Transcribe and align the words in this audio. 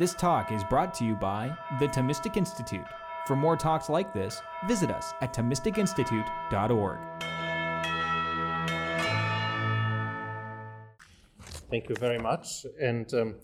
This 0.00 0.14
talk 0.14 0.50
is 0.50 0.64
brought 0.64 0.94
to 0.94 1.04
you 1.04 1.14
by 1.14 1.54
the 1.78 1.86
Thomistic 1.86 2.38
Institute. 2.38 2.86
For 3.26 3.36
more 3.36 3.54
talks 3.54 3.90
like 3.90 4.14
this, 4.14 4.40
visit 4.66 4.90
us 4.90 5.12
at 5.20 5.34
ThomisticInstitute.org. 5.34 6.98
Thank 11.70 11.90
you 11.90 11.96
very 11.96 12.18
much. 12.18 12.64
And 12.80 13.12
um, 13.12 13.34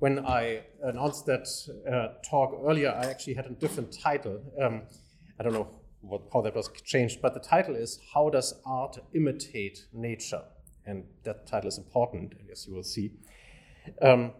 when 0.00 0.26
I 0.26 0.64
announced 0.82 1.24
that 1.24 1.48
uh, 1.90 2.08
talk 2.28 2.60
earlier, 2.62 2.90
I 2.90 3.06
actually 3.06 3.32
had 3.32 3.46
a 3.46 3.54
different 3.54 3.96
title. 3.98 4.38
Um, 4.62 4.82
I 5.40 5.44
don't 5.44 5.54
know 5.54 5.70
what, 6.02 6.24
how 6.30 6.42
that 6.42 6.54
was 6.54 6.68
changed, 6.84 7.22
but 7.22 7.32
the 7.32 7.40
title 7.40 7.74
is 7.74 7.98
How 8.12 8.28
Does 8.28 8.52
Art 8.66 8.98
Imitate 9.14 9.86
Nature? 9.94 10.42
And 10.84 11.04
that 11.24 11.46
title 11.46 11.68
is 11.68 11.78
important, 11.78 12.34
as 12.52 12.66
you 12.66 12.74
will 12.74 12.82
see. 12.82 13.12
Um, 14.02 14.32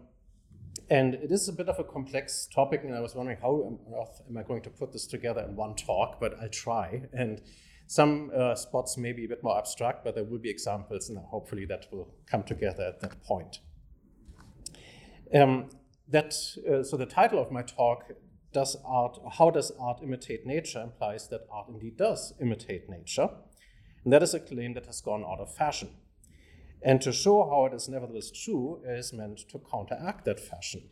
and 0.89 1.15
it 1.15 1.31
is 1.31 1.47
a 1.47 1.53
bit 1.53 1.69
of 1.69 1.79
a 1.79 1.83
complex 1.83 2.47
topic, 2.53 2.81
and 2.83 2.95
I 2.95 2.99
was 2.99 3.15
wondering 3.15 3.37
how 3.41 3.63
am, 3.65 4.05
am 4.29 4.37
I 4.37 4.43
going 4.43 4.61
to 4.63 4.69
put 4.69 4.91
this 4.91 5.07
together 5.07 5.41
in 5.47 5.55
one 5.55 5.75
talk, 5.75 6.19
but 6.19 6.39
I'll 6.41 6.49
try. 6.49 7.03
And 7.13 7.41
some 7.87 8.31
uh, 8.35 8.55
spots 8.55 8.97
may 8.97 9.11
be 9.13 9.25
a 9.25 9.27
bit 9.27 9.43
more 9.43 9.57
abstract, 9.57 10.03
but 10.03 10.15
there 10.15 10.23
will 10.23 10.39
be 10.39 10.49
examples, 10.49 11.09
and 11.09 11.17
hopefully 11.17 11.65
that 11.65 11.87
will 11.91 12.13
come 12.29 12.43
together 12.43 12.83
at 12.83 12.99
that 13.01 13.23
point. 13.23 13.59
Um, 15.33 15.69
that, 16.09 16.33
uh, 16.69 16.83
so 16.83 16.97
the 16.97 17.05
title 17.05 17.39
of 17.39 17.51
my 17.51 17.61
talk, 17.61 18.11
does 18.53 18.77
art, 18.85 19.17
how 19.33 19.49
does 19.49 19.71
art 19.79 19.99
imitate 20.03 20.45
nature, 20.45 20.81
implies 20.81 21.27
that 21.29 21.41
art 21.51 21.67
indeed 21.69 21.97
does 21.97 22.33
imitate 22.39 22.89
nature. 22.89 23.29
And 24.03 24.13
that 24.13 24.23
is 24.23 24.33
a 24.33 24.39
claim 24.39 24.73
that 24.75 24.85
has 24.85 25.01
gone 25.01 25.23
out 25.23 25.39
of 25.39 25.53
fashion. 25.53 25.89
And 26.83 27.01
to 27.01 27.11
show 27.11 27.49
how 27.49 27.65
it 27.65 27.73
is 27.73 27.87
nevertheless 27.87 28.29
true 28.29 28.81
is 28.85 29.13
meant 29.13 29.39
to 29.49 29.59
counteract 29.71 30.25
that 30.25 30.39
fashion. 30.39 30.83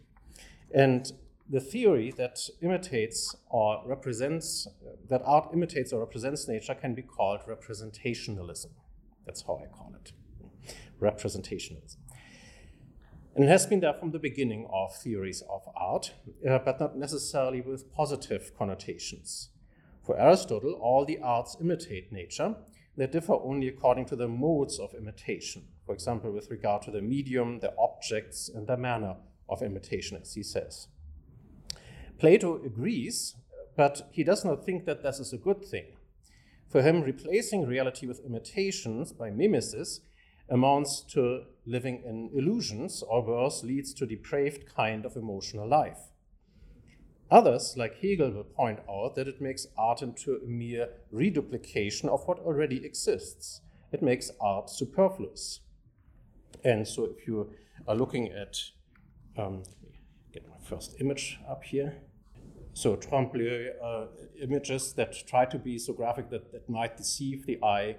And 0.74 1.12
the 1.50 1.60
theory 1.60 2.14
that 2.18 2.40
imitates 2.62 3.36
or 3.50 3.84
represents, 3.86 4.68
that 5.10 5.22
art 5.26 5.50
imitates 5.54 5.92
or 5.92 6.00
represents 6.00 6.48
nature 6.48 6.74
can 6.74 6.94
be 6.96 7.02
called 7.02 7.42
representationalism. 7.42 8.70
That's 9.26 9.42
how 9.42 9.62
I 9.62 9.68
call 9.68 9.94
it 9.96 10.14
representationalism. 11.02 11.98
And 13.36 13.46
it 13.46 13.48
has 13.48 13.66
been 13.66 13.80
there 13.80 13.94
from 13.94 14.12
the 14.12 14.20
beginning 14.20 14.68
of 14.72 14.96
theories 14.96 15.42
of 15.50 15.62
art, 15.76 16.14
uh, 16.48 16.60
but 16.60 16.80
not 16.80 16.98
necessarily 16.98 17.62
with 17.62 17.92
positive 17.94 18.52
connotations. 18.58 19.50
For 20.06 20.20
Aristotle, 20.20 20.74
all 20.74 21.06
the 21.06 21.20
arts 21.20 21.56
imitate 21.62 22.12
nature, 22.12 22.56
they 22.98 23.08
differ 23.08 23.34
only 23.34 23.68
according 23.68 24.06
to 24.06 24.16
the 24.16 24.28
modes 24.28 24.80
of 24.80 24.94
imitation. 24.94 25.64
For 25.86 25.94
example, 25.94 26.32
with 26.32 26.52
regard 26.52 26.82
to 26.84 26.92
the 26.92 27.02
medium, 27.02 27.60
the 27.60 27.74
objects, 27.78 28.50
and 28.50 28.68
the 28.68 28.78
manner 28.78 29.16
of 29.50 29.62
imitation, 29.62 30.18
as 30.22 30.34
he 30.34 30.44
says. 30.44 30.88
Plato 32.20 32.64
agrees, 32.64 33.36
but 33.76 34.10
he 34.12 34.24
does 34.24 34.46
not 34.46 34.66
think 34.66 34.86
that 34.86 35.04
this 35.04 35.20
is 35.20 35.34
a 35.34 35.38
good 35.38 35.64
thing. 35.66 35.86
For 36.70 36.82
him, 36.82 37.02
replacing 37.02 37.66
reality 37.66 38.06
with 38.06 38.26
imitations 38.26 39.12
by 39.12 39.30
mimesis 39.30 40.02
amounts 40.50 41.02
to 41.02 41.44
living 41.66 42.04
in 42.06 42.30
illusions, 42.34 43.04
or 43.04 43.24
worse, 43.26 43.64
leads 43.64 43.94
to 43.94 44.06
depraved 44.06 44.74
kind 44.74 45.06
of 45.06 45.16
emotional 45.16 45.68
life. 45.68 46.11
Others, 47.32 47.76
like 47.78 48.02
Hegel, 48.02 48.32
will 48.32 48.44
point 48.44 48.80
out 48.90 49.16
that 49.16 49.28
it 49.28 49.40
makes 49.40 49.66
art 49.78 50.02
into 50.02 50.36
a 50.36 50.46
mere 50.46 50.90
reduplication 51.12 52.10
of 52.10 52.28
what 52.28 52.40
already 52.40 52.86
exists. 52.86 53.62
It 53.94 54.02
makes 54.02 54.32
art 54.42 54.70
superfluous. 54.70 55.62
And 56.66 56.86
so, 56.86 57.06
if 57.06 57.26
you 57.26 57.54
are 57.88 57.96
looking 57.96 58.28
at, 58.34 58.58
um, 59.38 59.64
get 60.34 60.46
my 60.48 60.58
first 60.62 60.96
image 61.00 61.40
up 61.50 61.64
here. 61.64 62.02
So, 62.74 62.98
trompe 62.98 63.34
l'oeil 63.36 63.72
uh, 63.82 64.06
images 64.42 64.94
that 64.94 65.16
try 65.26 65.46
to 65.46 65.58
be 65.58 65.78
so 65.78 65.94
graphic 65.94 66.30
that, 66.32 66.52
that 66.52 66.70
might 66.70 66.98
deceive 66.98 67.46
the 67.46 67.64
eye. 67.64 67.96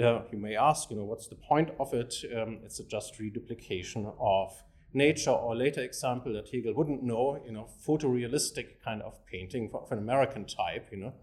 Uh, 0.00 0.22
you 0.30 0.38
may 0.38 0.54
ask, 0.54 0.90
you 0.90 0.96
know, 0.96 1.04
what's 1.04 1.26
the 1.26 1.34
point 1.34 1.70
of 1.80 1.92
it? 1.92 2.14
Um, 2.36 2.60
it's 2.64 2.78
a 2.78 2.84
just 2.84 3.18
reduplication 3.18 4.12
of 4.20 4.62
nature 4.92 5.30
or 5.30 5.54
later 5.54 5.82
example 5.82 6.32
that 6.34 6.48
Hegel 6.50 6.74
wouldn't 6.74 7.02
know, 7.02 7.40
you 7.44 7.52
know, 7.52 7.68
photorealistic 7.86 8.80
kind 8.84 9.02
of 9.02 9.24
painting 9.26 9.70
of 9.72 9.90
an 9.92 9.98
American 9.98 10.44
type, 10.46 10.88
you 10.90 10.98
know, 10.98 11.14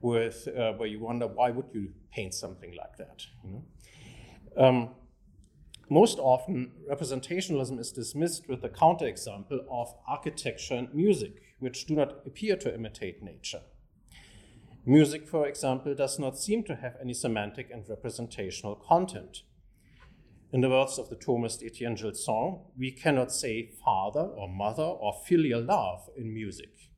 with 0.00 0.48
uh, 0.48 0.72
where 0.72 0.88
you 0.88 1.00
wonder 1.00 1.26
why 1.26 1.50
would 1.50 1.66
you 1.72 1.92
paint 2.12 2.34
something 2.34 2.74
like 2.76 2.96
that, 2.98 3.26
you 3.44 3.50
know. 3.50 3.64
Um, 4.56 4.90
most 5.90 6.18
often, 6.18 6.72
representationalism 6.90 7.78
is 7.80 7.92
dismissed 7.92 8.46
with 8.46 8.60
the 8.60 8.68
counterexample 8.68 9.60
of 9.70 9.94
architecture 10.06 10.74
and 10.74 10.92
music, 10.92 11.54
which 11.60 11.86
do 11.86 11.94
not 11.94 12.26
appear 12.26 12.56
to 12.56 12.74
imitate 12.74 13.22
nature. 13.22 13.62
Music, 14.84 15.26
for 15.26 15.46
example, 15.46 15.94
does 15.94 16.18
not 16.18 16.38
seem 16.38 16.62
to 16.64 16.76
have 16.76 16.96
any 17.00 17.14
semantic 17.14 17.70
and 17.70 17.88
representational 17.88 18.74
content. 18.74 19.42
In 20.50 20.62
the 20.62 20.70
words 20.70 20.98
of 20.98 21.10
the 21.10 21.16
Thomist 21.16 21.62
Etienne 21.62 21.94
Gilson, 21.94 22.60
we 22.78 22.90
cannot 22.90 23.30
say 23.30 23.70
father 23.84 24.22
or 24.22 24.48
mother 24.48 24.82
or 24.82 25.12
filial 25.26 25.60
love 25.60 26.08
in 26.16 26.32
music. 26.32 26.90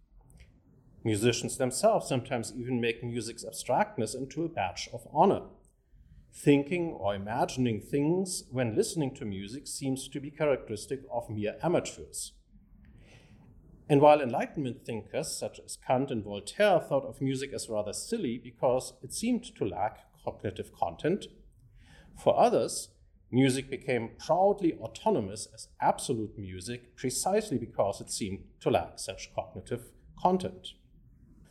Musicians 1.03 1.57
themselves 1.57 2.07
sometimes 2.07 2.53
even 2.57 2.81
make 2.81 3.03
music's 3.03 3.45
abstractness 3.45 4.15
into 4.15 4.45
a 4.45 4.49
badge 4.49 4.89
of 4.93 5.09
honor. 5.13 5.43
Thinking 6.33 6.93
or 6.93 7.17
imagining 7.17 7.81
things 7.81 8.45
when 8.53 8.77
listening 8.77 9.17
to 9.17 9.25
music 9.25 9.67
seems 9.67 10.07
to 10.07 10.21
be 10.21 10.31
characteristic 10.31 11.01
of 11.13 11.29
mere 11.29 11.57
amateurs. 11.61 12.35
And 13.89 14.01
while 14.01 14.21
Enlightenment 14.21 14.87
thinkers 14.87 15.37
such 15.37 15.59
as 15.59 15.77
Kant 15.85 16.13
and 16.13 16.23
Voltaire 16.23 16.79
thought 16.79 17.05
of 17.05 17.21
music 17.21 17.53
as 17.53 17.69
rather 17.69 17.93
silly 17.93 18.39
because 18.39 18.93
it 19.03 19.13
seemed 19.13 19.43
to 19.57 19.65
lack 19.65 20.07
cognitive 20.25 20.73
content, 20.73 21.27
for 22.17 22.39
others, 22.39 22.91
Music 23.33 23.71
became 23.71 24.11
proudly 24.19 24.75
autonomous 24.81 25.47
as 25.55 25.69
absolute 25.81 26.37
music 26.37 26.97
precisely 26.97 27.59
because 27.59 28.01
it 28.01 28.11
seemed 28.11 28.43
to 28.59 28.71
lack 28.71 28.99
such 28.99 29.33
cognitive 29.35 29.93
content. 30.21 30.73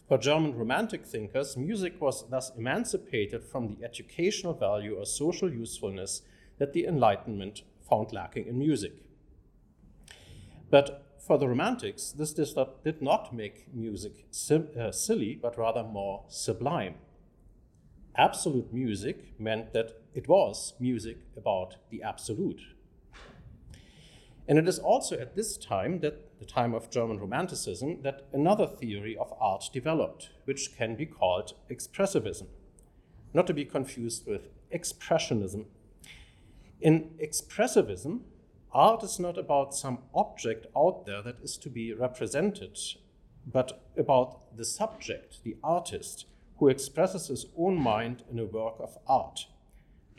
For 0.09 0.17
German 0.17 0.55
Romantic 0.55 1.05
thinkers, 1.05 1.55
music 1.55 2.01
was 2.01 2.27
thus 2.29 2.51
emancipated 2.57 3.45
from 3.45 3.67
the 3.67 3.85
educational 3.85 4.53
value 4.53 4.95
or 4.95 5.05
social 5.05 5.49
usefulness 5.49 6.21
that 6.57 6.73
the 6.73 6.85
Enlightenment 6.85 7.61
found 7.89 8.11
lacking 8.11 8.47
in 8.47 8.59
music. 8.59 8.93
But 10.69 11.05
for 11.25 11.37
the 11.37 11.47
Romantics, 11.47 12.11
this 12.11 12.33
did 12.33 13.01
not 13.01 13.33
make 13.33 13.73
music 13.73 14.25
uh, 14.51 14.91
silly, 14.91 15.39
but 15.41 15.57
rather 15.57 15.83
more 15.83 16.25
sublime 16.27 16.95
absolute 18.19 18.73
music 18.73 19.39
meant 19.39 19.71
that 19.73 19.93
it 20.19 20.27
was 20.27 20.73
music 20.81 21.17
about 21.37 21.77
the 21.91 22.03
absolute. 22.03 22.61
And 24.49 24.59
it 24.59 24.67
is 24.67 24.77
also 24.77 25.17
at 25.17 25.37
this 25.37 25.55
time, 25.55 26.01
that 26.01 26.37
the 26.39 26.45
time 26.45 26.73
of 26.73 26.89
German 26.89 27.19
Romanticism, 27.19 28.01
that 28.01 28.27
another 28.33 28.67
theory 28.67 29.15
of 29.15 29.33
art 29.39 29.69
developed, 29.71 30.31
which 30.43 30.75
can 30.75 30.97
be 30.97 31.05
called 31.05 31.53
expressivism, 31.71 32.47
not 33.33 33.47
to 33.47 33.53
be 33.53 33.63
confused 33.63 34.27
with 34.27 34.49
expressionism. 34.73 35.67
In 36.81 37.11
expressivism, 37.23 38.19
art 38.73 39.03
is 39.03 39.19
not 39.19 39.37
about 39.37 39.73
some 39.73 39.99
object 40.13 40.67
out 40.75 41.05
there 41.05 41.21
that 41.21 41.39
is 41.41 41.55
to 41.59 41.69
be 41.69 41.93
represented, 41.93 42.77
but 43.47 43.85
about 43.95 44.57
the 44.57 44.65
subject, 44.65 45.45
the 45.45 45.55
artist, 45.63 46.25
who 46.57 46.67
expresses 46.67 47.27
his 47.27 47.45
own 47.57 47.81
mind 47.81 48.23
in 48.29 48.37
a 48.37 48.43
work 48.43 48.75
of 48.79 48.97
art, 49.07 49.47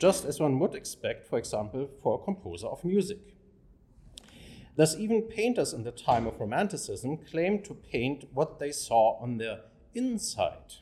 just 0.01 0.25
as 0.25 0.39
one 0.39 0.57
would 0.57 0.73
expect, 0.73 1.27
for 1.27 1.37
example, 1.37 1.87
for 2.01 2.15
a 2.15 2.25
composer 2.25 2.65
of 2.65 2.83
music. 2.83 3.19
Thus, 4.75 4.97
even 4.97 5.21
painters 5.21 5.73
in 5.73 5.83
the 5.83 5.91
time 5.91 6.25
of 6.25 6.39
Romanticism 6.39 7.17
claimed 7.17 7.63
to 7.65 7.75
paint 7.75 8.25
what 8.33 8.57
they 8.57 8.71
saw 8.71 9.19
on 9.21 9.37
their 9.37 9.59
inside, 9.93 10.73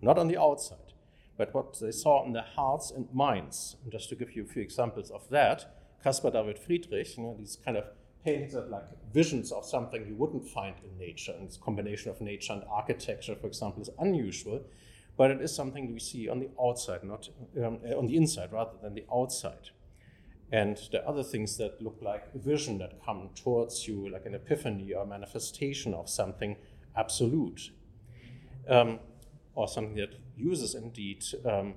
not 0.00 0.18
on 0.18 0.28
the 0.28 0.40
outside, 0.40 0.94
but 1.36 1.52
what 1.52 1.78
they 1.78 1.90
saw 1.90 2.24
in 2.24 2.32
their 2.32 2.46
hearts 2.56 2.90
and 2.90 3.12
minds. 3.12 3.76
And 3.82 3.92
just 3.92 4.08
to 4.08 4.16
give 4.16 4.34
you 4.34 4.44
a 4.44 4.46
few 4.46 4.62
examples 4.62 5.10
of 5.10 5.28
that, 5.28 5.76
Caspar 6.02 6.30
David 6.30 6.58
Friedrich, 6.58 7.18
you 7.18 7.24
know, 7.24 7.36
these 7.38 7.58
kind 7.62 7.76
of 7.76 7.84
paintings 8.24 8.54
that 8.54 8.70
like 8.70 8.88
visions 9.12 9.52
of 9.52 9.66
something 9.66 10.06
you 10.06 10.14
wouldn't 10.14 10.48
find 10.48 10.76
in 10.82 10.98
nature. 10.98 11.34
And 11.38 11.48
this 11.48 11.58
combination 11.58 12.10
of 12.10 12.22
nature 12.22 12.54
and 12.54 12.62
architecture, 12.70 13.34
for 13.34 13.46
example, 13.46 13.82
is 13.82 13.90
unusual, 13.98 14.64
but 15.18 15.30
it 15.30 15.42
is 15.42 15.54
something 15.54 15.92
we 15.92 16.00
see 16.00 16.28
on 16.28 16.38
the 16.38 16.48
outside, 16.62 17.04
not 17.04 17.28
um, 17.58 17.80
on 17.94 18.06
the 18.06 18.16
inside 18.16 18.52
rather 18.52 18.78
than 18.80 18.94
the 18.94 19.04
outside. 19.12 19.70
And 20.50 20.78
the 20.92 21.06
other 21.06 21.22
things 21.22 21.58
that 21.58 21.82
look 21.82 21.98
like 22.00 22.32
vision 22.34 22.78
that 22.78 23.04
come 23.04 23.30
towards 23.34 23.86
you, 23.86 24.08
like 24.08 24.24
an 24.24 24.34
epiphany 24.34 24.94
or 24.94 25.04
manifestation 25.04 25.92
of 25.92 26.08
something 26.08 26.56
absolute, 26.96 27.72
um, 28.68 29.00
or 29.54 29.68
something 29.68 29.96
that 29.96 30.14
uses 30.36 30.74
indeed 30.74 31.22
um, 31.44 31.74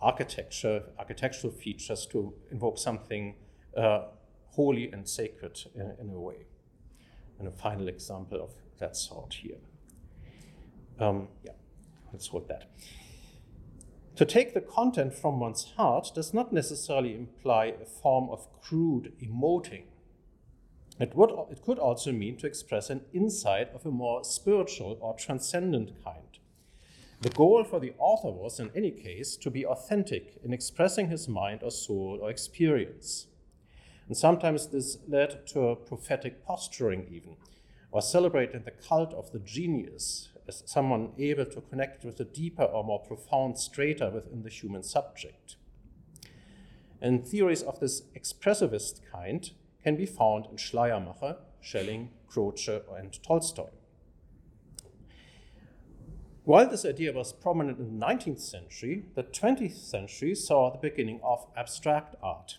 architecture, 0.00 0.82
architectural 0.98 1.52
features 1.52 2.06
to 2.06 2.34
invoke 2.50 2.78
something 2.78 3.36
uh, 3.76 4.06
holy 4.48 4.90
and 4.90 5.08
sacred 5.08 5.60
in, 5.76 5.94
in 6.00 6.10
a 6.10 6.18
way. 6.18 6.46
and 7.40 7.48
a 7.48 7.50
final 7.50 7.88
example 7.88 8.40
of 8.42 8.50
that 8.78 8.96
sort 8.96 9.34
here. 9.34 9.56
Um, 11.00 11.28
yeah, 11.42 11.52
let's 12.12 12.28
hold 12.28 12.48
that. 12.48 12.70
To 14.16 14.24
take 14.24 14.52
the 14.52 14.60
content 14.60 15.14
from 15.14 15.40
one's 15.40 15.64
heart 15.76 16.10
does 16.14 16.34
not 16.34 16.52
necessarily 16.52 17.14
imply 17.14 17.74
a 17.80 17.86
form 17.86 18.28
of 18.30 18.48
crude 18.60 19.12
emoting. 19.22 19.84
It, 20.98 21.14
would, 21.14 21.30
it 21.50 21.62
could 21.62 21.78
also 21.78 22.12
mean 22.12 22.36
to 22.38 22.46
express 22.46 22.90
an 22.90 23.00
insight 23.14 23.72
of 23.74 23.86
a 23.86 23.90
more 23.90 24.22
spiritual 24.22 24.98
or 25.00 25.14
transcendent 25.14 25.92
kind. 26.04 26.38
The 27.22 27.30
goal 27.30 27.64
for 27.64 27.80
the 27.80 27.94
author 27.98 28.30
was, 28.30 28.60
in 28.60 28.70
any 28.74 28.90
case, 28.90 29.36
to 29.36 29.50
be 29.50 29.64
authentic 29.64 30.38
in 30.44 30.52
expressing 30.52 31.08
his 31.08 31.28
mind 31.28 31.62
or 31.62 31.70
soul 31.70 32.18
or 32.20 32.30
experience. 32.30 33.26
And 34.06 34.16
sometimes 34.16 34.66
this 34.66 34.98
led 35.06 35.46
to 35.48 35.68
a 35.68 35.76
prophetic 35.76 36.44
posturing, 36.44 37.06
even, 37.10 37.36
or 37.90 38.02
celebrating 38.02 38.64
the 38.64 38.70
cult 38.70 39.14
of 39.14 39.32
the 39.32 39.38
genius 39.38 40.28
as 40.50 40.64
someone 40.66 41.12
able 41.16 41.46
to 41.46 41.60
connect 41.60 42.04
with 42.04 42.18
a 42.18 42.24
deeper 42.24 42.64
or 42.64 42.82
more 42.82 42.98
profound 42.98 43.56
strata 43.56 44.10
within 44.12 44.42
the 44.42 44.50
human 44.50 44.82
subject. 44.82 45.56
And 47.00 47.26
theories 47.26 47.62
of 47.62 47.78
this 47.78 48.02
expressivist 48.18 49.00
kind 49.12 49.50
can 49.82 49.96
be 49.96 50.06
found 50.06 50.46
in 50.50 50.56
Schleiermacher, 50.56 51.36
Schelling, 51.60 52.10
Croce, 52.28 52.82
and 52.98 53.22
Tolstoy. 53.22 53.70
While 56.44 56.68
this 56.68 56.84
idea 56.84 57.12
was 57.12 57.32
prominent 57.32 57.78
in 57.78 57.98
the 57.98 58.06
19th 58.06 58.40
century, 58.40 59.04
the 59.14 59.22
20th 59.22 59.76
century 59.76 60.34
saw 60.34 60.70
the 60.70 60.88
beginning 60.90 61.20
of 61.22 61.46
abstract 61.56 62.16
art, 62.22 62.58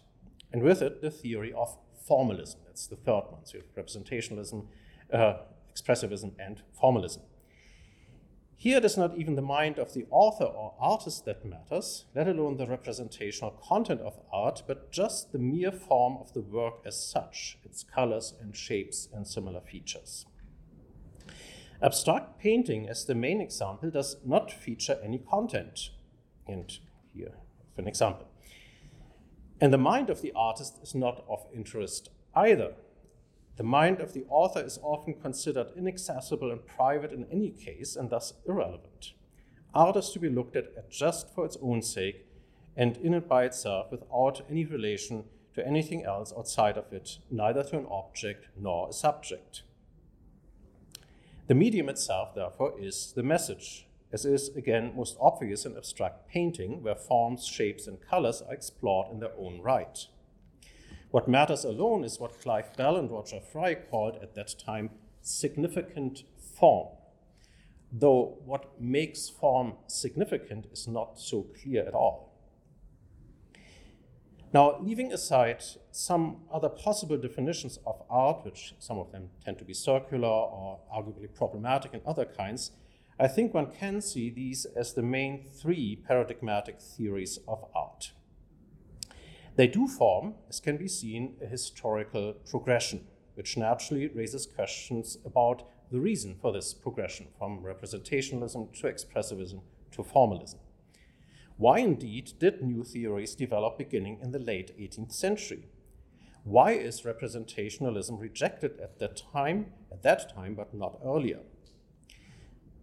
and 0.54 0.64
with 0.64 0.82
it, 0.82 1.02
the 1.02 1.12
theory 1.12 1.52
of 1.52 1.78
formalism. 2.08 2.62
That's 2.66 2.88
the 2.88 2.96
third 2.96 3.24
one. 3.30 3.46
So 3.46 3.58
you 3.58 3.64
have 3.76 3.86
representationalism, 3.86 4.68
uh, 5.12 5.34
expressivism, 5.76 6.32
and 6.40 6.62
formalism. 6.80 7.24
Here 8.62 8.78
it 8.78 8.86
is 8.86 8.96
not 8.96 9.18
even 9.18 9.34
the 9.34 9.42
mind 9.42 9.80
of 9.80 9.96
the 9.96 10.06
author 10.12 10.44
or 10.44 10.76
artist 10.80 11.26
that 11.26 11.44
matters, 11.44 12.06
let 12.14 12.28
alone 12.28 12.58
the 12.58 12.68
representational 12.68 13.60
content 13.60 14.02
of 14.02 14.20
art, 14.32 14.62
but 14.68 14.92
just 14.92 15.32
the 15.32 15.40
mere 15.40 15.72
form 15.72 16.18
of 16.22 16.34
the 16.34 16.42
work 16.42 16.76
as 16.86 17.04
such, 17.04 17.58
its 17.64 17.84
colors 17.84 18.36
and 18.40 18.56
shapes 18.56 19.10
and 19.12 19.26
similar 19.26 19.62
features. 19.62 20.28
Abstract 21.82 22.38
painting, 22.40 22.88
as 22.88 23.06
the 23.06 23.16
main 23.16 23.42
example, 23.42 23.90
does 23.90 24.18
not 24.24 24.52
feature 24.52 25.00
any 25.04 25.18
content. 25.18 25.90
And 26.46 26.72
here, 27.16 27.34
for 27.74 27.82
an 27.82 27.88
example. 27.88 28.28
And 29.60 29.74
the 29.74 29.80
mind 29.80 30.12
of 30.12 30.22
the 30.22 30.34
artist 30.36 30.78
is 30.84 30.94
not 30.94 31.26
of 31.28 31.48
interest 31.52 32.12
either. 32.36 32.74
The 33.62 33.68
mind 33.68 34.00
of 34.00 34.14
the 34.14 34.26
author 34.28 34.60
is 34.60 34.80
often 34.82 35.14
considered 35.14 35.74
inaccessible 35.78 36.50
and 36.50 36.66
private 36.66 37.12
in 37.12 37.28
any 37.32 37.52
case, 37.52 37.96
and 37.96 38.10
thus 38.10 38.34
irrelevant. 38.48 39.14
Art 39.76 39.96
is 39.98 40.10
to 40.14 40.20
be 40.20 40.30
looked 40.30 40.56
at 40.56 40.90
just 40.90 41.30
for 41.30 41.46
its 41.46 41.60
own 41.62 41.84
sake 41.84 42.26
and 42.76 42.98
in 42.98 43.14
it 43.14 43.30
by 43.30 43.44
itself 43.44 43.92
without 43.92 44.42
any 44.50 44.66
relation 44.66 45.26
to 45.54 45.64
anything 45.64 46.04
else 46.04 46.34
outside 46.36 46.76
of 46.76 46.92
it, 46.92 47.20
neither 47.30 47.64
to 47.66 47.78
an 47.78 47.86
object 47.92 48.48
nor 48.60 48.90
a 48.90 48.94
subject. 48.94 49.62
The 51.46 51.54
medium 51.54 51.88
itself, 51.88 52.34
therefore, 52.34 52.74
is 52.80 53.14
the 53.16 53.22
message, 53.22 53.86
as 54.12 54.26
is 54.26 54.50
again 54.56 54.94
most 54.96 55.18
obvious 55.22 55.68
in 55.68 55.78
abstract 55.78 56.28
painting, 56.28 56.82
where 56.82 56.96
forms, 56.96 57.46
shapes, 57.46 57.86
and 57.86 58.02
colors 58.02 58.42
are 58.42 58.56
explored 58.56 59.12
in 59.12 59.20
their 59.20 59.38
own 59.38 59.62
right. 59.62 60.08
What 61.12 61.28
matters 61.28 61.66
alone 61.66 62.06
is 62.06 62.20
what 62.20 62.42
Clive 62.42 62.76
Bell 62.78 62.96
and 62.96 63.12
Roger 63.12 63.42
Fry 63.42 63.76
called 63.76 64.18
at 64.22 64.34
that 64.36 64.56
time 64.58 64.92
significant 65.22 66.24
form. 66.58 66.88
Though 67.92 68.38
what 68.46 68.82
makes 68.82 69.28
form 69.28 69.74
significant 69.88 70.68
is 70.72 70.88
not 70.88 71.20
so 71.20 71.48
clear 71.62 71.86
at 71.86 71.94
all. 71.94 72.32
Now, 74.54 74.80
leaving 74.82 75.12
aside 75.12 75.64
some 75.92 76.44
other 76.52 76.70
possible 76.70 77.18
definitions 77.18 77.78
of 77.86 78.02
art, 78.10 78.46
which 78.46 78.76
some 78.80 78.98
of 78.98 79.12
them 79.12 79.30
tend 79.44 79.60
to 79.60 79.66
be 79.66 79.74
circular 79.74 80.28
or 80.28 80.80
arguably 80.94 81.34
problematic 81.34 81.94
in 81.94 82.02
other 82.06 82.26
kinds, 82.26 82.72
I 83.20 83.28
think 83.28 83.54
one 83.54 83.72
can 83.72 84.02
see 84.02 84.30
these 84.30 84.66
as 84.78 84.94
the 84.94 85.04
main 85.04 85.46
three 85.54 85.96
paradigmatic 85.96 86.82
theories 86.82 87.38
of 87.48 87.66
art. 87.76 88.12
They 89.56 89.68
do 89.68 89.88
form, 89.88 90.36
as 90.50 90.60
can 90.60 90.78
be 90.78 90.88
seen, 90.88 91.36
a 91.42 91.46
historical 91.46 92.34
progression, 92.50 93.08
which 93.36 93.58
naturally 93.58 94.08
raises 94.08 94.46
questions 94.46 95.18
about 95.26 95.64
the 95.92 96.00
reason 96.00 96.36
for 96.42 96.54
this 96.54 96.74
progression 96.74 97.28
from 97.38 97.64
representationalism 97.64 98.74
to 98.80 98.88
expressivism 98.88 99.62
to 99.92 100.04
formalism. 100.04 100.60
Why 101.58 101.80
indeed 101.80 102.34
did 102.40 102.64
new 102.64 102.84
theories 102.84 103.36
develop 103.36 103.78
beginning 103.78 104.20
in 104.22 104.32
the 104.32 104.40
late 104.40 104.76
18th 104.80 105.12
century? 105.12 105.68
Why 106.44 106.72
is 106.72 107.02
representationalism 107.02 108.20
rejected 108.20 108.80
at 108.80 109.00
that 109.00 109.22
time, 109.32 109.74
at 109.92 110.02
that 110.02 110.34
time, 110.34 110.56
but 110.56 110.74
not 110.74 111.00
earlier? 111.06 111.40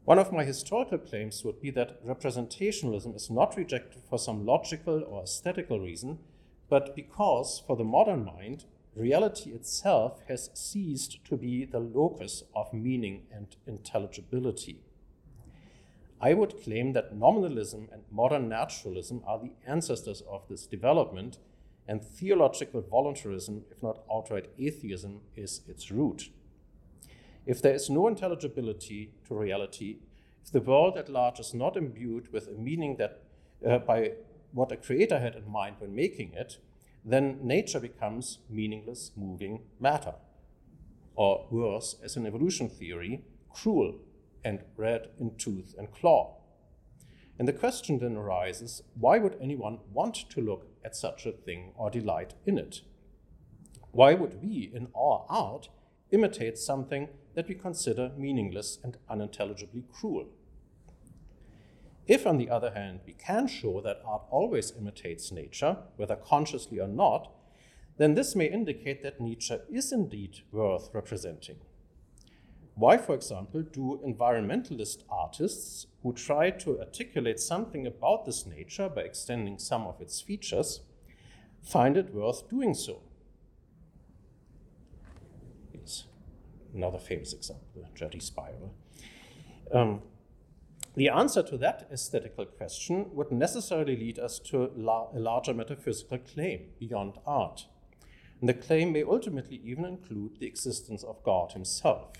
One 0.04 0.18
of 0.18 0.32
my 0.32 0.44
historical 0.44 0.98
claims 0.98 1.44
would 1.44 1.60
be 1.60 1.70
that 1.72 2.06
representationalism 2.06 3.16
is 3.16 3.28
not 3.30 3.56
rejected 3.56 4.02
for 4.08 4.18
some 4.18 4.46
logical 4.46 5.02
or 5.02 5.22
aesthetical 5.22 5.80
reason, 5.80 6.18
but 6.68 6.94
because 6.94 7.62
for 7.66 7.76
the 7.76 7.84
modern 7.84 8.24
mind, 8.24 8.64
reality 8.94 9.50
itself 9.50 10.20
has 10.28 10.50
ceased 10.54 11.24
to 11.24 11.36
be 11.36 11.64
the 11.64 11.78
locus 11.78 12.42
of 12.54 12.72
meaning 12.72 13.22
and 13.32 13.56
intelligibility. 13.66 14.82
I 16.20 16.34
would 16.34 16.62
claim 16.62 16.94
that 16.94 17.14
nominalism 17.14 17.88
and 17.92 18.02
modern 18.10 18.48
naturalism 18.48 19.22
are 19.26 19.38
the 19.38 19.52
ancestors 19.66 20.22
of 20.28 20.48
this 20.48 20.66
development, 20.66 21.38
and 21.86 22.04
theological 22.04 22.82
voluntarism, 22.82 23.64
if 23.70 23.82
not 23.82 24.02
outright 24.12 24.50
atheism, 24.58 25.20
is 25.36 25.62
its 25.68 25.90
root. 25.90 26.30
If 27.46 27.62
there 27.62 27.74
is 27.74 27.88
no 27.88 28.08
intelligibility 28.08 29.12
to 29.26 29.34
reality, 29.34 30.00
if 30.44 30.52
the 30.52 30.60
world 30.60 30.98
at 30.98 31.08
large 31.08 31.40
is 31.40 31.54
not 31.54 31.76
imbued 31.76 32.30
with 32.32 32.48
a 32.48 32.52
meaning 32.52 32.96
that 32.96 33.22
uh, 33.66 33.78
by 33.78 34.12
what 34.52 34.72
a 34.72 34.76
creator 34.76 35.18
had 35.18 35.34
in 35.34 35.50
mind 35.50 35.76
when 35.78 35.94
making 35.94 36.32
it, 36.34 36.58
then 37.04 37.38
nature 37.42 37.80
becomes 37.80 38.38
meaningless 38.48 39.12
moving 39.16 39.62
matter. 39.80 40.14
Or 41.14 41.46
worse, 41.50 41.96
as 42.02 42.16
an 42.16 42.26
evolution 42.26 42.68
theory, 42.68 43.22
cruel 43.50 43.94
and 44.44 44.60
red 44.76 45.08
in 45.18 45.36
tooth 45.36 45.74
and 45.76 45.92
claw. 45.92 46.36
And 47.38 47.46
the 47.46 47.52
question 47.52 47.98
then 47.98 48.16
arises 48.16 48.82
why 48.98 49.18
would 49.18 49.36
anyone 49.40 49.78
want 49.92 50.28
to 50.30 50.40
look 50.40 50.66
at 50.84 50.96
such 50.96 51.26
a 51.26 51.32
thing 51.32 51.72
or 51.76 51.90
delight 51.90 52.34
in 52.46 52.58
it? 52.58 52.80
Why 53.92 54.14
would 54.14 54.42
we, 54.42 54.70
in 54.74 54.88
our 54.96 55.24
art, 55.28 55.68
imitate 56.10 56.58
something 56.58 57.08
that 57.34 57.48
we 57.48 57.54
consider 57.54 58.12
meaningless 58.16 58.78
and 58.82 58.96
unintelligibly 59.08 59.84
cruel? 59.92 60.26
If, 62.08 62.26
on 62.26 62.38
the 62.38 62.48
other 62.48 62.70
hand, 62.70 63.00
we 63.06 63.12
can 63.12 63.46
show 63.46 63.82
that 63.82 64.00
art 64.02 64.22
always 64.30 64.72
imitates 64.76 65.30
nature, 65.30 65.76
whether 65.96 66.16
consciously 66.16 66.80
or 66.80 66.88
not, 66.88 67.30
then 67.98 68.14
this 68.14 68.34
may 68.34 68.46
indicate 68.46 69.02
that 69.02 69.20
nature 69.20 69.60
is 69.70 69.92
indeed 69.92 70.38
worth 70.50 70.88
representing. 70.94 71.56
Why, 72.74 72.96
for 72.96 73.14
example, 73.14 73.62
do 73.62 74.00
environmentalist 74.06 75.02
artists 75.10 75.86
who 76.02 76.14
try 76.14 76.50
to 76.50 76.78
articulate 76.78 77.40
something 77.40 77.86
about 77.86 78.24
this 78.24 78.46
nature 78.46 78.88
by 78.88 79.02
extending 79.02 79.58
some 79.58 79.86
of 79.86 80.00
its 80.00 80.20
features 80.20 80.80
find 81.62 81.96
it 81.96 82.14
worth 82.14 82.48
doing 82.48 82.72
so? 82.72 83.02
Here's 85.72 86.06
another 86.72 86.98
famous 86.98 87.34
example, 87.34 87.66
the 87.74 87.84
Jetty 87.94 88.20
Spiral. 88.20 88.72
Um, 89.74 90.02
the 90.98 91.08
answer 91.08 91.42
to 91.42 91.56
that 91.58 91.88
aesthetical 91.92 92.46
question 92.46 93.14
would 93.14 93.30
necessarily 93.30 93.96
lead 93.96 94.18
us 94.18 94.38
to 94.38 94.64
a 94.64 95.18
larger 95.18 95.54
metaphysical 95.54 96.18
claim 96.18 96.70
beyond 96.78 97.14
art. 97.26 97.66
And 98.40 98.48
the 98.48 98.54
claim 98.54 98.92
may 98.92 99.02
ultimately 99.02 99.60
even 99.64 99.84
include 99.84 100.38
the 100.38 100.46
existence 100.46 101.02
of 101.02 101.22
God 101.24 101.52
himself. 101.52 102.12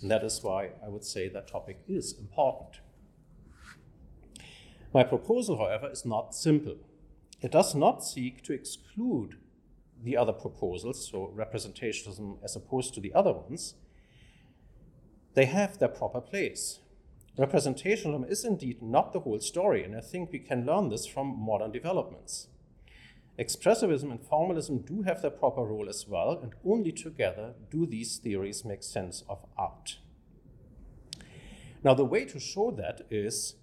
And 0.00 0.10
that 0.10 0.24
is 0.24 0.42
why 0.42 0.70
I 0.84 0.88
would 0.88 1.04
say 1.04 1.28
that 1.28 1.48
topic 1.48 1.80
is 1.88 2.16
important. 2.18 2.80
My 4.92 5.02
proposal, 5.02 5.58
however, 5.58 5.90
is 5.90 6.04
not 6.04 6.34
simple. 6.34 6.76
It 7.40 7.50
does 7.50 7.74
not 7.74 8.04
seek 8.04 8.42
to 8.44 8.52
exclude 8.52 9.38
the 10.02 10.16
other 10.16 10.32
proposals, 10.32 11.08
so 11.10 11.32
representationalism 11.36 12.38
as 12.44 12.54
opposed 12.54 12.94
to 12.94 13.00
the 13.00 13.12
other 13.12 13.32
ones. 13.32 13.74
They 15.34 15.46
have 15.46 15.78
their 15.78 15.88
proper 15.88 16.20
place. 16.20 16.80
Representationalism 17.38 18.30
is 18.30 18.44
indeed 18.44 18.80
not 18.80 19.12
the 19.12 19.20
whole 19.20 19.40
story, 19.40 19.82
and 19.82 19.96
I 19.96 20.00
think 20.00 20.30
we 20.30 20.38
can 20.38 20.64
learn 20.64 20.88
this 20.88 21.06
from 21.06 21.36
modern 21.38 21.72
developments. 21.72 22.48
Expressivism 23.36 24.12
and 24.12 24.20
formalism 24.20 24.78
do 24.78 25.02
have 25.02 25.20
their 25.20 25.32
proper 25.32 25.62
role 25.62 25.88
as 25.88 26.06
well, 26.06 26.38
and 26.40 26.52
only 26.64 26.92
together 26.92 27.54
do 27.70 27.86
these 27.86 28.18
theories 28.18 28.64
make 28.64 28.84
sense 28.84 29.24
of 29.28 29.44
art. 29.58 29.98
Now, 31.82 31.94
the 31.94 32.04
way 32.04 32.24
to 32.26 32.38
show 32.38 32.70
that 32.70 33.02
is 33.10 33.56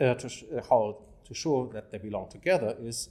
uh, 0.00 0.14
to 0.14 0.28
sh- 0.28 0.44
uh, 0.56 0.62
how 0.68 1.02
to 1.26 1.34
show 1.34 1.70
that 1.74 1.92
they 1.92 1.98
belong 1.98 2.30
together 2.30 2.74
is 2.80 3.10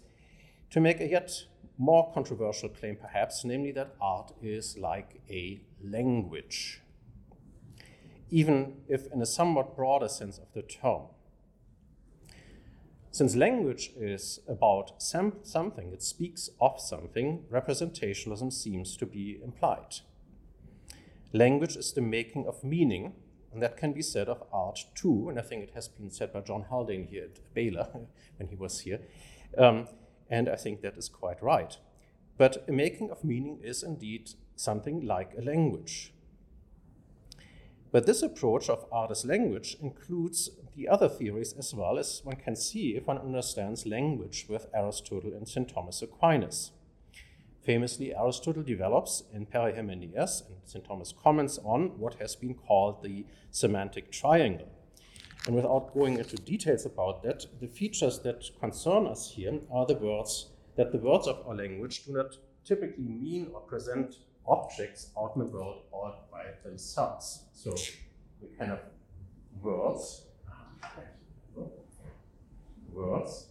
to 0.72 0.80
make 0.82 1.00
a 1.00 1.08
yet 1.08 1.32
more 1.78 2.12
controversial 2.14 2.70
claim, 2.70 2.96
perhaps, 2.96 3.46
namely 3.46 3.72
that 3.72 3.96
art 4.02 4.34
is 4.42 4.78
like 4.78 5.22
a 5.30 5.62
language, 5.84 6.81
even 8.32 8.78
if 8.88 9.12
in 9.12 9.22
a 9.22 9.26
somewhat 9.26 9.76
broader 9.76 10.08
sense 10.08 10.38
of 10.38 10.52
the 10.54 10.62
term. 10.62 11.04
Since 13.12 13.36
language 13.36 13.92
is 13.98 14.40
about 14.48 15.02
some, 15.02 15.34
something, 15.44 15.92
it 15.92 16.02
speaks 16.02 16.50
of 16.62 16.80
something, 16.80 17.44
representationalism 17.52 18.54
seems 18.54 18.96
to 18.96 19.06
be 19.06 19.38
implied. 19.44 19.98
Language 21.34 21.76
is 21.76 21.92
the 21.92 22.02
making 22.02 22.48
of 22.48 22.64
meaning, 22.64 23.14
and 23.52 23.62
that 23.62 23.76
can 23.76 23.92
be 23.92 24.02
said 24.02 24.30
of 24.30 24.44
art 24.54 24.80
too, 24.96 25.28
and 25.28 25.38
I 25.38 25.42
think 25.42 25.64
it 25.64 25.72
has 25.74 25.90
been 25.90 26.10
said 26.10 26.32
by 26.32 26.40
John 26.40 26.64
Haldane 26.70 27.08
here 27.08 27.26
at 27.26 27.54
Baylor 27.54 27.90
when 28.38 28.48
he 28.48 28.56
was 28.56 28.80
here. 28.80 29.02
Um, 29.58 29.90
and 30.30 30.48
I 30.48 30.56
think 30.56 30.82
that 30.82 30.98
is 30.98 31.10
quite 31.10 31.44
right. 31.44 31.78
But 32.38 32.64
a 32.68 32.72
making 32.72 33.12
of 33.12 33.26
meaning 33.26 33.60
is 33.62 33.84
indeed 33.84 34.32
something 34.56 35.06
like 35.06 35.34
a 35.38 35.42
language. 35.42 36.14
But 37.92 38.06
this 38.06 38.22
approach 38.22 38.70
of 38.70 38.86
art 38.92 39.26
language 39.26 39.76
includes 39.82 40.50
the 40.76 40.88
other 40.88 41.10
theories 41.10 41.54
as 41.54 41.74
well 41.74 42.00
as 42.00 42.22
one 42.24 42.38
can 42.38 42.56
see 42.56 42.96
if 42.96 43.06
one 43.06 43.18
understands 43.18 43.86
language 43.86 44.46
with 44.48 44.68
Aristotle 44.74 45.34
and 45.34 45.48
St. 45.48 45.68
Thomas 45.68 46.02
Aquinas. 46.02 46.72
Famously, 47.62 48.16
Aristotle 48.16 48.64
develops 48.64 49.24
in 49.34 49.46
Peri 49.46 49.74
Hermeneias, 49.74 50.44
and 50.48 50.58
St. 50.64 50.86
Thomas 50.86 51.14
comments 51.22 51.60
on 51.64 52.00
what 52.00 52.16
has 52.16 52.36
been 52.36 52.56
called 52.56 53.04
the 53.04 53.26
semantic 53.52 54.10
triangle. 54.10 54.70
And 55.46 55.56
without 55.56 55.94
going 55.94 56.18
into 56.18 56.38
details 56.38 56.86
about 56.86 57.24
that, 57.24 57.46
the 57.60 57.68
features 57.68 58.20
that 58.20 58.50
concern 58.60 59.06
us 59.06 59.32
here 59.32 59.60
are 59.72 59.86
the 59.86 59.96
words 59.96 60.50
that 60.78 60.92
the 60.92 60.98
words 60.98 61.28
of 61.28 61.46
our 61.46 61.56
language 61.56 62.06
do 62.06 62.14
not 62.14 62.38
typically 62.64 63.10
mean 63.10 63.52
or 63.54 63.62
present 63.62 64.16
objects 64.48 65.10
out 65.18 65.34
in 65.36 65.42
the 65.42 65.48
world 65.48 65.84
all 65.92 66.28
by 66.32 66.46
themselves. 66.64 67.44
So 67.54 67.76
we 68.42 68.48
can 68.58 68.68
have 68.68 68.84
words, 69.62 70.26
words, 72.92 73.48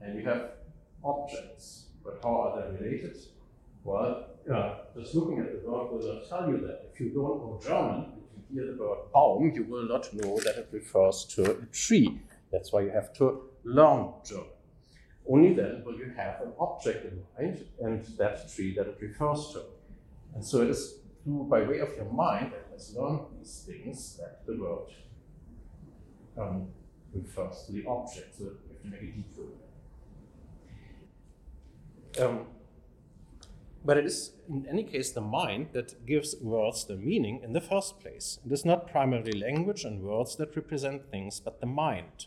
and 0.00 0.18
you 0.18 0.24
have 0.24 0.52
objects. 1.04 1.86
But 2.02 2.20
how 2.22 2.34
are 2.40 2.62
they 2.62 2.84
related? 2.84 3.16
Well, 3.84 4.26
just 4.96 5.14
looking 5.14 5.38
at 5.40 5.52
the 5.52 5.70
word 5.70 5.90
will 5.90 6.14
not 6.14 6.28
tell 6.28 6.48
you 6.48 6.58
that. 6.66 6.90
If 6.92 7.00
you 7.00 7.10
don't 7.10 7.38
know 7.40 7.60
German, 7.62 8.12
if 8.36 8.50
you 8.50 8.62
hear 8.62 8.72
the 8.72 8.78
word 8.82 8.98
Baum, 9.12 9.52
you 9.54 9.64
will 9.64 9.86
not 9.86 10.12
know 10.14 10.38
that 10.40 10.56
it 10.56 10.68
refers 10.72 11.24
to 11.36 11.50
a 11.50 11.66
tree. 11.66 12.20
That's 12.50 12.72
why 12.72 12.80
you 12.82 12.90
have 12.90 13.12
to 13.14 13.42
learn 13.64 14.12
German. 14.24 14.46
Only 15.28 15.52
then 15.54 15.82
will 15.84 15.96
you 15.96 16.12
have 16.16 16.40
an 16.40 16.52
object 16.58 17.04
in 17.04 17.22
mind 17.38 17.64
and 17.80 18.04
that 18.18 18.50
tree 18.52 18.74
that 18.74 18.86
it 18.88 18.98
refers 19.00 19.52
to. 19.52 19.62
And 20.34 20.44
so 20.44 20.62
it 20.62 20.70
is 20.70 21.00
through, 21.22 21.44
by 21.44 21.62
way 21.62 21.78
of 21.80 21.94
your 21.96 22.10
mind 22.12 22.52
that 22.52 22.66
has 22.72 22.94
learned 22.96 23.20
these 23.38 23.66
things 23.66 24.16
that 24.18 24.46
the 24.46 24.56
word 24.56 24.88
um, 26.38 26.68
refers 27.12 27.64
to 27.66 27.72
the 27.72 27.84
object. 27.86 28.36
So 28.36 28.44
you 28.44 28.50
have 28.50 28.82
to 28.82 28.88
make 28.88 29.02
a 29.02 29.06
detour. 29.06 29.46
Um, 32.18 32.46
but 33.84 33.96
it 33.96 34.04
is, 34.04 34.32
in 34.48 34.66
any 34.68 34.84
case, 34.84 35.12
the 35.12 35.20
mind 35.22 35.68
that 35.72 36.06
gives 36.06 36.36
words 36.40 36.84
the 36.84 36.96
meaning 36.96 37.40
in 37.42 37.54
the 37.54 37.60
first 37.60 37.98
place. 37.98 38.38
It 38.44 38.52
is 38.52 38.64
not 38.64 38.90
primarily 38.90 39.32
language 39.32 39.84
and 39.84 40.02
words 40.02 40.36
that 40.36 40.54
represent 40.54 41.10
things, 41.10 41.40
but 41.40 41.60
the 41.60 41.66
mind. 41.66 42.26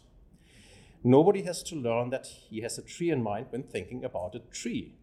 Nobody 1.03 1.43
has 1.43 1.61
to 1.63 1.75
learn 1.75 2.09
that 2.09 2.25
he 2.25 2.61
has 2.61 2.77
a 2.77 2.81
tree 2.81 3.11
in 3.11 3.21
mind 3.21 3.47
when 3.49 3.63
thinking 3.63 4.03
about 4.03 4.35
a 4.35 4.39
tree. 4.39 4.95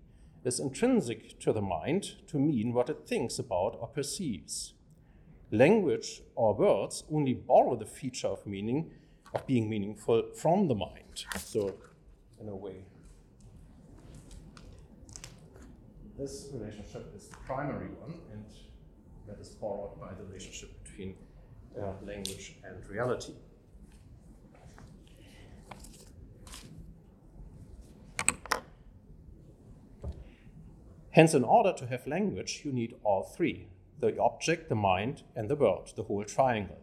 Is 0.43 0.59
intrinsic 0.59 1.39
to 1.41 1.53
the 1.53 1.61
mind 1.61 2.15
to 2.29 2.39
mean 2.39 2.73
what 2.73 2.89
it 2.89 3.07
thinks 3.07 3.39
about 3.39 3.77
or 3.79 3.89
perceives. 3.89 4.73
Language 5.51 6.23
or 6.35 6.55
words 6.55 7.05
only 7.13 7.35
borrow 7.35 7.77
the 7.77 7.85
feature 7.85 8.29
of 8.29 8.47
meaning, 8.47 8.91
of 9.35 9.47
being 9.47 9.69
meaningful, 9.69 10.31
from 10.35 10.67
the 10.67 10.75
mind. 10.75 11.27
So, 11.39 11.75
in 12.41 12.49
a 12.49 12.57
way, 12.57 12.85
this 16.19 16.49
relationship 16.55 17.13
is 17.15 17.29
the 17.29 17.37
primary 17.47 17.89
one, 18.01 18.15
and 18.33 18.45
that 19.27 19.39
is 19.41 19.51
borrowed 19.51 20.01
by 20.01 20.15
the 20.15 20.25
relationship 20.25 20.71
between 20.85 21.17
uh, 21.79 21.93
language 22.03 22.57
and 22.65 22.89
reality. 22.89 23.35
Hence, 31.13 31.35
in 31.35 31.45
order 31.45 31.73
to 31.73 31.87
have 31.87 32.07
language, 32.07 32.63
you 32.65 32.73
need 32.73 32.95
all 33.03 33.25
three 33.25 33.69
the 34.01 34.19
object, 34.19 34.71
the 34.71 34.75
mind, 34.75 35.23
and 35.37 35.51
the 35.51 35.57
world, 35.57 35.93
the 35.95 36.05
whole 36.05 36.25
triangle. 36.25 36.79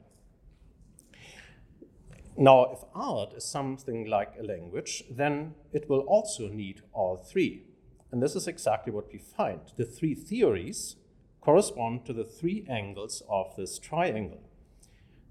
Now, 2.37 2.71
if 2.71 2.83
art 2.93 3.33
is 3.33 3.43
something 3.43 4.05
like 4.05 4.33
a 4.39 4.43
language, 4.43 5.03
then 5.09 5.55
it 5.73 5.89
will 5.89 6.01
also 6.01 6.47
need 6.47 6.81
all 6.93 7.17
three. 7.17 7.63
And 8.11 8.21
this 8.21 8.35
is 8.35 8.47
exactly 8.47 8.93
what 8.93 9.11
we 9.11 9.17
find. 9.17 9.61
The 9.75 9.85
three 9.85 10.13
theories 10.13 10.97
correspond 11.41 12.05
to 12.05 12.13
the 12.13 12.23
three 12.23 12.65
angles 12.69 13.23
of 13.27 13.55
this 13.57 13.79
triangle. 13.79 14.43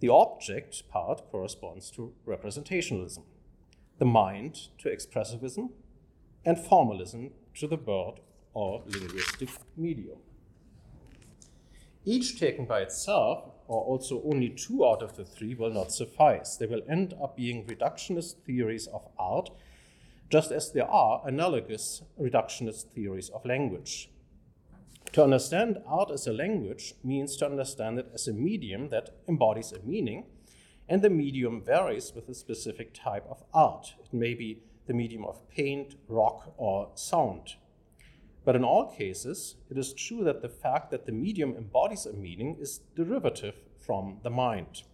The 0.00 0.08
object 0.08 0.88
part 0.90 1.30
corresponds 1.30 1.90
to 1.92 2.12
representationalism, 2.26 3.22
the 3.98 4.04
mind 4.04 4.68
to 4.78 4.88
expressivism, 4.88 5.70
and 6.44 6.58
formalism 6.58 7.30
to 7.54 7.68
the 7.68 7.76
word 7.76 8.20
or 8.56 8.82
linguistic 8.86 9.50
medium. 9.76 10.16
Each 12.06 12.40
taken 12.40 12.64
by 12.64 12.80
itself, 12.80 13.44
or 13.68 13.82
also 13.82 14.22
only 14.24 14.48
two 14.48 14.86
out 14.86 15.02
of 15.02 15.14
the 15.16 15.26
three, 15.26 15.54
will 15.54 15.74
not 15.74 15.92
suffice. 15.92 16.56
They 16.56 16.64
will 16.64 16.80
end 16.88 17.12
up 17.22 17.36
being 17.36 17.66
reductionist 17.66 18.36
theories 18.46 18.86
of 18.86 19.02
art 19.18 19.50
just 20.30 20.50
as 20.50 20.72
there 20.72 20.88
are 20.88 21.22
analogous 21.26 22.02
reductionist 22.18 22.86
theories 22.94 23.28
of 23.28 23.44
language. 23.44 24.10
To 25.12 25.22
understand 25.22 25.78
art 25.86 26.10
as 26.10 26.26
a 26.26 26.32
language 26.32 26.94
means 27.04 27.36
to 27.36 27.46
understand 27.46 27.98
it 27.98 28.10
as 28.12 28.26
a 28.26 28.32
medium 28.32 28.88
that 28.88 29.10
embodies 29.28 29.72
a 29.72 29.82
meaning, 29.82 30.24
and 30.88 31.02
the 31.02 31.10
medium 31.10 31.62
varies 31.62 32.12
with 32.14 32.28
a 32.28 32.34
specific 32.34 32.94
type 32.94 33.26
of 33.28 33.42
art. 33.52 33.94
It 34.00 34.12
may 34.12 34.34
be 34.34 34.62
the 34.86 34.94
medium 34.94 35.24
of 35.24 35.48
paint, 35.48 35.94
rock, 36.08 36.54
or 36.56 36.90
sound. 36.94 37.56
But 38.46 38.56
in 38.56 38.64
all 38.64 38.86
cases, 38.86 39.56
it 39.68 39.76
is 39.76 39.92
true 39.92 40.24
that 40.24 40.40
the 40.40 40.48
fact 40.48 40.90
that 40.92 41.04
the 41.04 41.12
medium 41.12 41.54
embodies 41.54 42.06
a 42.06 42.14
meaning 42.14 42.56
is 42.58 42.80
derivative 42.94 43.56
from 43.76 44.20
the 44.22 44.30
mind 44.30 44.84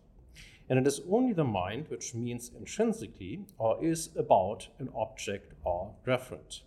and 0.72 0.78
it 0.78 0.86
is 0.86 1.02
only 1.10 1.34
the 1.34 1.44
mind 1.44 1.84
which 1.88 2.14
means 2.14 2.50
intrinsically 2.56 3.44
or 3.58 3.76
is 3.84 4.08
about 4.16 4.68
an 4.78 4.88
object 4.96 5.52
or 5.64 5.94
referent. 6.06 6.62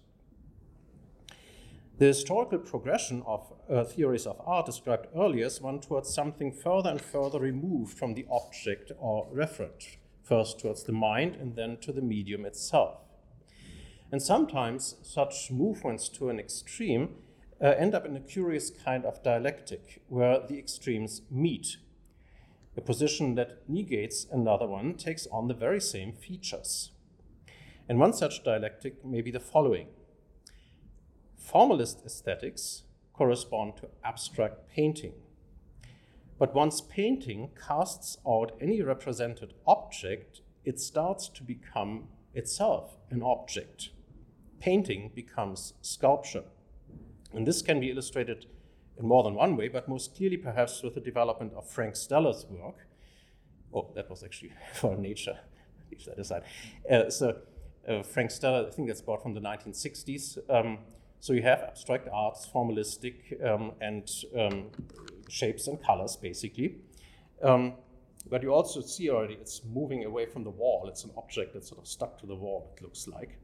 The 1.97 2.05
historical 2.05 2.59
progression 2.59 3.23
of 3.25 3.51
uh, 3.67 3.83
theories 3.85 4.27
of 4.27 4.39
art 4.45 4.67
described 4.67 5.07
earlier 5.15 5.45
is 5.45 5.59
one 5.59 5.79
towards 5.79 6.13
something 6.13 6.51
further 6.51 6.91
and 6.91 7.01
further 7.01 7.39
removed 7.39 7.97
from 7.97 8.13
the 8.13 8.27
object 8.29 8.91
or 8.99 9.27
referent, 9.33 9.97
first 10.21 10.59
towards 10.59 10.83
the 10.83 10.91
mind 10.91 11.35
and 11.35 11.55
then 11.55 11.77
to 11.77 11.91
the 11.91 12.01
medium 12.01 12.45
itself. 12.45 13.04
And 14.11 14.21
sometimes 14.21 14.95
such 15.01 15.51
movements 15.51 16.09
to 16.09 16.29
an 16.29 16.39
extreme 16.39 17.15
uh, 17.61 17.67
end 17.67 17.95
up 17.95 18.05
in 18.05 18.15
a 18.15 18.21
curious 18.21 18.69
kind 18.69 19.05
of 19.05 19.23
dialectic 19.23 20.01
where 20.07 20.39
the 20.47 20.59
extremes 20.59 21.21
meet 21.31 21.77
a 22.77 22.81
position 22.81 23.35
that 23.35 23.69
negates 23.69 24.27
another 24.31 24.67
one 24.67 24.95
takes 24.95 25.27
on 25.27 25.47
the 25.47 25.53
very 25.53 25.79
same 25.79 26.11
features. 26.11 26.91
And 27.87 27.99
one 27.99 28.13
such 28.13 28.43
dialectic 28.43 29.05
may 29.05 29.21
be 29.21 29.31
the 29.31 29.39
following 29.39 29.87
Formalist 31.37 32.03
aesthetics 32.05 32.83
correspond 33.13 33.77
to 33.77 33.87
abstract 34.03 34.67
painting. 34.67 35.13
But 36.37 36.53
once 36.53 36.81
painting 36.81 37.51
casts 37.67 38.17
out 38.27 38.57
any 38.59 38.81
represented 38.81 39.53
object, 39.65 40.41
it 40.65 40.79
starts 40.79 41.29
to 41.29 41.43
become 41.43 42.09
itself 42.33 42.97
an 43.09 43.21
object. 43.21 43.91
Painting 44.65 45.11
becomes 45.13 45.75
sculpture. 45.83 46.43
And 47.35 47.45
this 47.45 47.61
can 47.61 47.79
be 47.79 47.91
illustrated 47.91 48.47
in 48.97 49.07
more 49.07 49.21
than 49.21 49.35
one 49.35 49.55
way, 49.55 49.67
but 49.67 49.87
most 49.87 50.15
clearly 50.15 50.37
perhaps 50.37 50.81
with 50.81 50.95
the 50.95 51.01
development 51.01 51.53
of 51.53 51.69
Frank 51.69 51.95
Stella's 51.95 52.47
work. 52.49 52.87
Oh, 53.71 53.91
that 53.93 54.09
was 54.09 54.23
actually 54.23 54.53
for 54.73 54.97
nature. 54.97 55.37
Leave 55.91 56.03
that 56.05 56.17
aside. 56.17 56.45
Uh, 56.89 57.11
so, 57.11 57.37
uh, 57.87 58.01
Frank 58.01 58.31
Stella, 58.31 58.65
I 58.65 58.71
think 58.71 58.87
that's 58.87 59.01
about 59.01 59.21
from 59.21 59.35
the 59.35 59.39
1960s. 59.39 60.39
Um, 60.49 60.79
so 61.19 61.33
you 61.33 61.43
have 61.43 61.59
abstract 61.59 62.09
arts, 62.11 62.49
formalistic, 62.51 63.45
um, 63.45 63.73
and 63.81 64.09
um, 64.35 64.71
shapes 65.29 65.67
and 65.67 65.79
colors, 65.79 66.15
basically. 66.15 66.77
Um, 67.43 67.73
but 68.31 68.41
you 68.41 68.51
also 68.51 68.81
see 68.81 69.11
already 69.11 69.35
it's 69.35 69.61
moving 69.63 70.05
away 70.05 70.25
from 70.25 70.43
the 70.43 70.49
wall. 70.49 70.87
It's 70.87 71.03
an 71.03 71.11
object 71.17 71.53
that's 71.53 71.69
sort 71.69 71.81
of 71.81 71.87
stuck 71.87 72.17
to 72.21 72.25
the 72.25 72.35
wall, 72.35 72.73
it 72.75 72.81
looks 72.81 73.07
like. 73.07 73.37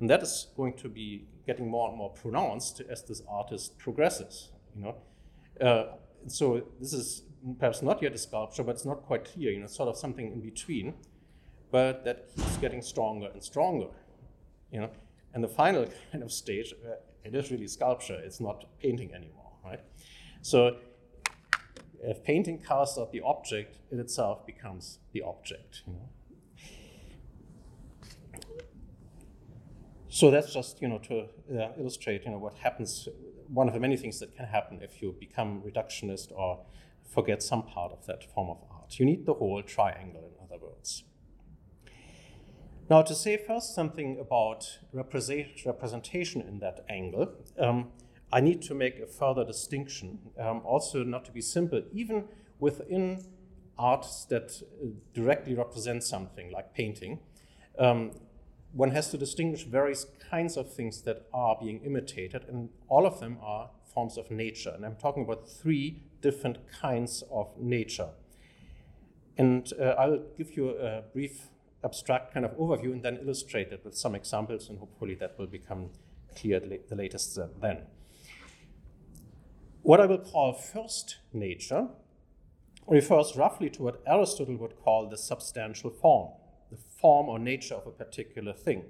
And 0.00 0.10
that 0.10 0.22
is 0.22 0.48
going 0.56 0.74
to 0.74 0.88
be 0.88 1.26
getting 1.46 1.70
more 1.70 1.88
and 1.88 1.96
more 1.96 2.10
pronounced 2.10 2.82
as 2.90 3.02
this 3.02 3.22
artist 3.28 3.78
progresses. 3.78 4.50
You 4.74 4.82
know, 4.82 5.66
uh, 5.66 5.96
so 6.26 6.62
this 6.80 6.92
is 6.92 7.22
perhaps 7.58 7.82
not 7.82 8.02
yet 8.02 8.14
a 8.14 8.18
sculpture, 8.18 8.62
but 8.62 8.72
it's 8.72 8.84
not 8.84 9.02
quite 9.02 9.24
clear. 9.24 9.52
You 9.52 9.60
know, 9.60 9.66
sort 9.66 9.88
of 9.88 9.96
something 9.96 10.32
in 10.32 10.40
between, 10.40 10.94
but 11.70 12.04
that 12.04 12.34
keeps 12.36 12.56
getting 12.58 12.82
stronger 12.82 13.28
and 13.32 13.42
stronger. 13.42 13.88
You 14.70 14.80
know, 14.80 14.90
and 15.32 15.42
the 15.42 15.48
final 15.48 15.86
kind 16.12 16.22
of 16.22 16.32
stage, 16.32 16.74
uh, 16.84 16.96
it 17.24 17.34
is 17.34 17.50
really 17.50 17.68
sculpture. 17.68 18.18
It's 18.22 18.40
not 18.40 18.66
painting 18.80 19.14
anymore, 19.14 19.52
right? 19.64 19.80
So 20.42 20.76
if 22.02 22.22
painting 22.22 22.58
casts 22.58 22.98
out 22.98 23.12
the 23.12 23.20
object, 23.22 23.78
it 23.90 23.98
itself 23.98 24.46
becomes 24.46 24.98
the 25.12 25.22
object. 25.22 25.82
You 25.86 25.94
know? 25.94 26.08
So 30.16 30.30
that's 30.30 30.50
just 30.50 30.80
you 30.80 30.88
know 30.88 30.96
to 31.10 31.26
uh, 31.54 31.72
illustrate 31.78 32.24
you 32.24 32.30
know 32.30 32.38
what 32.38 32.54
happens. 32.54 33.06
One 33.48 33.68
of 33.68 33.74
the 33.74 33.80
many 33.80 33.98
things 33.98 34.18
that 34.20 34.34
can 34.34 34.46
happen 34.46 34.80
if 34.80 35.02
you 35.02 35.14
become 35.20 35.60
reductionist 35.60 36.32
or 36.32 36.64
forget 37.04 37.42
some 37.42 37.64
part 37.64 37.92
of 37.92 38.06
that 38.06 38.24
form 38.32 38.48
of 38.48 38.56
art. 38.70 38.98
You 38.98 39.04
need 39.04 39.26
the 39.26 39.34
whole 39.34 39.62
triangle, 39.62 40.32
in 40.40 40.46
other 40.46 40.58
words. 40.64 41.04
Now, 42.88 43.02
to 43.02 43.14
say 43.14 43.36
first 43.36 43.74
something 43.74 44.18
about 44.18 44.78
representation 44.94 46.40
in 46.40 46.60
that 46.60 46.86
angle, 46.88 47.34
um, 47.58 47.88
I 48.32 48.40
need 48.40 48.62
to 48.62 48.74
make 48.74 48.98
a 48.98 49.06
further 49.06 49.44
distinction, 49.44 50.18
um, 50.40 50.62
also 50.64 51.04
not 51.04 51.26
to 51.26 51.30
be 51.30 51.42
simple, 51.42 51.82
even 51.92 52.24
within 52.58 53.22
arts 53.78 54.24
that 54.30 54.62
uh, 54.62 54.86
directly 55.12 55.54
represent 55.54 56.04
something, 56.04 56.50
like 56.50 56.72
painting. 56.72 57.18
Um, 57.78 58.12
one 58.76 58.90
has 58.90 59.10
to 59.10 59.16
distinguish 59.16 59.64
various 59.64 60.06
kinds 60.30 60.56
of 60.56 60.72
things 60.72 61.02
that 61.02 61.26
are 61.32 61.56
being 61.58 61.80
imitated, 61.82 62.44
and 62.46 62.68
all 62.88 63.06
of 63.06 63.20
them 63.20 63.38
are 63.42 63.70
forms 63.94 64.18
of 64.18 64.30
nature. 64.30 64.72
And 64.74 64.84
I'm 64.84 64.96
talking 64.96 65.24
about 65.24 65.48
three 65.48 66.02
different 66.20 66.58
kinds 66.80 67.24
of 67.30 67.48
nature. 67.58 68.10
And 69.38 69.72
uh, 69.80 69.94
I'll 69.98 70.22
give 70.36 70.56
you 70.56 70.70
a 70.70 71.04
brief 71.12 71.48
abstract 71.84 72.34
kind 72.34 72.44
of 72.44 72.52
overview 72.58 72.92
and 72.92 73.02
then 73.02 73.16
illustrate 73.16 73.72
it 73.72 73.82
with 73.82 73.96
some 73.96 74.14
examples, 74.14 74.68
and 74.68 74.78
hopefully 74.78 75.14
that 75.14 75.38
will 75.38 75.46
become 75.46 75.90
clear 76.36 76.60
the 76.60 76.94
latest 76.94 77.38
then. 77.62 77.78
What 79.82 80.00
I 80.00 80.06
will 80.06 80.18
call 80.18 80.52
first 80.52 81.16
nature 81.32 81.88
refers 82.86 83.36
roughly 83.36 83.70
to 83.70 83.82
what 83.82 84.02
Aristotle 84.06 84.56
would 84.56 84.76
call 84.76 85.08
the 85.08 85.16
substantial 85.16 85.90
form, 85.90 86.32
form 87.00 87.28
or 87.28 87.38
nature 87.38 87.74
of 87.74 87.86
a 87.86 87.90
particular 87.90 88.52
thing, 88.52 88.84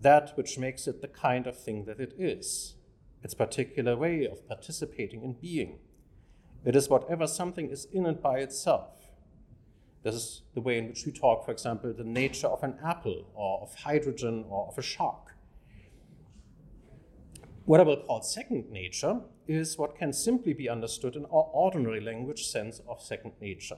that 0.00 0.36
which 0.36 0.58
makes 0.58 0.86
it 0.86 1.00
the 1.00 1.08
kind 1.08 1.46
of 1.46 1.56
thing 1.56 1.84
that 1.84 2.00
it 2.00 2.14
is, 2.18 2.74
its 3.22 3.34
particular 3.34 3.96
way 3.96 4.26
of 4.26 4.46
participating 4.48 5.22
in 5.22 5.34
being. 5.34 5.78
It 6.64 6.76
is 6.76 6.88
whatever 6.88 7.26
something 7.26 7.70
is 7.70 7.86
in 7.92 8.06
and 8.06 8.20
by 8.20 8.38
itself. 8.38 8.98
This 10.02 10.14
is 10.14 10.42
the 10.54 10.60
way 10.60 10.78
in 10.78 10.88
which 10.88 11.06
we 11.06 11.12
talk, 11.12 11.44
for 11.44 11.52
example, 11.52 11.92
the 11.92 12.04
nature 12.04 12.48
of 12.48 12.64
an 12.64 12.76
apple 12.84 13.30
or 13.34 13.60
of 13.62 13.74
hydrogen 13.74 14.44
or 14.48 14.66
of 14.68 14.78
a 14.78 14.82
shark. 14.82 15.36
What 17.64 17.78
I 17.78 17.84
will 17.84 18.02
call 18.02 18.22
second 18.22 18.70
nature 18.70 19.20
is 19.46 19.78
what 19.78 19.96
can 19.96 20.12
simply 20.12 20.52
be 20.52 20.68
understood 20.68 21.14
in 21.14 21.24
our 21.26 21.48
ordinary 21.52 22.00
language 22.00 22.46
sense 22.46 22.80
of 22.88 23.00
second 23.00 23.32
nature. 23.40 23.76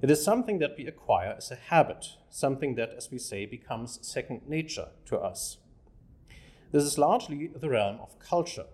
It 0.00 0.12
is 0.12 0.22
something 0.22 0.60
that 0.60 0.76
we 0.78 0.86
acquire 0.86 1.34
as 1.36 1.50
a 1.50 1.56
habit, 1.56 2.06
something 2.30 2.76
that, 2.76 2.90
as 2.96 3.10
we 3.10 3.18
say, 3.18 3.46
becomes 3.46 3.98
second 4.00 4.42
nature 4.48 4.90
to 5.06 5.18
us. 5.18 5.58
This 6.70 6.84
is 6.84 6.98
largely 6.98 7.48
the 7.48 7.68
realm 7.68 7.98
of 8.00 8.18
culture. 8.20 8.66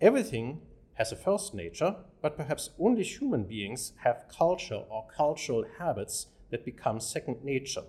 Everything 0.00 0.60
has 0.94 1.10
a 1.10 1.16
first 1.16 1.54
nature, 1.54 1.96
but 2.20 2.36
perhaps 2.36 2.70
only 2.78 3.02
human 3.02 3.44
beings 3.44 3.94
have 4.04 4.28
culture 4.28 4.84
or 4.88 5.06
cultural 5.08 5.64
habits 5.78 6.28
that 6.50 6.64
become 6.64 7.00
second 7.00 7.42
nature. 7.42 7.84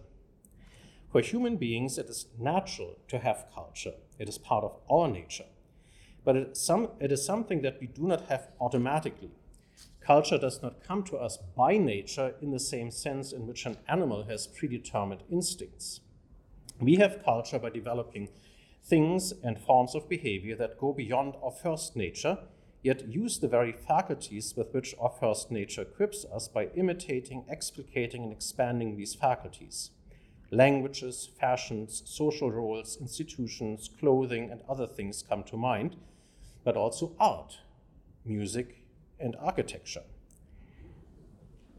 For 1.11 1.21
human 1.21 1.57
beings, 1.57 1.99
it 1.99 2.07
is 2.07 2.25
natural 2.39 2.97
to 3.09 3.19
have 3.19 3.45
culture, 3.53 3.93
it 4.17 4.27
is 4.27 4.39
part 4.39 4.63
of 4.63 4.79
our 4.89 5.07
nature. 5.07 5.45
But 6.25 6.35
it, 6.35 6.57
some, 6.57 6.89
it 6.99 7.11
is 7.11 7.23
something 7.23 7.61
that 7.61 7.77
we 7.79 7.85
do 7.85 8.07
not 8.07 8.27
have 8.27 8.47
automatically. 8.59 9.29
Culture 10.05 10.37
does 10.37 10.61
not 10.61 10.83
come 10.83 11.03
to 11.03 11.15
us 11.15 11.37
by 11.55 11.77
nature 11.77 12.35
in 12.41 12.51
the 12.51 12.59
same 12.59 12.91
sense 12.91 13.31
in 13.31 13.47
which 13.47 13.65
an 13.65 13.77
animal 13.87 14.25
has 14.25 14.47
predetermined 14.47 15.23
instincts. 15.31 16.01
We 16.79 16.95
have 16.95 17.23
culture 17.23 17.57
by 17.57 17.69
developing 17.69 18.27
things 18.83 19.31
and 19.43 19.57
forms 19.57 19.95
of 19.95 20.09
behavior 20.09 20.57
that 20.57 20.77
go 20.77 20.91
beyond 20.91 21.35
our 21.41 21.51
first 21.51 21.95
nature, 21.95 22.37
yet 22.81 23.07
use 23.07 23.39
the 23.39 23.47
very 23.47 23.71
faculties 23.71 24.53
with 24.57 24.73
which 24.73 24.93
our 24.99 25.09
first 25.09 25.51
nature 25.51 25.83
equips 25.83 26.25
us 26.35 26.49
by 26.49 26.67
imitating, 26.75 27.45
explicating, 27.49 28.23
and 28.23 28.33
expanding 28.33 28.97
these 28.97 29.15
faculties 29.15 29.91
languages, 30.51 31.31
fashions, 31.39 32.03
social 32.05 32.51
roles, 32.51 32.97
institutions, 33.01 33.89
clothing, 33.99 34.51
and 34.51 34.61
other 34.69 34.85
things 34.85 35.23
come 35.27 35.43
to 35.43 35.57
mind, 35.57 35.95
but 36.63 36.77
also 36.77 37.15
art, 37.19 37.57
music, 38.23 38.82
and 39.23 39.35
architecture. 39.39 40.03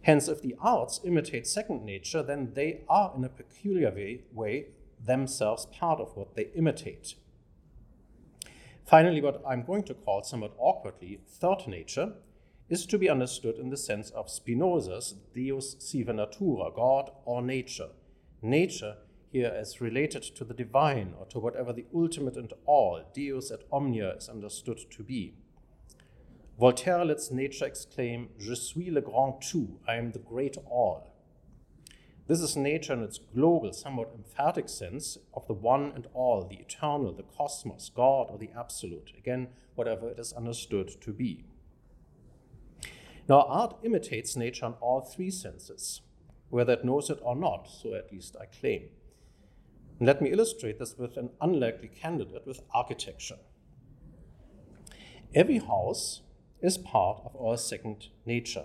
Hence, 0.02 0.28
if 0.28 0.42
the 0.42 0.56
arts 0.60 1.00
imitate 1.04 1.46
second 1.46 1.84
nature, 1.84 2.22
then 2.22 2.52
they 2.54 2.82
are 2.88 3.12
in 3.16 3.24
a 3.24 3.28
peculiar 3.28 3.90
way, 3.90 4.22
way 4.32 4.66
themselves 5.02 5.66
part 5.66 6.00
of 6.00 6.16
what 6.16 6.34
they 6.34 6.50
imitate. 6.54 7.14
Finally, 8.84 9.22
what 9.22 9.42
I'm 9.46 9.64
going 9.64 9.84
to 9.84 9.94
call 9.94 10.22
somewhat 10.22 10.54
awkwardly 10.58 11.20
third 11.26 11.66
nature 11.66 12.12
is 12.68 12.84
to 12.86 12.98
be 12.98 13.08
understood 13.08 13.56
in 13.56 13.70
the 13.70 13.76
sense 13.76 14.10
of 14.10 14.30
Spinoza's 14.30 15.14
Deus 15.34 15.76
sive 15.78 16.08
natura, 16.08 16.70
God 16.74 17.10
or 17.24 17.40
nature, 17.40 17.88
nature 18.42 18.96
here 19.32 19.52
as 19.54 19.80
related 19.80 20.22
to 20.22 20.44
the 20.44 20.54
divine 20.54 21.14
or 21.18 21.26
to 21.26 21.38
whatever 21.38 21.72
the 21.72 21.86
ultimate 21.94 22.36
and 22.36 22.52
all, 22.66 23.02
Deus 23.14 23.50
et 23.50 23.64
omnia, 23.72 24.14
is 24.16 24.28
understood 24.28 24.80
to 24.90 25.02
be. 25.02 25.34
Voltaire 26.58 27.04
lets 27.04 27.30
nature 27.30 27.66
exclaim, 27.66 28.28
Je 28.38 28.54
suis 28.54 28.90
le 28.90 29.00
grand 29.00 29.40
tout, 29.40 29.80
I 29.88 29.96
am 29.96 30.12
the 30.12 30.20
great 30.20 30.56
all. 30.70 31.12
This 32.26 32.40
is 32.40 32.56
nature 32.56 32.92
in 32.94 33.02
its 33.02 33.18
global, 33.18 33.72
somewhat 33.72 34.14
emphatic 34.14 34.68
sense 34.68 35.18
of 35.34 35.46
the 35.46 35.52
one 35.52 35.92
and 35.94 36.06
all, 36.14 36.46
the 36.46 36.56
eternal, 36.56 37.12
the 37.12 37.24
cosmos, 37.24 37.90
God, 37.94 38.28
or 38.30 38.38
the 38.38 38.50
absolute, 38.56 39.12
again, 39.18 39.48
whatever 39.74 40.08
it 40.08 40.18
is 40.18 40.32
understood 40.32 41.00
to 41.02 41.12
be. 41.12 41.44
Now, 43.28 43.42
art 43.42 43.76
imitates 43.82 44.36
nature 44.36 44.66
in 44.66 44.72
all 44.74 45.00
three 45.00 45.30
senses 45.30 46.00
whether 46.50 46.74
it 46.74 46.84
knows 46.84 47.10
it 47.10 47.18
or 47.22 47.34
not, 47.34 47.68
so 47.68 47.94
at 47.94 48.12
least 48.12 48.36
I 48.40 48.44
claim. 48.46 48.84
And 49.98 50.06
let 50.06 50.22
me 50.22 50.30
illustrate 50.30 50.78
this 50.78 50.96
with 50.96 51.16
an 51.16 51.30
unlikely 51.40 51.88
candidate 51.88 52.46
with 52.46 52.60
architecture. 52.72 53.38
Every 55.34 55.58
house 55.58 56.22
is 56.64 56.78
part 56.78 57.20
of 57.24 57.36
our 57.36 57.58
second 57.58 58.08
nature. 58.24 58.64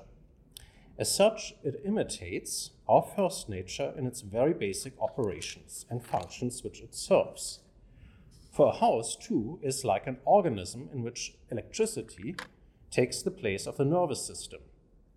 As 0.97 1.13
such, 1.13 1.53
it 1.63 1.81
imitates 1.85 2.71
our 2.87 3.01
first 3.01 3.49
nature 3.49 3.93
in 3.97 4.07
its 4.07 4.21
very 4.21 4.53
basic 4.53 4.93
operations 5.01 5.85
and 5.89 6.03
functions 6.03 6.63
which 6.63 6.81
it 6.81 6.95
serves. 6.95 7.59
For 8.51 8.67
a 8.67 8.79
house, 8.79 9.15
too, 9.15 9.59
is 9.61 9.85
like 9.85 10.07
an 10.07 10.17
organism 10.25 10.89
in 10.93 11.03
which 11.03 11.35
electricity 11.51 12.35
takes 12.89 13.21
the 13.21 13.31
place 13.31 13.67
of 13.67 13.77
the 13.77 13.85
nervous 13.85 14.25
system, 14.25 14.61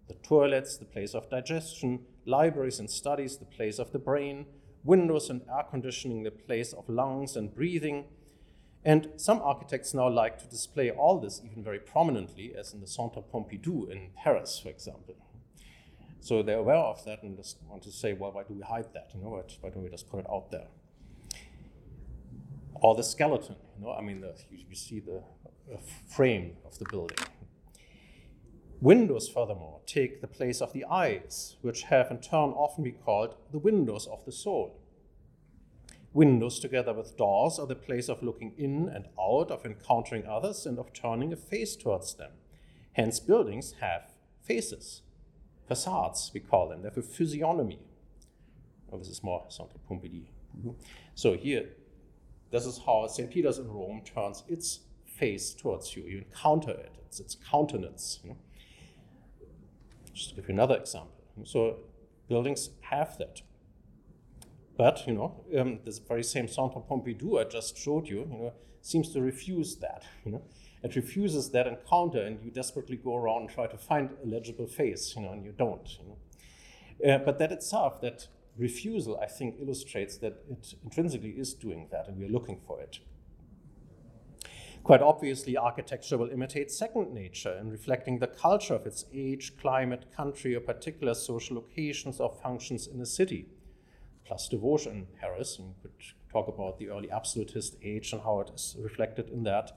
the 0.09 0.15
toilets, 0.15 0.77
the 0.77 0.85
place 0.85 1.15
of 1.15 1.31
digestion, 1.31 2.01
libraries 2.27 2.79
and 2.81 2.91
studies, 2.91 3.39
the 3.39 3.45
place 3.45 3.79
of 3.79 3.93
the 3.93 3.99
brain, 3.99 4.47
windows 4.85 5.31
and 5.31 5.43
air 5.49 5.65
conditioning, 5.71 6.25
the 6.25 6.31
place 6.31 6.73
of 6.73 6.89
lungs 6.89 7.37
and 7.37 7.55
breathing. 7.55 8.05
And 8.85 9.11
some 9.17 9.41
architects 9.43 9.95
now 9.95 10.09
like 10.09 10.39
to 10.39 10.47
display 10.47 10.91
all 10.91 11.21
this 11.21 11.41
even 11.45 11.63
very 11.63 11.79
prominently, 11.79 12.55
as 12.57 12.75
in 12.75 12.81
the 12.81 12.87
Centre 12.87 13.21
Pompidou 13.21 13.91
in 13.91 14.11
Paris, 14.17 14.59
for 14.61 14.71
example. 14.71 15.15
So 16.21 16.43
they're 16.43 16.59
aware 16.59 16.77
of 16.77 17.05
that 17.05 17.23
and 17.23 17.37
just 17.37 17.59
want 17.69 17.83
to 17.83 17.93
say, 17.93 18.13
well, 18.13 18.33
why 18.33 18.43
do 18.43 18.55
we 18.55 18.61
hide 18.61 18.93
that? 18.95 19.11
You 19.15 19.21
know, 19.21 19.43
why 19.61 19.71
don't 19.71 19.83
we 19.83 19.91
just 19.91 20.09
put 20.09 20.21
it 20.21 20.27
out 20.31 20.51
there? 20.51 20.67
Or 22.75 22.95
the 22.97 23.05
skeleton, 23.05 23.57
you 23.79 23.85
know, 23.85 23.93
I 23.93 24.01
mean, 24.01 24.21
the, 24.21 24.35
you, 24.51 24.65
you, 24.69 24.75
see 24.75 24.99
the 25.01 25.23
uh, 25.73 25.77
frame 26.09 26.57
of 26.65 26.79
the 26.79 26.85
building. 26.91 27.19
Windows, 28.81 29.29
furthermore, 29.29 29.81
take 29.87 30.21
the 30.21 30.27
place 30.27 30.61
of 30.61 30.73
the 30.73 30.85
eyes, 30.87 31.57
which 31.63 31.83
have 31.85 32.11
in 32.11 32.19
turn 32.19 32.51
often 32.51 32.83
been 32.83 32.99
called 33.05 33.37
the 33.53 33.59
windows 33.59 34.09
of 34.11 34.25
the 34.25 34.33
soul. 34.33 34.82
Windows, 36.15 36.59
together 36.59 36.93
with 36.93 37.17
doors, 37.17 37.59
are 37.59 37.67
the 37.67 37.75
place 37.75 38.09
of 38.09 38.23
looking 38.23 38.53
in 38.59 38.89
and 38.89 39.07
out, 39.19 39.51
of 39.51 39.65
encountering 39.65 40.27
others, 40.27 40.67
and 40.67 40.79
of 40.79 40.93
turning 40.93 41.33
a 41.33 41.37
face 41.37 41.75
towards 41.75 42.15
them. 42.15 42.33
Hence, 42.93 43.19
buildings 43.19 43.75
have 43.81 44.11
faces, 44.43 45.03
facades, 45.67 46.31
we 46.35 46.41
call 46.41 46.69
them. 46.69 46.83
They 46.83 46.89
have 46.89 46.99
a 46.99 47.03
physiognomy. 47.03 47.79
Oh, 48.93 48.99
this 48.99 49.09
is 49.09 49.23
more 49.23 49.47
Centre 49.49 49.79
Pompidou. 49.91 50.25
So 51.15 51.35
here, 51.35 51.71
this 52.51 52.67
is 52.67 52.81
how 52.85 53.07
St. 53.07 53.31
Peter's 53.31 53.59
in 53.59 53.69
Rome 53.69 54.03
turns 54.05 54.45
its 54.47 54.81
face 55.07 55.55
towards 55.55 55.97
you. 55.97 56.03
You 56.03 56.19
encounter 56.19 56.73
it. 56.73 56.93
It's 57.07 57.21
its 57.21 57.37
countenance. 57.51 58.21
You 58.23 58.31
know? 58.31 58.37
Just 60.13 60.31
to 60.31 60.35
give 60.35 60.49
you 60.49 60.55
another 60.55 60.77
example. 60.77 61.25
So 61.45 61.77
buildings 62.29 62.71
have 62.83 63.17
that. 63.17 63.41
But, 64.77 65.07
you 65.07 65.13
know, 65.13 65.45
um, 65.59 65.81
this 65.85 65.99
very 65.99 66.23
same 66.23 66.49
Centre 66.49 66.81
Pompidou 66.81 67.41
I 67.41 67.49
just 67.49 67.77
showed 67.77 68.09
you, 68.09 68.21
you 68.21 68.39
know, 68.39 68.53
seems 68.81 69.11
to 69.13 69.21
refuse 69.21 69.77
that, 69.77 70.05
you 70.25 70.33
know. 70.33 70.43
It 70.83 70.97
refuses 70.97 71.51
that 71.51 71.69
encounter, 71.69 72.23
and 72.23 72.43
you 72.43 72.51
desperately 72.51 72.97
go 72.97 73.17
around 73.17 73.43
and 73.43 73.51
try 73.51 73.69
to 73.69 73.79
find 73.79 74.11
a 74.25 74.27
legible 74.27 74.67
face, 74.67 75.15
you 75.15 75.23
know, 75.23 75.33
and 75.33 75.45
you 75.45 75.53
don't. 75.53 75.89
You 76.01 76.07
know? 76.09 77.15
Uh, 77.15 77.19
but 77.19 77.39
that 77.39 77.53
itself, 77.53 78.01
that 78.01 78.27
refusal, 78.57 79.19
I 79.21 79.27
think, 79.27 79.57
illustrates 79.61 80.17
that 80.19 80.43
it 80.51 80.75
intrinsically 80.83 81.31
is 81.31 81.55
doing 81.55 81.89
that, 81.93 82.09
and 82.09 82.19
we're 82.19 82.29
looking 82.29 82.61
for 82.67 82.81
it. 82.81 82.99
Quite 84.83 85.03
obviously, 85.03 85.57
architecture 85.57 86.19
will 86.19 86.31
imitate 86.31 86.73
second 86.73 87.15
nature 87.15 87.57
in 87.57 87.71
reflecting 87.71 88.19
the 88.19 88.27
culture 88.27 88.75
of 88.75 88.85
its 88.85 89.05
age, 89.15 89.57
climate, 89.57 90.07
country, 90.17 90.57
or 90.57 90.61
particular 90.61 91.15
social 91.15 91.55
locations 91.55 92.19
or 92.19 92.37
functions 92.43 92.89
in 92.89 93.01
a 93.01 93.07
city. 93.07 93.47
Place 94.25 94.49
de 94.49 94.57
Vosges 94.57 94.93
in 94.93 95.07
Paris, 95.21 95.59
and 95.59 95.69
we 95.69 95.75
could 95.83 95.93
talk 96.31 96.49
about 96.49 96.79
the 96.79 96.89
early 96.89 97.11
absolutist 97.11 97.77
age 97.83 98.13
and 98.13 98.23
how 98.23 98.41
it 98.41 98.51
is 98.55 98.77
reflected 98.79 99.29
in 99.31 99.43
that. 99.45 99.73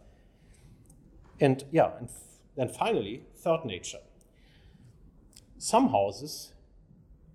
And 1.40 1.64
yeah, 1.72 1.92
and 2.00 2.10
then 2.56 2.70
finally, 2.70 3.26
third 3.36 3.66
nature. 3.66 4.00
Some 5.58 5.90
houses 5.90 6.54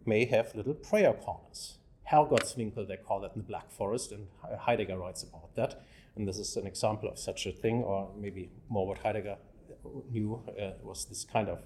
may 0.06 0.24
have 0.26 0.54
little 0.54 0.74
prayer 0.74 1.12
corners. 1.12 1.78
Herrgottswinkel, 2.10 2.88
they 2.88 2.96
call 2.96 3.20
that 3.20 3.32
in 3.34 3.42
the 3.42 3.46
Black 3.46 3.70
Forest, 3.70 4.12
and 4.12 4.26
Heidegger 4.58 4.98
writes 4.98 5.22
about 5.22 5.54
that. 5.54 5.82
And 6.16 6.26
this 6.26 6.38
is 6.38 6.56
an 6.56 6.66
example 6.66 7.08
of 7.08 7.18
such 7.18 7.46
a 7.46 7.52
thing, 7.52 7.82
or 7.82 8.10
maybe 8.18 8.50
more 8.68 8.86
what 8.86 8.98
Heidegger 8.98 9.36
knew 10.10 10.42
uh, 10.60 10.70
was 10.82 11.04
this 11.06 11.24
kind 11.24 11.48
of 11.48 11.62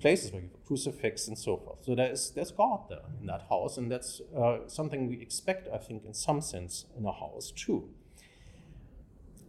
places 0.00 0.32
where 0.32 0.42
you 0.42 0.48
have 0.48 0.66
crucifix 0.66 1.28
and 1.28 1.38
so 1.38 1.56
forth. 1.56 1.84
So 1.84 1.94
there 1.94 2.10
is 2.10 2.30
there's 2.30 2.50
God 2.50 2.88
there 2.88 3.06
in 3.20 3.26
that 3.26 3.46
house, 3.48 3.76
and 3.76 3.90
that's 3.90 4.20
uh, 4.36 4.66
something 4.66 5.08
we 5.08 5.20
expect, 5.20 5.68
I 5.72 5.78
think, 5.78 6.04
in 6.04 6.14
some 6.14 6.40
sense, 6.40 6.86
in 6.96 7.04
a 7.04 7.12
house 7.12 7.52
too. 7.54 7.90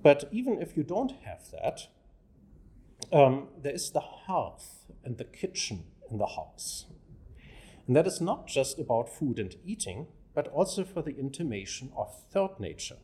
But 0.03 0.29
even 0.31 0.61
if 0.61 0.75
you 0.75 0.83
don't 0.83 1.13
have 1.23 1.51
that, 1.51 1.87
um, 3.11 3.49
there 3.61 3.73
is 3.73 3.91
the 3.91 3.99
hearth 3.99 4.91
and 5.03 5.17
the 5.17 5.23
kitchen 5.23 5.85
in 6.09 6.17
the 6.17 6.27
house. 6.27 6.85
And 7.87 7.95
that 7.95 8.07
is 8.07 8.21
not 8.21 8.47
just 8.47 8.79
about 8.79 9.09
food 9.09 9.39
and 9.39 9.55
eating, 9.65 10.07
but 10.33 10.47
also 10.47 10.83
for 10.83 11.01
the 11.01 11.17
intimation 11.17 11.91
of 11.95 12.23
third 12.31 12.59
nature. 12.59 12.97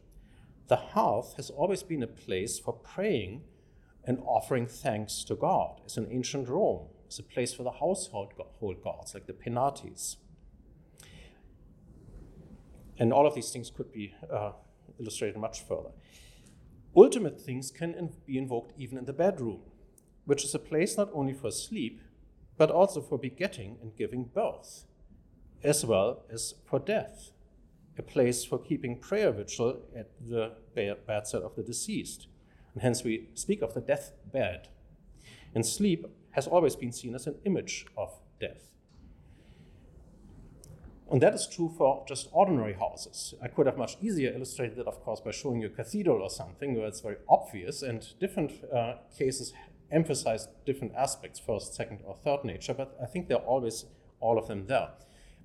The 0.68 0.76
hearth 0.76 1.36
has 1.38 1.50
always 1.50 1.84
been 1.84 2.04
a 2.04 2.08
place 2.08 2.60
for 2.60 2.74
praying 2.74 3.44
and 4.04 4.20
offering 4.26 4.68
thanks 4.68 5.24
to 5.26 5.36
God, 5.36 5.82
as 5.86 5.98
in 5.98 6.08
ancient 6.12 6.48
Rome. 6.48 6.88
It's 7.08 7.20
a 7.20 7.24
place 7.24 7.54
for 7.54 7.64
the 7.64 7.72
household 7.72 8.34
gods, 8.84 9.14
like 9.14 9.28
the 9.28 9.34
Penates. 9.34 10.18
And 13.00 13.14
all 13.14 13.26
of 13.26 13.34
these 13.34 13.50
things 13.50 13.70
could 13.70 13.94
be 13.94 14.14
uh, 14.32 14.52
illustrated 15.00 15.40
much 15.40 15.62
further. 15.62 15.92
Ultimate 16.96 17.40
things 17.40 17.72
can 17.72 18.14
be 18.26 18.38
invoked 18.38 18.74
even 18.78 18.98
in 18.98 19.06
the 19.06 19.14
bedroom, 19.14 19.62
which 20.26 20.44
is 20.44 20.54
a 20.54 20.60
place 20.60 20.98
not 20.98 21.10
only 21.14 21.34
for 21.34 21.50
sleep, 21.50 22.02
but 22.58 22.72
also 22.72 23.02
for 23.02 23.18
begetting 23.18 23.78
and 23.82 23.96
giving 23.96 24.26
birth, 24.26 24.84
as 25.64 25.86
well 25.86 26.26
as 26.30 26.56
for 26.66 26.80
death, 26.80 27.32
a 27.98 28.04
place 28.04 28.44
for 28.44 28.60
keeping 28.60 29.00
prayer 29.00 29.32
vigil 29.32 29.80
at 29.96 30.10
the 30.20 30.52
bedside 31.06 31.44
of 31.44 31.56
the 31.56 31.64
deceased. 31.64 32.28
And 32.74 32.82
hence 32.82 33.04
we 33.04 33.30
speak 33.34 33.62
of 33.62 33.74
the 33.74 33.82
death 33.82 34.12
bed. 34.34 34.68
And 35.56 35.66
sleep 35.66 36.06
has 36.32 36.48
always 36.48 36.76
been 36.76 36.92
seen 36.92 37.16
as 37.16 37.28
an 37.28 37.36
image 37.46 37.86
of 37.98 38.10
death. 38.40 38.72
And 41.10 41.22
that 41.22 41.34
is 41.34 41.48
true 41.48 41.74
for 41.78 42.04
just 42.08 42.28
ordinary 42.34 42.74
houses. 42.74 43.34
I 43.42 43.48
could 43.48 43.66
have 43.66 43.78
much 43.78 43.98
easier 44.02 44.34
illustrated 44.34 44.78
it, 44.78 44.88
of 44.88 45.02
course, 45.04 45.22
by 45.22 45.32
showing 45.32 45.62
you 45.62 45.68
a 45.68 45.70
cathedral 45.70 46.22
or 46.22 46.30
something 46.30 46.76
where 46.76 46.88
it's 46.88 47.00
very 47.00 47.16
obvious, 47.30 47.82
and 47.82 48.06
different 48.20 48.52
uh, 48.74 48.96
cases 49.18 49.54
emphasize 49.90 50.50
different 50.66 50.94
aspects, 50.96 51.40
first, 51.40 51.74
second, 51.74 52.02
or 52.04 52.16
third 52.16 52.44
nature, 52.44 52.74
but 52.74 52.98
I 53.02 53.06
think 53.06 53.30
they're 53.30 53.38
always 53.38 53.86
all 54.20 54.38
of 54.38 54.48
them 54.48 54.66
there. 54.68 54.90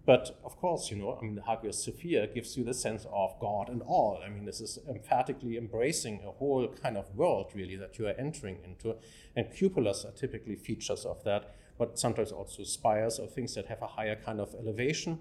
But 0.05 0.37
of 0.45 0.57
course, 0.57 0.91
you 0.91 0.97
know, 0.97 1.17
I 1.17 1.25
mean, 1.25 1.37
the 1.37 1.43
Hagia 1.43 1.73
Sophia 1.73 2.27
gives 2.27 2.57
you 2.57 2.65
the 2.65 2.75
sense 2.75 3.07
of 3.13 3.39
God 3.41 3.69
and 3.69 3.83
all. 3.83 4.21
I 4.25 4.29
mean, 4.29 4.45
this 4.45 4.61
is 4.61 4.79
emphatically 4.89 5.57
embracing 5.57 6.21
a 6.27 6.33
whole 6.33 6.67
kind 6.83 6.97
of 6.97 7.15
world, 7.15 7.53
really, 7.55 7.77
that 7.77 7.99
you 7.99 8.09
are 8.09 8.15
entering 8.19 8.59
into. 8.65 8.97
And 9.37 9.47
cupolas 9.47 10.05
are 10.05 10.11
typically 10.11 10.57
features 10.57 11.05
of 11.05 11.23
that, 11.23 11.55
but 11.79 11.99
sometimes 11.99 12.33
also 12.33 12.65
spires 12.65 13.21
or 13.21 13.29
things 13.29 13.55
that 13.55 13.67
have 13.67 13.81
a 13.81 13.87
higher 13.87 14.17
kind 14.17 14.41
of 14.41 14.53
elevation. 14.55 15.21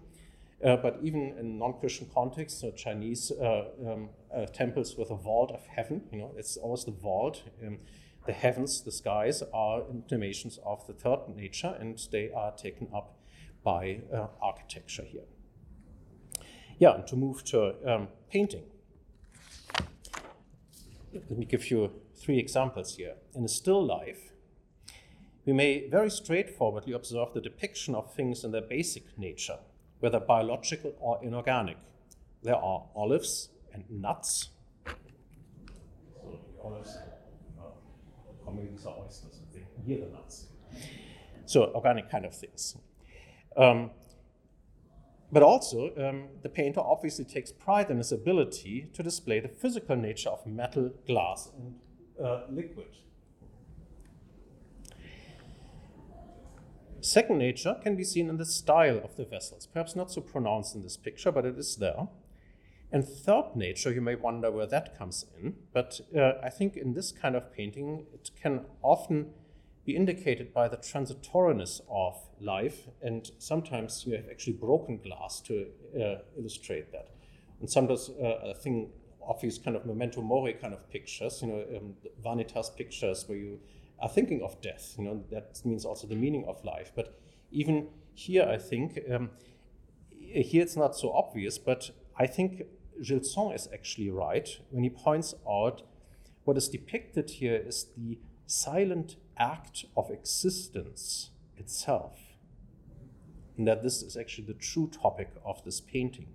Uh, 0.65 0.77
but 0.77 0.99
even 1.03 1.35
in 1.39 1.59
non-Christian 1.59 2.07
contexts, 2.13 2.61
so 2.61 2.71
Chinese 2.71 3.31
uh, 3.31 3.65
um, 3.87 4.09
uh, 4.35 4.45
temples 4.47 4.95
with 4.97 5.11
a 5.11 5.15
vault 5.15 5.51
of 5.51 5.65
heaven, 5.67 6.01
you 6.11 6.19
know, 6.19 6.31
it's 6.37 6.57
always 6.57 6.85
the 6.85 6.91
vault. 6.91 7.43
Um, 7.65 7.77
the 8.25 8.33
heavens, 8.33 8.81
the 8.81 8.91
skies, 8.91 9.41
are 9.53 9.83
intimations 9.89 10.59
of 10.63 10.85
the 10.85 10.93
third 10.93 11.35
nature, 11.35 11.75
and 11.79 11.99
they 12.11 12.31
are 12.31 12.51
taken 12.51 12.87
up 12.93 13.15
by 13.63 14.01
uh, 14.13 14.27
architecture 14.41 15.03
here. 15.03 15.23
Yeah, 16.79 16.95
and 16.95 17.07
to 17.07 17.15
move 17.15 17.43
to 17.45 17.75
um, 17.85 18.07
painting. 18.29 18.63
Let 21.13 21.37
me 21.37 21.45
give 21.45 21.69
you 21.69 21.91
three 22.15 22.39
examples 22.39 22.95
here. 22.95 23.15
In 23.35 23.43
a 23.43 23.47
still 23.47 23.85
life, 23.85 24.31
we 25.45 25.53
may 25.53 25.87
very 25.89 26.09
straightforwardly 26.09 26.93
observe 26.93 27.33
the 27.33 27.41
depiction 27.41 27.95
of 27.95 28.13
things 28.13 28.43
in 28.43 28.51
their 28.51 28.61
basic 28.61 29.17
nature, 29.17 29.59
whether 29.99 30.19
biological 30.19 30.93
or 30.99 31.19
inorganic. 31.23 31.77
There 32.43 32.55
are 32.55 32.85
olives 32.95 33.49
and 33.73 33.83
nuts. 33.89 34.49
So 34.85 36.39
olives 36.63 36.97
maybe 38.55 38.69
these 38.69 38.85
are 38.85 38.95
oysters, 38.97 39.39
I 39.41 39.53
think. 39.53 39.65
Here 39.85 39.99
the 39.99 40.11
nuts. 40.11 40.47
So 41.45 41.71
organic 41.73 42.09
kind 42.09 42.25
of 42.25 42.35
things. 42.35 42.75
Um, 43.57 43.91
but 45.31 45.43
also, 45.43 45.91
um, 45.97 46.27
the 46.41 46.49
painter 46.49 46.81
obviously 46.81 47.23
takes 47.23 47.51
pride 47.51 47.89
in 47.89 47.97
his 47.97 48.11
ability 48.11 48.89
to 48.93 49.01
display 49.01 49.39
the 49.39 49.47
physical 49.47 49.95
nature 49.95 50.29
of 50.29 50.45
metal, 50.45 50.91
glass, 51.07 51.49
and 51.57 51.75
uh, 52.23 52.41
liquid. 52.49 52.97
Second 56.99 57.39
nature 57.39 57.75
can 57.81 57.95
be 57.95 58.03
seen 58.03 58.29
in 58.29 58.37
the 58.37 58.45
style 58.45 58.99
of 59.03 59.15
the 59.15 59.25
vessels, 59.25 59.65
perhaps 59.65 59.95
not 59.95 60.11
so 60.11 60.21
pronounced 60.21 60.75
in 60.75 60.83
this 60.83 60.97
picture, 60.97 61.31
but 61.31 61.45
it 61.45 61.57
is 61.57 61.77
there. 61.77 62.09
And 62.91 63.07
third 63.07 63.55
nature, 63.55 63.91
you 63.91 64.01
may 64.01 64.15
wonder 64.15 64.51
where 64.51 64.67
that 64.67 64.97
comes 64.97 65.25
in, 65.41 65.55
but 65.73 66.01
uh, 66.15 66.33
I 66.43 66.49
think 66.49 66.75
in 66.75 66.93
this 66.93 67.11
kind 67.11 67.35
of 67.35 67.53
painting, 67.53 68.05
it 68.13 68.29
can 68.39 68.65
often 68.83 69.31
be 69.85 69.95
indicated 69.95 70.53
by 70.53 70.67
the 70.67 70.77
transitoriness 70.77 71.81
of 71.89 72.15
life, 72.39 72.87
and 73.01 73.31
sometimes 73.39 74.05
you 74.05 74.15
have 74.15 74.25
actually 74.29 74.53
broken 74.53 74.97
glass 74.97 75.41
to 75.41 75.67
uh, 75.95 76.15
illustrate 76.37 76.91
that. 76.91 77.09
And 77.59 77.69
sometimes 77.69 78.09
uh, 78.09 78.49
I 78.49 78.53
think 78.53 78.89
of 79.27 79.41
these 79.41 79.57
kind 79.57 79.75
of 79.75 79.85
memento 79.85 80.21
mori 80.21 80.53
kind 80.53 80.73
of 80.73 80.89
pictures, 80.89 81.41
you 81.41 81.47
know, 81.47 81.65
um, 81.77 81.93
vanitas 82.23 82.75
pictures 82.75 83.27
where 83.27 83.37
you 83.37 83.59
are 83.99 84.09
thinking 84.09 84.41
of 84.41 84.59
death, 84.61 84.95
you 84.97 85.03
know, 85.03 85.23
that 85.31 85.61
means 85.63 85.85
also 85.85 86.07
the 86.07 86.15
meaning 86.15 86.45
of 86.47 86.63
life. 86.63 86.91
But 86.95 87.19
even 87.51 87.87
here, 88.13 88.43
I 88.43 88.57
think, 88.57 88.99
um, 89.11 89.29
here 90.19 90.61
it's 90.63 90.75
not 90.75 90.95
so 90.95 91.11
obvious, 91.11 91.57
but 91.57 91.91
I 92.17 92.27
think 92.27 92.63
Gilson 93.01 93.51
is 93.51 93.67
actually 93.73 94.09
right 94.09 94.47
when 94.69 94.83
he 94.83 94.89
points 94.89 95.33
out 95.49 95.83
what 96.43 96.57
is 96.57 96.67
depicted 96.67 97.29
here 97.29 97.55
is 97.55 97.87
the 97.95 98.19
silent 98.47 99.15
act 99.37 99.85
of 99.95 100.09
existence 100.09 101.31
itself. 101.57 102.17
And 103.57 103.67
that 103.67 103.83
this 103.83 104.01
is 104.01 104.17
actually 104.17 104.47
the 104.47 104.53
true 104.53 104.89
topic 104.89 105.29
of 105.45 105.63
this 105.63 105.81
painting. 105.81 106.27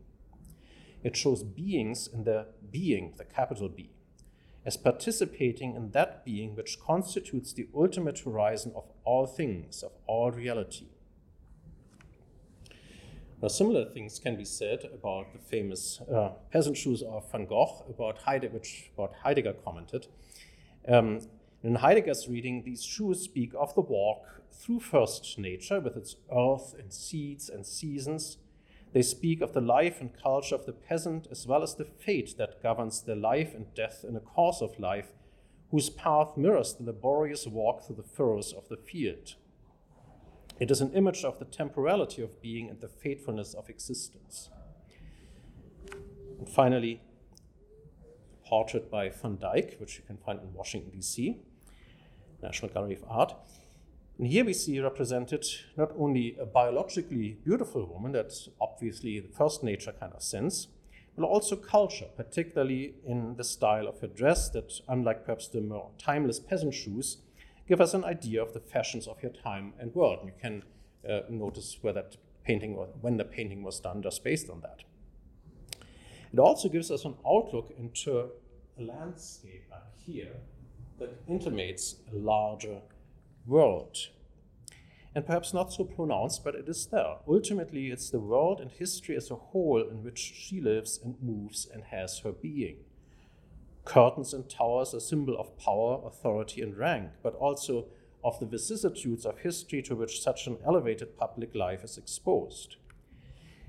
It 1.03 1.17
shows 1.17 1.43
beings 1.43 2.09
in 2.13 2.25
their 2.25 2.47
being, 2.71 3.15
the 3.17 3.25
capital 3.25 3.69
B, 3.69 3.91
as 4.65 4.77
participating 4.77 5.77
in 5.77 5.93
that 5.93 6.25
being 6.25 6.57
which 6.57 6.81
constitutes 6.81 7.53
the 7.53 7.69
ultimate 7.75 8.19
horizon 8.19 8.73
of 8.75 8.85
all 9.05 9.27
things, 9.27 9.83
of 9.83 9.93
all 10.07 10.33
reality. 10.33 10.87
Now, 13.43 13.49
similar 13.49 13.85
things 13.85 14.19
can 14.19 14.37
be 14.37 14.47
said 14.47 14.89
about 14.93 15.33
the 15.33 15.39
famous 15.39 16.01
uh, 16.01 16.31
peasant 16.51 16.77
shoes 16.77 17.03
of 17.03 17.31
Van 17.31 17.45
Gogh, 17.45 17.85
about 17.89 18.19
Heidegger, 18.19 18.55
which 18.55 18.91
about 18.95 19.15
Heidegger 19.23 19.53
commented. 19.53 20.07
Um, 20.89 21.21
in 21.67 21.77
Heidegger's 21.77 22.29
reading, 22.29 22.63
these 22.63 22.85
shoes 22.85 23.23
speak 23.23 23.53
of 23.59 23.75
the 23.75 23.81
walk 23.81 24.43
through 24.53 24.81
first 24.81 25.39
nature 25.39 25.81
with 25.81 25.97
its 25.97 26.17
earth 26.33 26.75
and 26.79 26.93
seeds 26.93 27.49
and 27.49 27.67
seasons. 27.67 28.39
They 28.93 29.03
speak 29.03 29.41
of 29.41 29.53
the 29.53 29.61
life 29.61 30.01
and 30.01 30.17
culture 30.17 30.55
of 30.55 30.65
the 30.65 30.73
peasant 30.73 31.27
as 31.31 31.47
well 31.47 31.63
as 31.63 31.75
the 31.75 31.85
fate 31.85 32.37
that 32.39 32.63
governs 32.63 33.03
their 33.03 33.17
life 33.17 33.53
and 33.55 33.75
death 33.75 34.05
in 34.09 34.17
a 34.17 34.21
course 34.21 34.63
of 34.63 34.79
life, 34.79 35.09
whose 35.71 35.91
path 35.91 36.37
mirrors 36.37 36.75
the 36.75 36.85
laborious 36.85 37.47
walk 37.47 37.85
through 37.85 37.97
the 37.97 38.03
furrows 38.03 38.53
of 38.53 38.69
the 38.69 38.77
field. 38.77 39.35
It 40.61 40.71
is 40.71 40.81
an 40.81 40.95
image 40.95 41.25
of 41.25 41.39
the 41.39 41.45
temporality 41.45 42.23
of 42.23 42.41
being 42.41 42.71
and 42.71 42.81
the 42.81 42.89
faithfulness 42.89 43.55
of 43.55 43.69
existence. 43.69 44.51
And 46.39 46.49
finally, 46.49 47.03
portrait 48.47 48.91
by 48.91 49.09
Van 49.09 49.37
Dyck, 49.37 49.77
which 49.81 49.99
you 49.99 50.05
can 50.07 50.17
find 50.17 50.41
in 50.41 50.55
Washington, 50.55 50.93
D.C., 50.93 51.41
National 52.43 52.73
Gallery 52.73 52.95
of 52.95 53.05
Art. 53.09 53.35
And 54.19 54.29
here 54.29 54.45
we 54.45 54.55
see 54.55 54.81
represented 54.81 55.45
not 55.77 55.93
only 55.99 56.37
a 56.41 56.47
biologically 56.47 57.37
beautiful 57.45 57.87
woman, 57.87 58.13
that's 58.13 58.49
obviously 58.61 59.21
the 59.21 59.29
first 59.29 59.63
nature 59.63 59.93
kind 59.93 60.13
of 60.15 60.23
sense, 60.23 60.69
but 61.17 61.27
also 61.27 61.57
culture, 61.57 62.07
particularly 62.17 62.95
in 63.07 63.37
the 63.37 63.45
style 63.45 63.87
of 63.89 64.01
her 64.01 64.07
dress 64.07 64.49
that, 64.51 64.73
unlike 64.89 65.25
perhaps 65.25 65.49
the 65.49 65.61
more 65.61 65.91
timeless 65.99 66.41
peasant 66.41 66.75
shoes, 66.75 67.19
give 67.69 67.81
us 67.81 67.95
an 67.95 68.05
idea 68.05 68.43
of 68.43 68.55
the 68.55 68.61
fashions 68.61 69.07
of 69.07 69.21
her 69.21 69.29
time 69.29 69.75
and 69.79 69.95
world. 69.95 70.21
And 70.21 70.29
you 70.29 70.35
can 70.41 70.63
uh, 71.09 71.21
notice 71.29 71.79
where 71.83 71.93
that 71.93 72.17
painting 72.45 72.75
or 72.75 72.87
when 73.01 73.17
the 73.17 73.25
painting 73.25 73.63
was 73.63 73.81
done 73.81 74.03
just 74.03 74.25
based 74.25 74.49
on 74.49 74.61
that. 74.61 74.83
It 76.33 76.39
also 76.39 76.69
gives 76.69 76.91
us 76.91 77.05
an 77.05 77.15
outlook 77.27 77.73
into 77.79 78.19
a 78.79 78.83
landscape 78.83 79.65
up 79.73 79.95
here 80.05 80.37
that 80.99 81.23
intimates 81.29 81.97
a 82.13 82.17
larger 82.17 82.81
world. 83.47 83.97
And 85.15 85.25
perhaps 85.25 85.55
not 85.55 85.73
so 85.73 85.85
pronounced, 85.85 86.45
but 86.45 86.55
it 86.55 86.69
is 86.69 86.87
there. 86.87 87.17
Ultimately, 87.27 87.87
it's 87.87 88.11
the 88.11 88.21
world 88.21 88.61
and 88.61 88.71
history 88.71 89.17
as 89.17 89.31
a 89.31 89.37
whole 89.37 89.83
in 89.89 90.03
which 90.03 90.19
she 90.19 90.61
lives 90.61 91.01
and 91.03 91.17
moves 91.23 91.67
and 91.73 91.85
has 91.85 92.19
her 92.19 92.33
being. 92.33 92.77
Curtains 93.87 94.35
and 94.35 94.51
towers 94.51 94.93
are 94.93 95.01
symbol 95.01 95.39
of 95.39 95.57
power, 95.57 96.03
authority, 96.05 96.61
and 96.61 96.77
rank, 96.77 97.13
but 97.23 97.35
also 97.37 97.87
of 98.25 98.39
the 98.41 98.47
vicissitudes 98.47 99.25
of 99.25 99.39
history 99.39 99.81
to 99.83 99.95
which 99.95 100.21
such 100.21 100.47
an 100.47 100.59
elevated 100.67 101.17
public 101.17 101.55
life 101.55 101.85
is 101.85 101.97
exposed. 101.97 102.77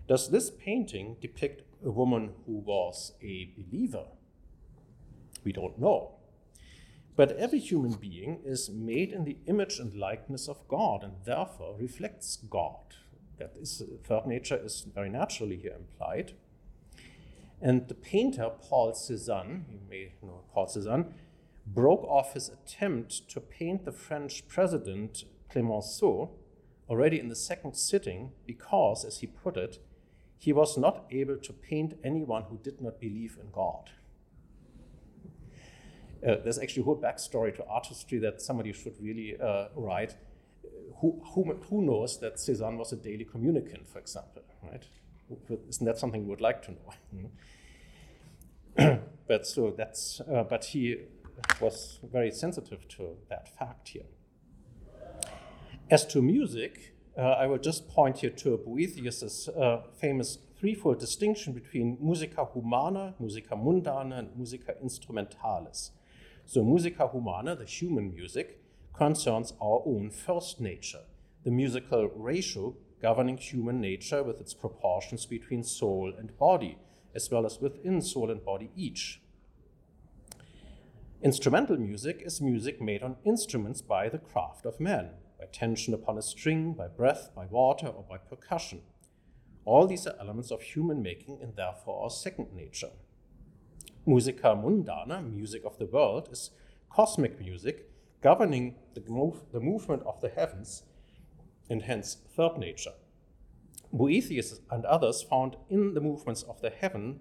Does 0.08 0.32
this 0.32 0.50
painting 0.50 1.18
depict 1.22 1.62
a 1.86 1.92
woman 1.92 2.32
who 2.46 2.54
was 2.54 3.14
a 3.22 3.54
believer? 3.56 4.06
We 5.44 5.52
don't 5.52 5.80
know. 5.80 6.17
But 7.18 7.32
every 7.32 7.58
human 7.58 7.94
being 7.94 8.42
is 8.46 8.70
made 8.70 9.12
in 9.12 9.24
the 9.26 9.38
image 9.48 9.80
and 9.80 9.94
likeness 9.94 10.48
of 10.48 10.68
God 10.68 11.04
and 11.04 11.14
therefore 11.26 11.76
reflects 11.78 12.38
God. 12.48 12.96
That 13.40 13.56
is, 13.60 13.82
uh, 13.82 13.98
third 14.04 14.28
nature 14.28 14.60
is 14.64 14.86
very 14.94 15.10
naturally 15.10 15.58
here 15.58 15.76
implied. 15.76 16.34
And 17.60 17.88
the 17.88 17.96
painter 17.96 18.52
Paul 18.62 18.92
Cézanne, 18.92 19.64
you 19.72 19.80
may 19.90 20.14
know 20.22 20.44
Paul 20.54 20.68
Cézanne, 20.68 21.12
broke 21.66 22.04
off 22.04 22.34
his 22.34 22.50
attempt 22.50 23.28
to 23.30 23.42
paint 23.42 23.84
the 23.84 23.92
French 23.92 24.48
president 24.48 25.24
Clemenceau 25.50 26.30
already 26.88 27.20
in 27.20 27.30
the 27.30 27.36
second 27.36 27.76
sitting 27.76 28.32
because, 28.46 29.04
as 29.04 29.20
he 29.20 29.28
put 29.28 29.58
it, 29.58 29.80
he 30.38 30.54
was 30.54 30.78
not 30.78 31.06
able 31.10 31.38
to 31.38 31.52
paint 31.52 31.98
anyone 32.04 32.44
who 32.44 32.60
did 32.60 32.80
not 32.80 33.02
believe 33.02 33.40
in 33.42 33.50
God. 33.52 33.90
Uh, 36.26 36.36
there's 36.44 36.58
actually 36.58 36.82
a 36.82 36.86
whole 36.86 37.00
backstory 37.00 37.56
to 37.56 37.66
artistry 37.66 38.18
that 38.20 38.42
somebody 38.42 38.74
should 38.74 38.96
really 39.00 39.38
uh, 39.40 39.68
write. 39.76 40.16
Who, 41.00 41.22
who, 41.34 41.54
who 41.70 41.82
knows 41.84 42.20
that 42.20 42.38
Cézanne 42.38 42.78
was 42.78 42.92
a 42.92 42.96
daily 42.96 43.26
communicant, 43.26 43.88
for 43.88 44.00
example, 44.00 44.42
right? 44.64 44.84
Isn't 45.70 45.86
that 45.86 46.00
something 46.00 46.24
we 46.24 46.30
would 46.30 46.42
like 46.42 46.64
to 46.64 46.72
know? 48.78 49.00
but 49.28 49.46
so 49.46 49.74
that's, 49.78 50.22
uh, 50.22 50.44
but 50.44 50.66
he 50.66 50.98
was 51.62 52.00
very 52.12 52.32
sensitive 52.32 52.88
to 52.88 53.18
that 53.30 53.48
fact 53.58 53.90
here. 53.90 54.06
As 55.90 56.06
to 56.08 56.22
music, 56.22 56.96
uh, 57.18 57.22
I 57.22 57.48
will 57.48 57.60
just 57.60 57.88
point 57.88 58.20
here 58.20 58.30
to 58.32 58.58
Boethius's 58.58 59.50
famous 60.00 60.40
threefold 60.60 61.00
distinction 61.00 61.54
between 61.54 61.98
musica 62.02 62.46
humana, 62.54 63.14
musica 63.20 63.56
mundana, 63.56 64.20
and 64.20 64.36
musica 64.36 64.74
instrumentalis. 64.84 65.92
So, 66.50 66.64
musica 66.64 67.10
humana, 67.10 67.58
the 67.58 67.66
human 67.66 68.14
music, 68.14 68.62
concerns 68.94 69.52
our 69.62 69.84
own 69.86 70.10
first 70.10 70.62
nature, 70.62 71.02
the 71.44 71.52
musical 71.52 72.10
ratio 72.16 72.74
governing 73.02 73.36
human 73.36 73.82
nature 73.82 74.24
with 74.24 74.40
its 74.40 74.54
proportions 74.54 75.26
between 75.26 75.62
soul 75.62 76.14
and 76.18 76.38
body, 76.38 76.78
as 77.14 77.30
well 77.30 77.46
as 77.46 77.60
within 77.60 78.02
soul 78.02 78.32
and 78.32 78.46
body 78.46 78.72
each. 78.78 79.22
Instrumental 81.22 81.76
music 81.76 82.22
is 82.24 82.40
music 82.40 82.82
made 82.82 83.04
on 83.04 83.18
instruments 83.26 83.82
by 83.82 84.08
the 84.08 84.18
craft 84.18 84.66
of 84.66 84.80
man, 84.80 85.10
by 85.38 85.48
tension 85.52 85.94
upon 85.94 86.18
a 86.18 86.22
string, 86.22 86.72
by 86.72 86.88
breath, 86.88 87.30
by 87.36 87.46
water, 87.46 87.88
or 87.88 88.06
by 88.10 88.18
percussion. 88.18 88.84
All 89.66 89.86
these 89.86 90.08
are 90.08 90.16
elements 90.18 90.52
of 90.52 90.62
human 90.62 91.02
making 91.02 91.40
and 91.42 91.58
therefore 91.58 92.04
our 92.04 92.10
second 92.10 92.54
nature. 92.54 92.92
Musica 94.08 94.56
mundana, 94.56 95.22
music 95.22 95.66
of 95.66 95.78
the 95.80 95.86
world, 95.86 96.30
is 96.32 96.52
cosmic 96.90 97.42
music 97.42 97.92
governing 98.22 98.76
the, 98.94 99.04
move, 99.10 99.44
the 99.52 99.60
movement 99.60 100.02
of 100.06 100.22
the 100.22 100.30
heavens 100.30 100.84
and 101.70 101.82
hence 101.82 102.16
third 102.34 102.58
nature. 102.58 102.94
Boethius 103.92 104.62
and 104.72 104.86
others 104.86 105.22
found 105.22 105.58
in 105.70 105.94
the 105.94 106.00
movements 106.00 106.44
of 106.44 106.62
the 106.62 106.70
heaven, 106.70 107.20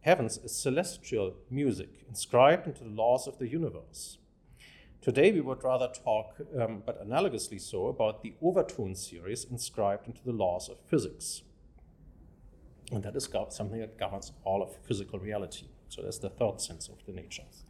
heavens 0.00 0.38
a 0.38 0.48
celestial 0.48 1.34
music 1.50 2.04
inscribed 2.08 2.66
into 2.66 2.82
the 2.82 2.90
laws 2.90 3.28
of 3.28 3.38
the 3.38 3.46
universe. 3.46 4.18
Today 5.00 5.30
we 5.30 5.40
would 5.40 5.62
rather 5.62 5.86
talk, 5.86 6.40
um, 6.60 6.82
but 6.84 7.00
analogously 7.00 7.60
so, 7.60 7.86
about 7.86 8.24
the 8.24 8.34
overtone 8.42 8.96
series 8.96 9.44
inscribed 9.44 10.08
into 10.08 10.24
the 10.24 10.32
laws 10.32 10.68
of 10.68 10.80
physics. 10.88 11.42
And 12.90 13.04
that 13.04 13.14
is 13.14 13.28
something 13.50 13.78
that 13.78 13.98
governs 13.98 14.32
all 14.42 14.64
of 14.64 14.74
physical 14.84 15.20
reality. 15.20 15.68
So 15.88 16.02
that's 16.02 16.18
the 16.18 16.30
third 16.30 16.60
sense 16.60 16.88
of 16.88 17.04
the 17.06 17.12
natures. 17.12 17.64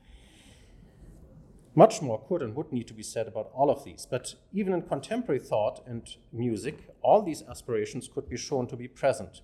Much 1.77 2.01
more 2.01 2.21
could 2.29 2.41
and 2.41 2.55
would 2.55 2.73
need 2.73 2.87
to 2.87 2.95
be 2.95 3.03
said 3.03 3.27
about 3.27 3.51
all 3.53 3.69
of 3.69 3.85
these, 3.85 4.07
but 4.09 4.37
even 4.53 4.73
in 4.73 4.83
contemporary 4.83 5.41
thought 5.41 5.83
and 5.87 6.17
music, 6.33 6.95
all 7.03 7.21
these 7.21 7.43
aspirations 7.43 8.09
could 8.09 8.29
be 8.29 8.37
shown 8.37 8.67
to 8.69 8.77
be 8.77 8.87
present. 8.87 9.41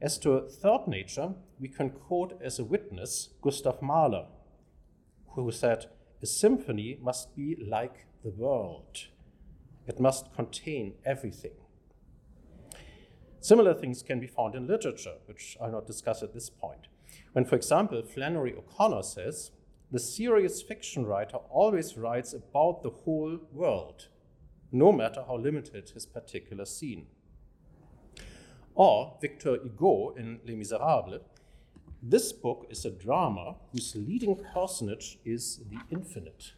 As 0.00 0.18
to 0.18 0.32
a 0.32 0.48
third 0.48 0.88
nature, 0.88 1.34
we 1.60 1.68
can 1.68 1.90
quote 1.90 2.40
as 2.42 2.58
a 2.58 2.64
witness 2.64 3.30
Gustav 3.42 3.82
Mahler, 3.82 4.26
who 5.34 5.50
said, 5.52 5.86
A 6.22 6.26
symphony 6.26 6.98
must 7.02 7.36
be 7.36 7.56
like 7.68 8.06
the 8.22 8.30
world, 8.30 9.08
it 9.86 10.00
must 10.00 10.34
contain 10.34 10.94
everything. 11.04 11.52
Similar 13.40 13.74
things 13.74 14.02
can 14.02 14.20
be 14.20 14.26
found 14.26 14.54
in 14.54 14.66
literature, 14.66 15.16
which 15.26 15.58
I'll 15.60 15.70
not 15.70 15.86
discuss 15.86 16.22
at 16.22 16.32
this 16.32 16.48
point. 16.48 16.86
When, 17.34 17.44
for 17.44 17.56
example, 17.56 18.00
Flannery 18.02 18.54
O'Connor 18.54 19.02
says, 19.02 19.50
the 19.90 19.98
serious 19.98 20.62
fiction 20.62 21.04
writer 21.04 21.38
always 21.50 21.96
writes 21.96 22.32
about 22.32 22.84
the 22.84 22.90
whole 22.90 23.40
world, 23.52 24.06
no 24.70 24.92
matter 24.92 25.24
how 25.26 25.36
limited 25.38 25.90
his 25.90 26.06
particular 26.06 26.64
scene. 26.64 27.06
Or 28.76 29.18
Victor 29.20 29.58
Hugo 29.60 30.14
in 30.16 30.38
Les 30.46 30.54
Miserables, 30.54 31.22
this 32.00 32.32
book 32.32 32.68
is 32.70 32.84
a 32.84 32.90
drama 32.90 33.56
whose 33.72 33.96
leading 33.96 34.36
personage 34.36 35.18
is 35.24 35.60
the 35.68 35.78
infinite. 35.90 36.52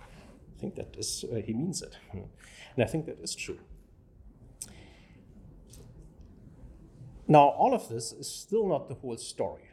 I 0.00 0.60
think 0.60 0.74
that 0.74 0.96
is, 0.98 1.24
uh, 1.32 1.36
he 1.36 1.54
means 1.54 1.82
it. 1.82 1.96
And 2.76 2.82
I 2.82 2.86
think 2.86 3.06
that 3.06 3.20
is 3.20 3.36
true. 3.36 3.60
Now, 7.26 7.48
all 7.48 7.74
of 7.74 7.88
this 7.88 8.12
is 8.12 8.28
still 8.28 8.68
not 8.68 8.88
the 8.88 8.94
whole 8.94 9.16
story 9.16 9.70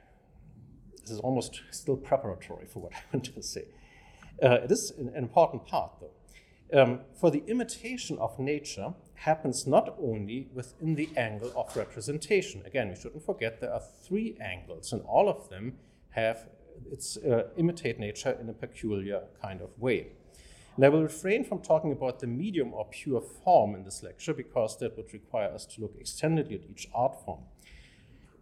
this 1.02 1.12
is 1.12 1.20
almost 1.20 1.62
still 1.72 1.98
preparatory 1.98 2.66
for 2.66 2.80
what 2.80 2.94
I 2.96 3.02
want 3.14 3.26
to 3.34 3.44
say. 3.44 3.66
Uh, 4.42 4.62
it 4.64 4.72
is 4.72 4.92
an, 4.92 5.12
important 5.16 5.66
part, 5.66 5.92
though. 6.00 6.82
Um, 6.82 7.02
for 7.20 7.30
the 7.30 7.44
imitation 7.48 8.18
of 8.20 8.40
nature 8.40 8.94
happens 9.16 9.68
not 9.68 9.96
only 10.02 10.48
within 10.54 10.96
the 10.96 11.10
angle 11.18 11.52
of 11.56 11.76
representation. 11.76 12.64
Again, 12.66 12.90
we 12.90 12.96
shouldn't 12.96 13.26
forget 13.26 13.60
there 13.60 13.74
are 13.74 13.82
three 14.04 14.38
angles, 14.40 14.94
and 14.94 15.02
all 15.04 15.28
of 15.28 15.50
them 15.50 15.78
have 16.12 16.48
its 16.90 17.18
uh, 17.18 17.50
imitate 17.58 18.00
nature 18.00 18.36
in 18.40 18.50
a 18.50 18.54
peculiar 18.54 19.24
kind 19.42 19.62
of 19.62 19.70
way. 19.78 20.14
And 20.76 20.86
I 20.86 20.90
will 20.90 21.04
refrain 21.04 21.44
from 21.44 21.62
talking 21.62 21.92
about 21.92 22.20
the 22.20 22.28
medium 22.28 22.74
or 22.74 22.88
pure 22.90 23.22
form 23.22 23.76
in 23.76 23.84
this 23.84 24.04
lecture 24.04 24.34
because 24.34 24.78
that 24.80 24.96
would 24.96 25.14
require 25.14 25.50
us 25.50 25.66
to 25.68 25.82
look 25.82 26.00
extendedly 26.00 26.56
at 26.56 26.70
each 26.70 26.88
art 26.94 27.16
form. 27.26 27.42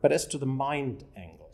But 0.01 0.11
as 0.11 0.27
to 0.27 0.37
the 0.37 0.45
mind 0.45 1.05
angle, 1.17 1.49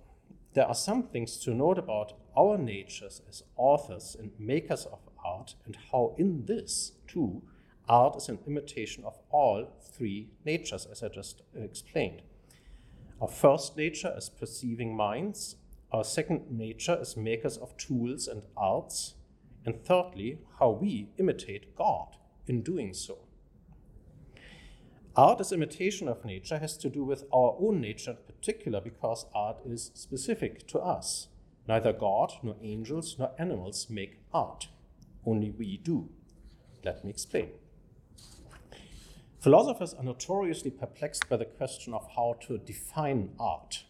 there 0.53 0.67
are 0.67 0.75
some 0.75 1.03
things 1.03 1.38
to 1.39 1.53
note 1.53 1.77
about 1.77 2.13
our 2.38 2.57
natures 2.57 3.21
as 3.27 3.43
authors 3.57 4.15
and 4.19 4.31
makers 4.38 4.85
of 4.85 4.99
art, 5.23 5.55
and 5.65 5.77
how 5.91 6.15
in 6.17 6.45
this, 6.45 6.93
too, 7.07 7.41
art 7.89 8.15
is 8.15 8.29
an 8.29 8.39
imitation 8.47 9.03
of 9.03 9.17
all 9.31 9.67
three 9.81 10.29
natures, 10.45 10.85
as 10.85 11.03
I 11.03 11.09
just 11.09 11.41
uh, 11.57 11.61
explained. 11.61 12.21
Our 13.21 13.27
first 13.27 13.77
nature 13.77 14.13
is 14.15 14.29
perceiving 14.29 14.95
minds, 14.95 15.55
our 15.91 16.03
second 16.03 16.51
nature 16.51 16.97
is 16.99 17.15
makers 17.15 17.57
of 17.57 17.75
tools 17.77 18.27
and 18.27 18.43
arts, 18.57 19.15
and 19.65 19.84
thirdly, 19.84 20.39
how 20.60 20.69
we 20.69 21.10
imitate 21.17 21.75
God 21.75 22.17
in 22.47 22.62
doing 22.62 22.93
so. 22.93 23.19
Art 25.15 25.39
as 25.39 25.51
imitation 25.51 26.08
of 26.08 26.25
nature 26.25 26.60
has 26.60 26.78
to 26.78 26.89
do 26.89 27.04
with 27.04 27.23
our 27.34 27.56
own 27.60 27.80
nature 27.80 28.12
in 28.12 28.17
particular 28.36 28.82
because 28.82 29.25
art 29.34 29.58
is 29.65 29.91
specific 29.93 30.67
to 30.67 30.80
us. 30.80 31.30
Neither 31.67 31.93
God, 31.93 32.34
nor 32.43 32.58
angels, 32.62 33.15
nor 33.17 33.32
animals 33.39 33.88
make 33.89 34.19
art. 34.34 34.67
Only 35.25 35.51
we 35.51 35.78
do. 35.78 36.10
Let 36.84 37.04
me 37.04 37.10
explain. 37.10 37.49
Philosophers 39.39 39.93
are 39.93 40.04
notoriously 40.04 40.71
perplexed 40.71 41.30
by 41.30 41.38
the 41.38 41.45
question 41.45 41.93
of 41.93 42.08
how 42.15 42.36
to 42.47 42.58
define 42.58 43.30
art. 43.39 43.86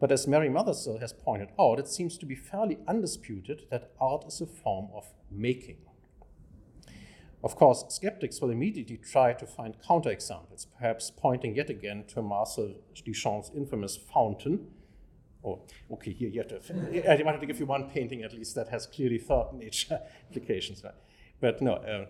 But 0.00 0.12
as 0.12 0.26
Mary 0.26 0.48
Mothersill 0.48 1.00
has 1.00 1.12
pointed 1.12 1.50
out, 1.58 1.78
it 1.78 1.88
seems 1.88 2.18
to 2.18 2.26
be 2.26 2.34
fairly 2.34 2.78
undisputed 2.86 3.66
that 3.70 3.92
art 4.00 4.24
is 4.26 4.40
a 4.40 4.46
form 4.46 4.88
of 4.94 5.06
making. 5.30 5.78
Of 7.42 7.56
course, 7.56 7.84
skeptics 7.90 8.40
will 8.40 8.50
immediately 8.50 8.96
try 8.96 9.34
to 9.34 9.46
find 9.46 9.76
counterexamples, 9.86 10.66
perhaps 10.78 11.10
pointing 11.10 11.54
yet 11.54 11.68
again 11.68 12.04
to 12.08 12.22
Marcel 12.22 12.74
Duchamp's 12.94 13.50
infamous 13.54 13.96
fountain. 13.96 14.68
Oh, 15.44 15.60
okay, 15.92 16.12
here 16.12 16.30
you 16.30 16.40
have 16.40 16.48
to. 16.48 17.10
I 17.10 17.22
wanted 17.22 17.40
to 17.40 17.46
give 17.46 17.60
you 17.60 17.66
one 17.66 17.90
painting 17.90 18.22
at 18.22 18.32
least 18.32 18.54
that 18.54 18.68
has 18.68 18.86
clearly 18.86 19.18
thought 19.18 19.54
nature 19.54 20.00
implications. 20.28 20.82
Right? 20.82 20.94
But 21.38 21.60
no, 21.60 21.74
uh, 21.74 22.06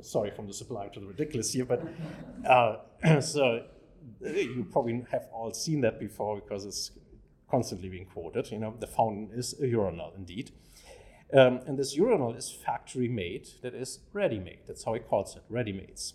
sorry 0.00 0.30
from 0.30 0.46
the 0.46 0.52
sublime 0.52 0.90
to 0.90 1.00
the 1.00 1.06
ridiculous 1.06 1.52
here, 1.52 1.64
but 1.64 1.82
uh, 2.48 2.76
so 3.20 3.64
you 4.20 4.66
probably 4.70 5.04
have 5.10 5.28
all 5.32 5.52
seen 5.52 5.80
that 5.82 5.98
before 5.98 6.36
because 6.36 6.64
it's 6.64 6.92
constantly 7.50 7.88
being 7.88 8.06
quoted. 8.06 8.50
You 8.50 8.58
know, 8.58 8.74
the 8.78 8.86
fountain 8.86 9.30
is 9.32 9.54
a 9.60 9.66
urinal 9.66 10.12
indeed. 10.16 10.50
Um, 11.32 11.60
and 11.66 11.78
this 11.78 11.96
urinal 11.96 12.34
is 12.34 12.50
factory 12.50 13.08
made, 13.08 13.48
that 13.62 13.74
is 13.74 14.00
ready 14.12 14.38
made. 14.38 14.60
That's 14.66 14.84
how 14.84 14.94
he 14.94 15.00
calls 15.00 15.36
it, 15.36 15.42
ready 15.48 15.72
mades. 15.72 16.14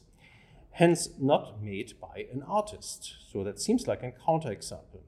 Hence, 0.72 1.10
not 1.20 1.62
made 1.62 1.94
by 2.00 2.28
an 2.34 2.44
artist. 2.48 3.16
So 3.30 3.44
that 3.44 3.60
seems 3.60 3.88
like 3.88 4.04
a 4.04 4.12
counterexample. 4.12 5.02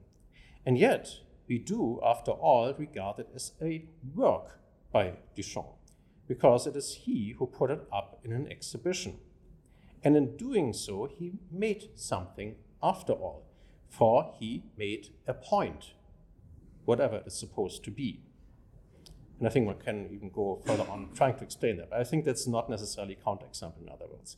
And 0.66 0.78
yet, 0.78 1.08
we 1.48 1.58
do, 1.58 2.00
after 2.04 2.32
all, 2.32 2.74
regard 2.74 3.18
it 3.18 3.28
as 3.34 3.52
a 3.62 3.86
work 4.14 4.60
by 4.92 5.14
Duchamp, 5.36 5.76
because 6.28 6.66
it 6.66 6.76
is 6.76 7.00
he 7.04 7.34
who 7.38 7.46
put 7.46 7.70
it 7.70 7.80
up 7.92 8.20
in 8.24 8.32
an 8.32 8.46
exhibition. 8.50 9.18
And 10.02 10.16
in 10.16 10.36
doing 10.36 10.74
so, 10.74 11.06
he 11.06 11.32
made 11.50 11.88
something 11.94 12.56
after 12.84 13.14
all, 13.14 13.42
for 13.88 14.34
he 14.38 14.64
made 14.76 15.08
a 15.26 15.32
point, 15.32 15.92
whatever 16.84 17.16
it 17.16 17.26
is 17.26 17.34
supposed 17.34 17.82
to 17.84 17.90
be. 17.90 18.20
And 19.38 19.48
I 19.48 19.50
think 19.50 19.66
one 19.66 19.78
can 19.78 20.08
even 20.12 20.28
go 20.28 20.60
further 20.64 20.84
on 20.84 21.08
trying 21.14 21.36
to 21.36 21.44
explain 21.44 21.78
that. 21.78 21.90
But 21.90 22.00
I 22.00 22.04
think 22.04 22.24
that's 22.24 22.46
not 22.46 22.68
necessarily 22.68 23.14
a 23.20 23.28
counterexample, 23.28 23.82
in 23.82 23.88
other 23.88 24.06
words. 24.06 24.36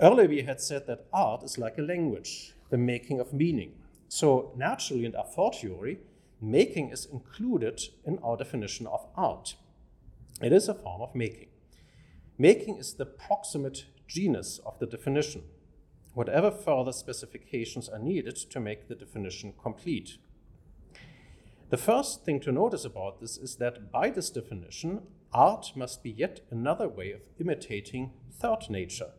Earlier, 0.00 0.28
we 0.28 0.42
had 0.42 0.60
said 0.60 0.86
that 0.86 1.06
art 1.12 1.42
is 1.42 1.58
like 1.58 1.78
a 1.78 1.82
language, 1.82 2.54
the 2.70 2.78
making 2.78 3.20
of 3.20 3.32
meaning. 3.32 3.72
So, 4.08 4.52
naturally 4.56 5.04
and 5.04 5.14
a 5.14 5.24
fortiori, 5.24 5.98
making 6.40 6.90
is 6.90 7.06
included 7.06 7.80
in 8.04 8.18
our 8.22 8.36
definition 8.36 8.86
of 8.86 9.06
art. 9.16 9.56
It 10.42 10.52
is 10.52 10.68
a 10.68 10.74
form 10.74 11.02
of 11.02 11.14
making. 11.14 11.48
Making 12.38 12.76
is 12.76 12.94
the 12.94 13.06
proximate 13.06 13.86
genus 14.06 14.60
of 14.64 14.78
the 14.78 14.86
definition, 14.86 15.42
whatever 16.16 16.50
further 16.50 16.92
specifications 16.92 17.90
are 17.90 17.98
needed 17.98 18.34
to 18.34 18.58
make 18.58 18.88
the 18.88 18.94
definition 18.94 19.52
complete. 19.62 20.16
The 21.68 21.76
first 21.76 22.24
thing 22.24 22.40
to 22.40 22.50
notice 22.50 22.86
about 22.86 23.20
this 23.20 23.36
is 23.36 23.56
that 23.56 23.92
by 23.92 24.08
this 24.08 24.30
definition, 24.30 25.02
art 25.34 25.72
must 25.76 26.02
be 26.02 26.08
yet 26.10 26.40
another 26.50 26.88
way 26.88 27.12
of 27.12 27.28
imitating 27.38 28.12
third 28.32 28.70
nature. 28.70 29.10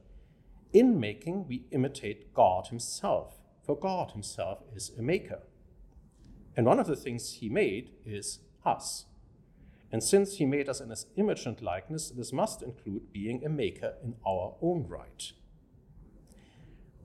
In 0.73 0.99
making, 0.99 1.47
we 1.47 1.65
imitate 1.69 2.33
God 2.33 2.69
Himself, 2.69 3.35
for 3.63 3.77
God 3.77 4.13
Himself 4.13 4.63
is 4.75 4.91
a 4.97 5.03
maker. 5.03 5.43
And 6.55 6.65
one 6.65 6.79
of 6.79 6.87
the 6.87 6.95
things 6.95 7.33
He 7.33 7.47
made 7.47 7.91
is 8.07 8.39
us. 8.65 9.05
And 9.91 10.01
since 10.01 10.37
He 10.37 10.47
made 10.47 10.67
us 10.67 10.81
in 10.81 10.89
His 10.89 11.05
image 11.15 11.45
and 11.45 11.61
likeness, 11.61 12.09
this 12.09 12.33
must 12.33 12.63
include 12.63 13.13
being 13.13 13.45
a 13.45 13.49
maker 13.49 13.93
in 14.03 14.15
our 14.25 14.55
own 14.63 14.87
right. 14.87 15.31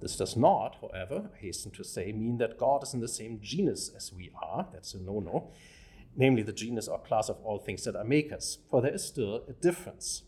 This 0.02 0.16
does 0.16 0.36
not, 0.36 0.78
however, 0.80 1.30
I 1.32 1.38
hasten 1.38 1.70
to 1.72 1.84
say, 1.84 2.10
mean 2.10 2.38
that 2.38 2.58
God 2.58 2.82
is 2.82 2.92
in 2.92 2.98
the 2.98 3.06
same 3.06 3.38
genus 3.40 3.92
as 3.96 4.12
we 4.12 4.32
are. 4.42 4.66
That's 4.72 4.94
a 4.94 5.00
no 5.00 5.20
no. 5.20 5.52
Namely, 6.16 6.42
the 6.42 6.52
genus 6.52 6.88
or 6.88 6.98
class 6.98 7.28
of 7.28 7.38
all 7.44 7.60
things 7.60 7.84
that 7.84 7.94
are 7.94 8.04
makers. 8.04 8.58
For 8.68 8.82
there 8.82 8.92
is 8.92 9.04
still 9.04 9.44
a 9.48 9.52
difference. 9.52 10.24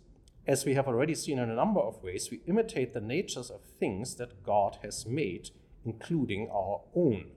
As 0.47 0.65
we 0.65 0.75
have 0.75 0.87
already 0.87 1.17
seen 1.17 1.41
in 1.41 1.51
a 1.51 1.57
number 1.57 1.81
of 1.81 2.03
ways, 2.05 2.31
we 2.31 2.41
imitate 2.47 2.95
the 2.95 3.01
natures 3.01 3.51
of 3.51 3.63
things 3.63 4.15
that 4.15 4.45
God 4.45 4.79
has 4.83 5.07
made, 5.07 5.51
including 5.85 6.49
our 6.51 6.83
own. 6.95 7.33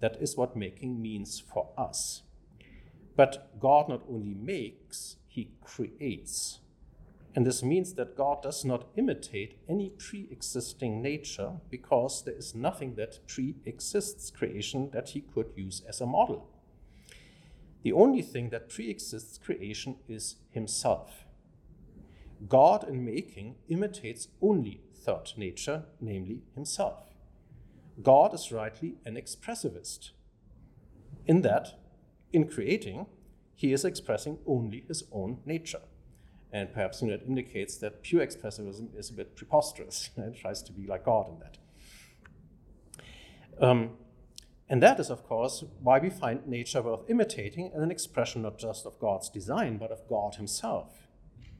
That 0.00 0.20
is 0.20 0.36
what 0.36 0.54
making 0.54 1.00
means 1.00 1.40
for 1.40 1.70
us. 1.78 2.22
But 3.16 3.58
God 3.58 3.88
not 3.88 4.02
only 4.08 4.34
makes, 4.34 5.16
he 5.26 5.52
creates. 5.64 6.60
And 7.34 7.46
this 7.46 7.62
means 7.62 7.94
that 7.94 8.16
God 8.16 8.42
does 8.42 8.64
not 8.64 8.88
imitate 8.96 9.58
any 9.68 9.90
pre 9.90 10.28
existing 10.30 11.00
nature 11.00 11.52
because 11.70 12.24
there 12.24 12.34
is 12.34 12.54
nothing 12.54 12.96
that 12.96 13.26
pre 13.26 13.56
exists 13.64 14.30
creation 14.30 14.90
that 14.92 15.10
he 15.10 15.20
could 15.20 15.52
use 15.54 15.82
as 15.88 16.00
a 16.00 16.06
model. 16.06 16.48
The 17.82 17.92
only 17.92 18.22
thing 18.22 18.50
that 18.50 18.68
pre 18.68 18.90
exists 18.90 19.38
creation 19.38 19.96
is 20.08 20.36
himself. 20.50 21.24
God 22.48 22.88
in 22.88 23.04
making 23.04 23.56
imitates 23.68 24.28
only 24.42 24.80
third 24.94 25.32
nature, 25.36 25.84
namely 26.00 26.42
himself. 26.54 27.04
God 28.02 28.34
is 28.34 28.50
rightly 28.50 28.96
an 29.04 29.14
expressivist, 29.14 30.10
in 31.26 31.42
that, 31.42 31.78
in 32.32 32.48
creating, 32.48 33.06
he 33.54 33.72
is 33.72 33.84
expressing 33.84 34.38
only 34.46 34.84
his 34.88 35.04
own 35.12 35.38
nature. 35.44 35.82
And 36.52 36.72
perhaps 36.72 37.00
you 37.00 37.08
know, 37.08 37.14
it 37.14 37.22
indicates 37.26 37.76
that 37.78 38.02
pure 38.02 38.26
expressivism 38.26 38.96
is 38.98 39.10
a 39.10 39.12
bit 39.12 39.36
preposterous. 39.36 40.10
it 40.16 40.36
tries 40.40 40.62
to 40.62 40.72
be 40.72 40.86
like 40.86 41.04
God 41.04 41.28
in 41.28 41.38
that. 41.40 41.58
Um, 43.60 43.90
and 44.68 44.82
that 44.82 45.00
is, 45.00 45.10
of 45.10 45.24
course, 45.24 45.64
why 45.82 45.98
we 45.98 46.10
find 46.10 46.46
nature 46.46 46.80
worth 46.80 47.08
imitating 47.08 47.72
and 47.74 47.82
an 47.82 47.90
expression 47.90 48.42
not 48.42 48.58
just 48.58 48.86
of 48.86 48.98
God's 49.00 49.28
design, 49.28 49.78
but 49.78 49.90
of 49.90 50.08
God 50.08 50.36
Himself. 50.36 51.00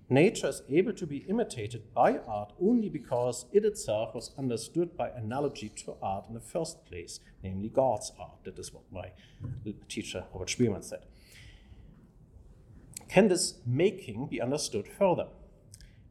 Nature 0.08 0.48
is 0.48 0.62
able 0.68 0.92
to 0.92 1.06
be 1.06 1.18
imitated 1.28 1.94
by 1.94 2.18
art 2.26 2.52
only 2.60 2.88
because 2.88 3.46
it 3.52 3.64
itself 3.64 4.12
was 4.12 4.32
understood 4.36 4.96
by 4.96 5.08
analogy 5.10 5.68
to 5.68 5.94
art 6.02 6.24
in 6.26 6.34
the 6.34 6.40
first 6.40 6.84
place, 6.84 7.20
namely 7.44 7.68
God's 7.68 8.10
art. 8.18 8.42
That 8.44 8.58
is 8.58 8.72
what 8.72 8.82
my 8.90 9.12
teacher 9.88 10.24
Robert 10.32 10.48
Spaemann 10.48 10.82
said. 10.82 11.04
Can 13.10 13.26
this 13.26 13.54
making 13.66 14.28
be 14.28 14.40
understood 14.40 14.86
further? 14.86 15.26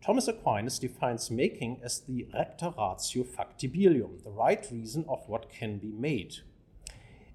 Thomas 0.03 0.27
Aquinas 0.27 0.79
defines 0.79 1.31
making 1.31 1.79
as 1.81 2.01
the 2.01 2.27
recta 2.33 2.73
ratio 2.77 3.23
factibilium, 3.23 4.21
the 4.21 4.29
right 4.29 4.67
reason 4.69 5.05
of 5.07 5.23
what 5.29 5.49
can 5.49 5.77
be 5.77 5.93
made. 5.93 6.39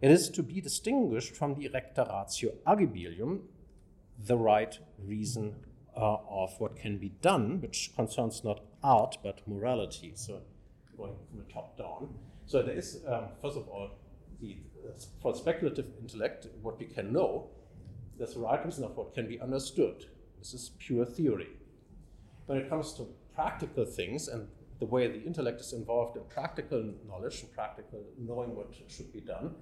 It 0.02 0.10
is 0.10 0.28
to 0.28 0.42
be 0.42 0.60
distinguished 0.60 1.34
from 1.34 1.54
the 1.54 1.70
recta 1.72 2.02
ratio 2.02 2.50
agibilium, 2.66 3.40
the 4.22 4.36
right 4.36 4.78
reason 4.98 5.54
uh, 5.96 6.18
of 6.28 6.60
what 6.60 6.76
can 6.76 6.98
be 6.98 7.14
done, 7.22 7.62
which 7.62 7.92
concerns 7.96 8.44
not 8.44 8.60
art 8.82 9.16
but 9.22 9.40
morality. 9.48 10.12
So, 10.14 10.42
going 10.94 11.14
from 11.30 11.38
the 11.38 11.50
top 11.50 11.78
down. 11.78 12.10
So, 12.44 12.62
there 12.62 12.76
is, 12.76 13.02
um, 13.08 13.28
first 13.40 13.56
of 13.56 13.66
all, 13.68 13.92
the, 14.42 14.58
uh, 14.86 14.92
for 15.22 15.34
speculative 15.34 15.86
intellect, 16.02 16.48
what 16.60 16.78
we 16.78 16.84
can 16.84 17.14
know 17.14 17.48
the 18.18 18.40
right 18.40 18.64
reason 18.64 18.84
of 18.84 18.96
what 18.96 19.14
can 19.14 19.28
be 19.28 19.40
understood. 19.40 20.06
This 20.38 20.54
is 20.54 20.70
pure 20.78 21.04
theory. 21.04 21.48
When 22.46 22.58
it 22.58 22.68
comes 22.68 22.92
to 22.94 23.06
practical 23.34 23.84
things 23.84 24.28
and 24.28 24.48
the 24.78 24.86
way 24.86 25.06
the 25.06 25.22
intellect 25.22 25.60
is 25.60 25.72
involved 25.72 26.16
in 26.16 26.24
practical 26.24 26.92
knowledge 27.08 27.42
and 27.42 27.52
practical 27.52 28.02
knowing 28.18 28.54
what 28.54 28.72
should 28.88 29.12
be 29.12 29.20
done, 29.20 29.54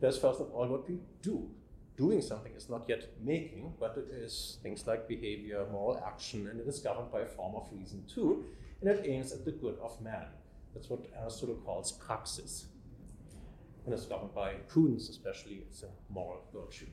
there's 0.00 0.18
first 0.18 0.40
of 0.40 0.50
all 0.52 0.68
what 0.68 0.88
we 0.88 0.98
do. 1.22 1.48
doing 1.96 2.20
something 2.20 2.52
is 2.54 2.68
not 2.68 2.84
yet 2.88 3.08
making, 3.22 3.72
but 3.80 3.96
it 3.96 4.14
is 4.14 4.58
things 4.62 4.86
like 4.86 5.08
behavior, 5.08 5.66
moral 5.72 6.02
action, 6.06 6.46
and 6.48 6.60
it 6.60 6.66
is 6.66 6.78
governed 6.78 7.10
by 7.10 7.20
a 7.20 7.26
form 7.26 7.54
of 7.54 7.68
reason 7.72 8.04
too, 8.06 8.44
and 8.80 8.90
it 8.90 9.06
aims 9.06 9.32
at 9.32 9.44
the 9.44 9.52
good 9.52 9.78
of 9.82 10.00
man. 10.00 10.26
That's 10.74 10.90
what 10.90 11.06
Aristotle 11.18 11.56
calls 11.56 11.92
praxis. 11.92 12.66
And 13.84 13.94
it's 13.94 14.04
governed 14.04 14.34
by 14.34 14.54
prudence, 14.68 15.08
especially, 15.08 15.62
it's 15.68 15.82
a 15.84 15.88
moral 16.12 16.42
virtue. 16.52 16.86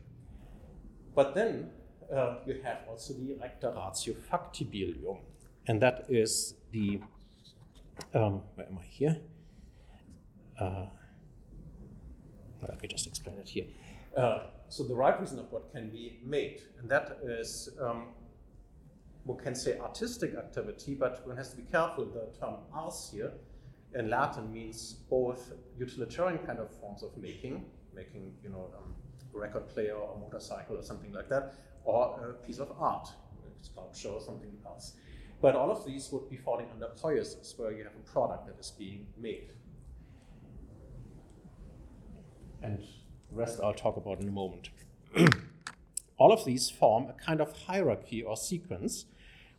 But 1.15 1.35
then 1.35 1.69
uh, 2.13 2.37
you 2.45 2.61
have 2.63 2.79
also 2.89 3.13
the 3.13 3.35
recta 3.39 3.69
ratio 3.69 4.15
factibilium, 4.31 5.19
and 5.67 5.81
that 5.81 6.05
is 6.09 6.55
the, 6.71 6.99
um, 8.13 8.41
where 8.55 8.67
am 8.67 8.79
I 8.79 8.85
here? 8.85 9.17
Uh, 10.59 10.85
let 12.67 12.81
me 12.81 12.87
just 12.87 13.07
explain 13.07 13.37
it 13.37 13.49
here. 13.49 13.65
Uh, 14.15 14.43
so 14.69 14.83
the 14.83 14.95
right 14.95 15.19
reason 15.19 15.39
of 15.39 15.51
what 15.51 15.71
can 15.71 15.89
be 15.89 16.19
made, 16.23 16.61
and 16.79 16.89
that 16.89 17.17
is 17.23 17.69
um, 17.81 18.07
one 19.25 19.37
can 19.37 19.55
say 19.55 19.77
artistic 19.79 20.35
activity, 20.35 20.95
but 20.95 21.25
one 21.27 21.37
has 21.37 21.51
to 21.51 21.57
be 21.57 21.63
careful. 21.63 22.05
The 22.05 22.27
term 22.39 22.55
ars 22.73 23.09
here 23.13 23.31
in 23.95 24.09
Latin 24.09 24.51
means 24.51 24.93
both 25.09 25.53
utilitarian 25.77 26.39
kind 26.39 26.59
of 26.59 26.69
forms 26.79 27.03
of 27.03 27.15
making, 27.17 27.65
making 27.95 28.33
you 28.43 28.49
know 28.49 28.69
um, 28.77 28.93
record 29.33 29.67
player 29.69 29.95
or 29.95 30.17
motorcycle 30.19 30.77
or 30.77 30.83
something 30.83 31.11
like 31.11 31.29
that, 31.29 31.55
or 31.85 32.37
a 32.41 32.45
piece 32.45 32.59
of 32.59 32.71
art, 32.79 33.09
sculpture 33.61 34.09
or 34.09 34.21
something 34.21 34.51
else. 34.65 34.93
But 35.41 35.55
all 35.55 35.71
of 35.71 35.85
these 35.85 36.09
would 36.11 36.29
be 36.29 36.37
falling 36.37 36.67
under 36.73 36.87
poiesis, 36.87 37.57
where 37.59 37.71
you 37.71 37.83
have 37.83 37.93
a 37.95 38.11
product 38.11 38.47
that 38.47 38.59
is 38.59 38.71
being 38.71 39.07
made. 39.17 39.51
And 42.61 42.79
the 42.79 43.35
rest 43.35 43.59
I'll 43.61 43.73
talk 43.73 43.97
about 43.97 44.21
in 44.21 44.27
a 44.29 44.31
moment. 44.31 44.69
All 46.17 46.31
of 46.31 46.45
these 46.45 46.69
form 46.69 47.07
a 47.09 47.13
kind 47.13 47.41
of 47.41 47.51
hierarchy 47.63 48.23
or 48.23 48.37
sequence 48.37 49.05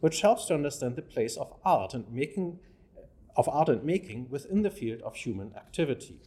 which 0.01 0.21
helps 0.21 0.47
to 0.47 0.55
understand 0.55 0.97
the 0.97 1.03
place 1.03 1.37
of 1.37 1.53
art 1.65 1.95
and 1.95 2.11
making 2.11 2.59
of 3.37 3.49
art 3.49 3.69
and 3.69 3.83
making 3.83 4.29
within 4.31 4.63
the 4.63 4.71
field 4.71 5.03
of 5.03 5.17
human 5.17 5.53
activity. 5.57 6.21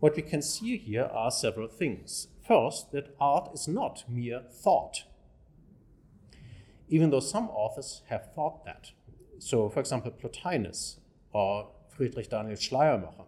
What 0.00 0.16
we 0.16 0.22
can 0.22 0.40
see 0.40 0.76
here 0.76 1.10
are 1.12 1.30
several 1.30 1.68
things. 1.68 2.28
First, 2.46 2.92
that 2.92 3.14
art 3.20 3.50
is 3.54 3.66
not 3.66 4.04
mere 4.08 4.42
thought, 4.50 5.04
even 6.88 7.10
though 7.10 7.20
some 7.20 7.48
authors 7.48 8.02
have 8.08 8.32
thought 8.34 8.64
that. 8.64 8.92
So, 9.38 9.68
for 9.68 9.80
example, 9.80 10.12
Plotinus 10.12 11.00
or 11.32 11.70
Friedrich 11.88 12.30
Daniel 12.30 12.56
Schleiermacher 12.56 13.24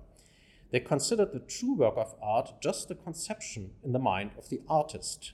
they 0.70 0.80
considered 0.80 1.32
the 1.32 1.40
true 1.40 1.74
work 1.74 1.94
of 1.96 2.14
art 2.20 2.60
just 2.60 2.88
the 2.88 2.94
conception 2.94 3.70
in 3.82 3.92
the 3.92 3.98
mind 3.98 4.32
of 4.36 4.48
the 4.50 4.60
artist. 4.68 5.32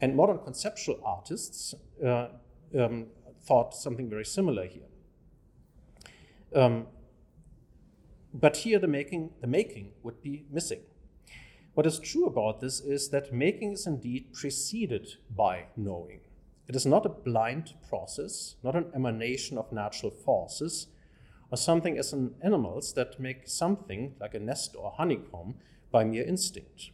And 0.00 0.14
modern 0.14 0.38
conceptual 0.38 1.00
artists 1.04 1.74
uh, 2.04 2.28
um, 2.78 3.06
thought 3.44 3.74
something 3.74 4.08
very 4.08 4.24
similar 4.24 4.66
here. 4.66 4.82
Um, 6.54 6.86
but 8.32 8.58
here 8.58 8.78
the 8.78 8.86
making, 8.86 9.30
the 9.40 9.46
making 9.46 9.92
would 10.02 10.22
be 10.22 10.44
missing. 10.50 10.80
What 11.76 11.84
is 11.84 11.98
true 11.98 12.24
about 12.24 12.60
this 12.60 12.80
is 12.80 13.10
that 13.10 13.34
making 13.34 13.72
is 13.74 13.86
indeed 13.86 14.32
preceded 14.32 15.16
by 15.28 15.66
knowing. 15.76 16.20
It 16.68 16.74
is 16.74 16.86
not 16.86 17.04
a 17.04 17.10
blind 17.10 17.74
process, 17.86 18.56
not 18.62 18.74
an 18.74 18.86
emanation 18.94 19.58
of 19.58 19.70
natural 19.70 20.10
forces, 20.10 20.86
or 21.50 21.58
something 21.58 21.98
as 21.98 22.14
in 22.14 22.34
animals 22.40 22.94
that 22.94 23.20
make 23.20 23.46
something 23.46 24.14
like 24.18 24.32
a 24.32 24.38
nest 24.38 24.74
or 24.74 24.94
honeycomb 24.96 25.56
by 25.92 26.02
mere 26.02 26.24
instinct. 26.24 26.92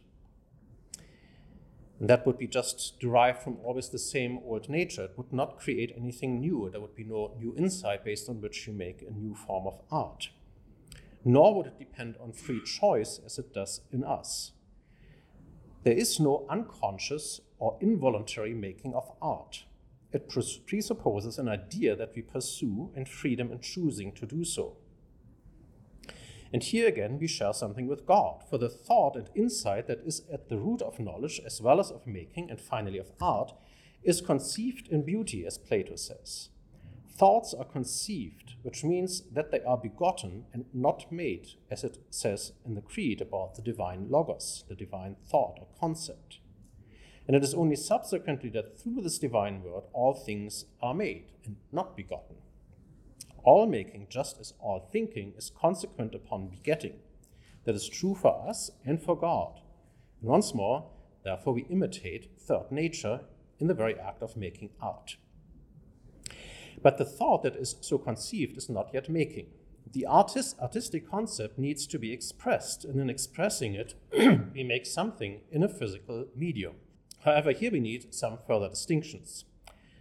And 2.01 2.09
that 2.09 2.27
would 2.27 2.37
be 2.37 2.47
just 2.47 2.99
derived 2.99 3.41
from 3.41 3.59
always 3.63 3.87
the 3.87 3.97
same 3.97 4.39
old 4.43 4.67
nature. 4.67 5.05
It 5.05 5.13
would 5.15 5.31
not 5.31 5.59
create 5.59 5.93
anything 5.95 6.41
new. 6.41 6.69
There 6.69 6.81
would 6.81 6.95
be 6.95 7.05
no 7.05 7.33
new 7.39 7.55
insight 7.57 8.03
based 8.03 8.27
on 8.27 8.41
which 8.41 8.67
you 8.67 8.73
make 8.73 9.01
a 9.01 9.13
new 9.13 9.33
form 9.33 9.65
of 9.65 9.79
art. 9.89 10.27
Nor 11.23 11.55
would 11.55 11.67
it 11.67 11.79
depend 11.79 12.17
on 12.21 12.33
free 12.33 12.61
choice 12.65 13.21
as 13.25 13.39
it 13.39 13.53
does 13.53 13.79
in 13.89 14.03
us. 14.03 14.51
There 15.83 15.93
is 15.93 16.19
no 16.19 16.45
unconscious 16.49 17.41
or 17.59 17.77
involuntary 17.81 18.53
making 18.53 18.93
of 18.93 19.11
art 19.21 19.65
it 20.13 20.29
presupposes 20.67 21.39
an 21.39 21.49
idea 21.49 21.95
that 21.95 22.13
we 22.15 22.21
pursue 22.21 22.91
and 22.95 23.09
freedom 23.09 23.51
in 23.51 23.59
choosing 23.59 24.11
to 24.13 24.27
do 24.27 24.45
so. 24.45 24.77
And 26.53 26.61
here 26.61 26.87
again, 26.87 27.17
we 27.17 27.25
share 27.27 27.53
something 27.53 27.87
with 27.87 28.05
God, 28.05 28.43
for 28.47 28.59
the 28.59 28.69
thought 28.69 29.15
and 29.15 29.27
insight 29.33 29.87
that 29.87 30.01
is 30.05 30.21
at 30.31 30.49
the 30.49 30.57
root 30.57 30.83
of 30.83 30.99
knowledge 30.99 31.41
as 31.43 31.59
well 31.59 31.79
as 31.79 31.89
of 31.89 32.05
making 32.05 32.51
and 32.51 32.61
finally 32.61 32.99
of 32.99 33.11
art 33.19 33.53
is 34.03 34.21
conceived 34.21 34.87
in 34.89 35.03
beauty, 35.03 35.47
as 35.47 35.57
Plato 35.57 35.95
says. 35.95 36.49
Thoughts 37.15 37.53
are 37.53 37.65
conceived, 37.65 38.55
which 38.63 38.83
means 38.83 39.21
that 39.31 39.51
they 39.51 39.61
are 39.61 39.77
begotten 39.77 40.45
and 40.51 40.65
not 40.73 41.11
made, 41.11 41.49
as 41.69 41.83
it 41.83 41.99
says 42.09 42.53
in 42.65 42.73
the 42.73 42.81
Creed 42.81 43.21
about 43.21 43.53
the 43.55 43.61
divine 43.61 44.07
logos, 44.09 44.63
the 44.67 44.75
divine 44.75 45.17
thought 45.29 45.59
or 45.59 45.67
concept. 45.79 46.39
And 47.27 47.35
it 47.35 47.43
is 47.43 47.53
only 47.53 47.75
subsequently 47.75 48.49
that 48.49 48.79
through 48.79 49.01
this 49.01 49.19
divine 49.19 49.61
word 49.61 49.83
all 49.93 50.13
things 50.13 50.65
are 50.81 50.95
made 50.95 51.25
and 51.45 51.57
not 51.71 51.95
begotten. 51.95 52.37
All 53.43 53.67
making, 53.67 54.07
just 54.09 54.39
as 54.39 54.53
all 54.59 54.89
thinking, 54.91 55.33
is 55.37 55.51
consequent 55.51 56.15
upon 56.15 56.47
begetting. 56.47 56.95
That 57.65 57.75
is 57.75 57.87
true 57.87 58.15
for 58.15 58.47
us 58.47 58.71
and 58.85 59.01
for 59.01 59.17
God. 59.17 59.59
And 60.21 60.29
once 60.29 60.53
more, 60.53 60.89
therefore, 61.23 61.53
we 61.53 61.67
imitate 61.69 62.31
third 62.39 62.71
nature 62.71 63.21
in 63.59 63.67
the 63.67 63.73
very 63.73 63.99
act 63.99 64.23
of 64.23 64.35
making 64.35 64.71
art. 64.81 65.17
But 66.83 66.97
the 66.97 67.05
thought 67.05 67.41
that 67.43 67.55
is 67.55 67.77
so 67.81 67.97
conceived 67.97 68.57
is 68.57 68.69
not 68.69 68.89
yet 68.93 69.09
making. 69.09 69.47
The 69.91 70.05
artist, 70.05 70.59
artistic 70.59 71.09
concept 71.09 71.57
needs 71.57 71.87
to 71.87 71.97
be 71.97 72.11
expressed, 72.11 72.83
and 72.83 72.99
in 72.99 73.09
expressing 73.09 73.73
it, 73.73 73.95
we 74.53 74.63
make 74.63 74.85
something 74.85 75.41
in 75.51 75.63
a 75.63 75.69
physical 75.69 76.25
medium. 76.35 76.75
However, 77.23 77.51
here 77.51 77.71
we 77.71 77.79
need 77.79 78.13
some 78.13 78.39
further 78.45 78.69
distinctions. 78.69 79.45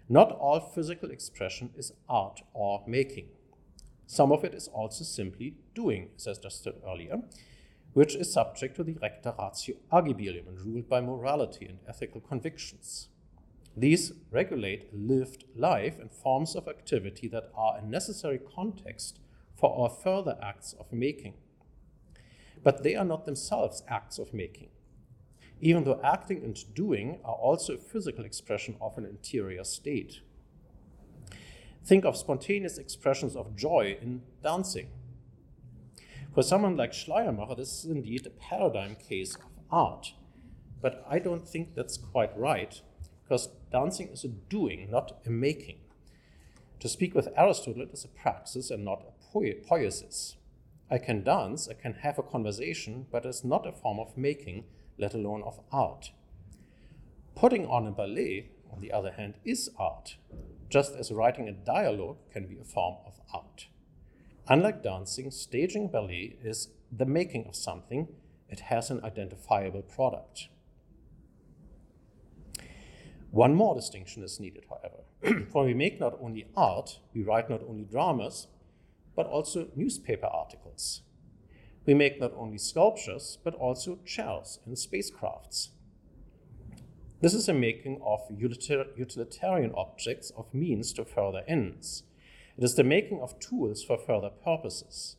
Not 0.09 0.33
all 0.33 0.61
physical 0.61 1.11
expression 1.11 1.71
is 1.77 1.93
art 2.09 2.43
or 2.53 2.83
making. 2.87 3.29
Some 4.07 4.33
of 4.33 4.45
it 4.45 4.55
is 4.55 4.69
also 4.69 5.05
simply 5.05 5.55
doing, 5.75 6.11
as 6.17 6.27
I 6.27 6.35
just 6.43 6.67
earlier, 6.87 7.23
which 7.93 8.17
is 8.17 8.33
subject 8.33 8.77
to 8.77 8.85
the 8.85 8.97
recta 9.01 9.35
ratio 9.39 9.77
agibilium 9.93 10.49
and 10.49 10.61
ruled 10.61 10.89
by 10.89 11.01
morality 11.01 11.67
and 11.67 11.79
ethical 11.89 12.21
convictions. 12.21 13.09
These 13.77 14.13
regulate 14.31 14.89
lived 14.93 15.45
life 15.57 15.99
and 15.99 16.11
forms 16.11 16.55
of 16.55 16.69
activity 16.69 17.29
that 17.29 17.51
are 17.55 17.79
a 17.79 17.87
necessary 17.87 18.39
context 18.39 19.19
for 19.55 19.77
our 19.79 19.89
further 19.89 20.39
acts 20.43 20.75
of 20.79 20.93
making. 20.93 21.35
But 22.63 22.83
they 22.83 22.95
are 22.95 23.05
not 23.05 23.25
themselves 23.25 23.83
acts 23.89 24.19
of 24.19 24.35
making 24.35 24.69
even 25.63 25.85
though 25.85 26.01
acting 26.03 26.43
and 26.43 26.75
doing 26.75 27.21
are 27.25 27.37
also 27.37 27.75
a 27.75 27.79
physical 27.79 28.25
expression 28.25 28.77
of 28.81 28.99
an 28.99 29.07
interior 29.07 29.63
state. 29.63 30.21
Think 31.85 32.05
of 32.05 32.17
spontaneous 32.17 32.79
expressions 32.79 33.37
of 33.37 33.57
joy 33.57 33.97
in 34.03 34.23
dancing. 34.43 34.89
For 36.35 36.43
someone 36.43 36.77
like 36.77 36.93
Schleiermacher, 36.93 37.55
this 37.55 37.85
is 37.85 37.91
indeed 37.91 38.27
a 38.27 38.31
paradigm 38.31 38.97
case 38.97 39.37
of 39.37 39.51
art. 39.71 40.15
But 40.81 41.07
I 41.09 41.21
don't 41.21 41.49
think 41.49 41.77
that's 41.77 41.97
quite 41.97 42.37
right, 42.37 42.83
because 43.33 43.49
dancing 43.71 44.09
is 44.09 44.25
a 44.25 44.29
doing, 44.29 44.91
not 44.91 45.19
a 45.25 45.31
making. 45.31 45.79
To 46.81 46.87
speak 46.87 47.15
with 47.15 47.31
Aristotle, 47.35 47.81
it 47.81 47.89
is 47.91 48.05
a 48.05 48.09
praxis 48.09 48.71
and 48.71 48.85
not 48.85 49.07
a 49.09 49.35
poiesis. 49.35 50.35
I 50.91 50.99
can 50.99 51.25
dance, 51.25 51.67
I 51.67 51.73
can 51.73 51.95
have 51.95 52.19
a 52.19 52.23
conversation, 52.23 53.07
but 53.11 53.25
it's 53.25 53.43
not 53.43 53.67
a 53.67 53.73
form 53.73 53.99
of 53.99 54.19
making, 54.19 54.65
let 54.99 55.15
alone 55.15 55.43
of 55.45 55.61
art. 55.73 56.13
Putting 57.35 57.65
on 57.65 57.87
a 57.87 57.91
ballet, 57.91 58.51
on 58.71 58.83
the 58.83 58.93
other 58.93 59.13
hand, 59.13 59.37
is 59.47 59.71
art, 59.79 60.17
just 60.69 60.95
as 60.95 61.11
writing 61.11 61.49
a 61.49 61.53
dialogue 61.53 62.19
can 62.35 62.47
be 62.47 62.59
a 62.59 62.65
form 62.65 62.97
of 63.07 63.19
art. 63.33 63.69
Unlike 64.47 64.83
dancing, 64.83 65.31
staging 65.31 65.89
ballet 65.89 66.37
is 66.45 66.69
the 66.95 67.07
making 67.07 67.47
of 67.47 67.57
something, 67.57 68.09
it 68.51 68.61
has 68.61 68.91
an 68.91 69.03
identifiable 69.03 69.81
product. 69.81 70.49
One 73.33 73.55
more 73.55 73.75
distinction 73.75 74.23
is 74.23 74.39
needed, 74.39 74.67
however. 74.69 75.47
For 75.51 75.65
we 75.65 75.73
make 75.73 75.99
not 75.99 76.19
only 76.21 76.49
art, 76.55 76.99
we 77.15 77.23
write 77.23 77.49
not 77.49 77.63
only 77.67 77.85
dramas, 77.85 78.47
but 79.17 79.27
also 79.27 79.69
newspaper 79.75 80.27
articles. 80.27 81.01
We 81.87 81.95
make 81.95 82.21
not 82.21 82.35
only 82.37 82.59
sculptures, 82.59 83.39
but 83.43 83.55
also 83.55 84.01
chairs 84.05 84.59
and 84.67 84.77
spacecrafts. 84.77 85.71
This 87.23 87.33
is 87.33 87.49
a 87.49 87.55
making 87.55 88.03
of 88.05 88.21
utilitarian 88.31 89.73
objects 89.75 90.31
of 90.37 90.53
means 90.53 90.93
to 90.93 91.05
further 91.07 91.43
ends. 91.49 92.03
It 92.59 92.65
is 92.65 92.75
the 92.75 92.85
making 92.85 93.23
of 93.23 93.41
tools 93.41 93.83
for 93.83 93.97
further 93.97 94.29
purposes. 94.29 95.17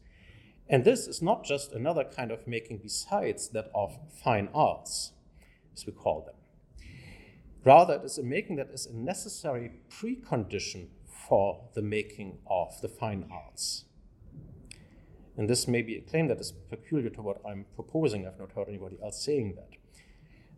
And 0.69 0.83
this 0.83 1.07
is 1.07 1.23
not 1.23 1.45
just 1.45 1.71
another 1.71 2.03
kind 2.03 2.29
of 2.29 2.47
making 2.47 2.77
besides 2.77 3.49
that 3.49 3.71
of 3.73 3.97
fine 4.23 4.49
arts. 4.53 5.13
as 5.73 5.87
we 5.87 5.93
call 5.93 6.21
them. 6.21 6.35
Rather, 7.65 7.95
it 7.95 8.03
is 8.03 8.17
a 8.17 8.23
making 8.23 8.57
that 8.57 8.69
is 8.73 8.85
a 8.85 8.93
necessary 8.93 9.71
precondition 9.89 10.87
for 11.05 11.69
the 11.73 11.81
making 11.81 12.39
of 12.49 12.81
the 12.81 12.89
fine 12.89 13.25
arts. 13.31 13.85
And 15.37 15.49
this 15.49 15.67
may 15.67 15.81
be 15.81 15.97
a 15.97 16.01
claim 16.01 16.27
that 16.27 16.39
is 16.39 16.51
peculiar 16.51 17.09
to 17.11 17.21
what 17.21 17.41
I'm 17.47 17.65
proposing. 17.75 18.27
I've 18.27 18.39
not 18.39 18.51
heard 18.51 18.67
anybody 18.67 18.97
else 19.01 19.23
saying 19.23 19.55
that. 19.55 19.77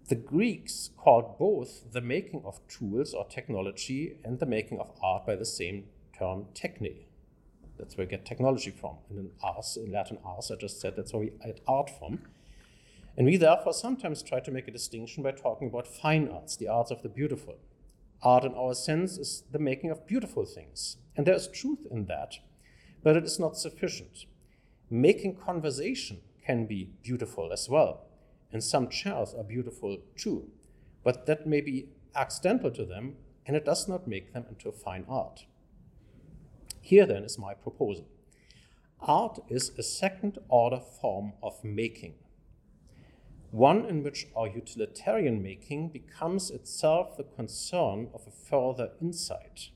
The 0.10 0.16
Greeks 0.16 0.91
called 0.97 1.38
both 1.38 1.91
the 1.91 2.01
making 2.01 2.43
of 2.45 2.60
tools 2.68 3.14
or 3.14 3.26
technology 3.26 4.18
and 4.24 4.39
the 4.39 4.45
making 4.45 4.80
of 4.80 4.91
art 5.01 5.26
by 5.26 5.36
the 5.36 5.45
same 5.45 5.86
term, 6.18 6.45
techne. 6.53 7.06
That's 7.78 7.97
where 7.97 8.06
we 8.06 8.12
get 8.12 8.26
technology 8.26 8.72
from. 8.72 8.97
And 9.10 9.20
in 9.20 9.32
ars, 9.41 9.78
in 9.78 9.91
Latin 9.91 10.18
ars, 10.24 10.51
I 10.51 10.56
just 10.56 10.80
said 10.80 10.95
that's 10.95 11.14
where 11.14 11.22
we 11.22 11.32
get 11.43 11.62
art 11.68 11.89
from. 11.97 12.20
And 13.18 13.26
we 13.26 13.38
therefore 13.38 13.74
sometimes 13.74 14.22
try 14.22 14.39
to 14.41 14.51
make 14.51 14.68
a 14.68 14.72
distinction 14.72 15.24
by 15.24 15.32
talking 15.32 15.70
about 15.70 15.88
fine 15.88 16.28
arts, 16.28 16.57
the 16.57 16.68
arts 16.68 16.91
of 16.91 17.01
the 17.01 17.09
beautiful. 17.09 17.55
Art, 18.22 18.43
in 18.43 18.53
our 18.53 18.74
sense, 18.74 19.18
is 19.18 19.43
the 19.51 19.59
making 19.59 19.89
of 19.89 20.07
beautiful 20.07 20.45
things. 20.45 20.97
And 21.16 21.26
there 21.26 21.36
is 21.36 21.47
truth 21.47 21.86
in 21.89 22.05
that, 22.05 22.36
but 23.03 23.16
it 23.16 23.24
is 23.24 23.39
not 23.39 23.57
sufficient. 23.57 24.26
Making 24.89 25.38
conversation 25.38 26.22
can 26.45 26.66
be 26.66 26.91
beautiful 27.03 27.51
as 27.53 27.70
well, 27.70 28.05
and 28.51 28.63
some 28.63 28.89
chairs 28.89 29.34
are 29.34 29.43
beautiful 29.43 29.97
too, 30.16 30.49
but 31.03 31.26
that 31.26 31.47
may 31.47 31.61
be 31.61 31.89
accidental 32.16 32.72
to 32.72 32.86
them, 32.86 33.16
and 33.45 33.55
it 33.55 33.66
does 33.66 33.88
not 33.88 34.07
make 34.07 34.34
them 34.34 34.45
into 34.49 34.72
fine 34.72 35.05
art. 35.07 35.45
Here 36.82 37.05
then 37.05 37.24
is 37.24 37.39
my 37.39 37.53
proposal. 37.53 38.07
Art 38.99 39.39
is 39.49 39.72
a 39.78 39.84
second 39.84 40.38
order 40.49 40.80
form 40.80 41.34
of 41.41 41.63
making 41.63 42.16
one 43.56 43.86
in 43.86 44.03
which 44.03 44.28
our 44.36 44.49
utilitarian 44.49 45.41
making 45.41 45.88
becomes 45.88 46.51
itself 46.51 47.16
the 47.16 47.24
concern 47.24 48.10
of 48.14 48.28
a 48.28 48.49
further 48.49 48.91
insight. 49.01 49.70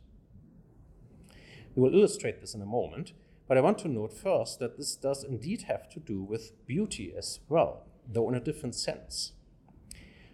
We 1.75 1.83
will 1.83 1.93
illustrate 1.93 2.41
this 2.41 2.53
in 2.53 2.61
a 2.61 2.65
moment, 2.65 3.13
but 3.47 3.57
I 3.57 3.61
want 3.61 3.77
to 3.79 3.87
note 3.87 4.11
first 4.11 4.59
that 4.59 4.75
this 4.75 4.97
does 4.97 5.23
indeed 5.23 5.61
have 5.69 5.87
to 5.91 5.99
do 6.01 6.21
with 6.21 6.51
beauty 6.65 7.13
as 7.17 7.39
well, 7.47 7.85
though 8.05 8.27
in 8.27 8.35
a 8.35 8.41
different 8.41 8.75
sense. 8.75 9.31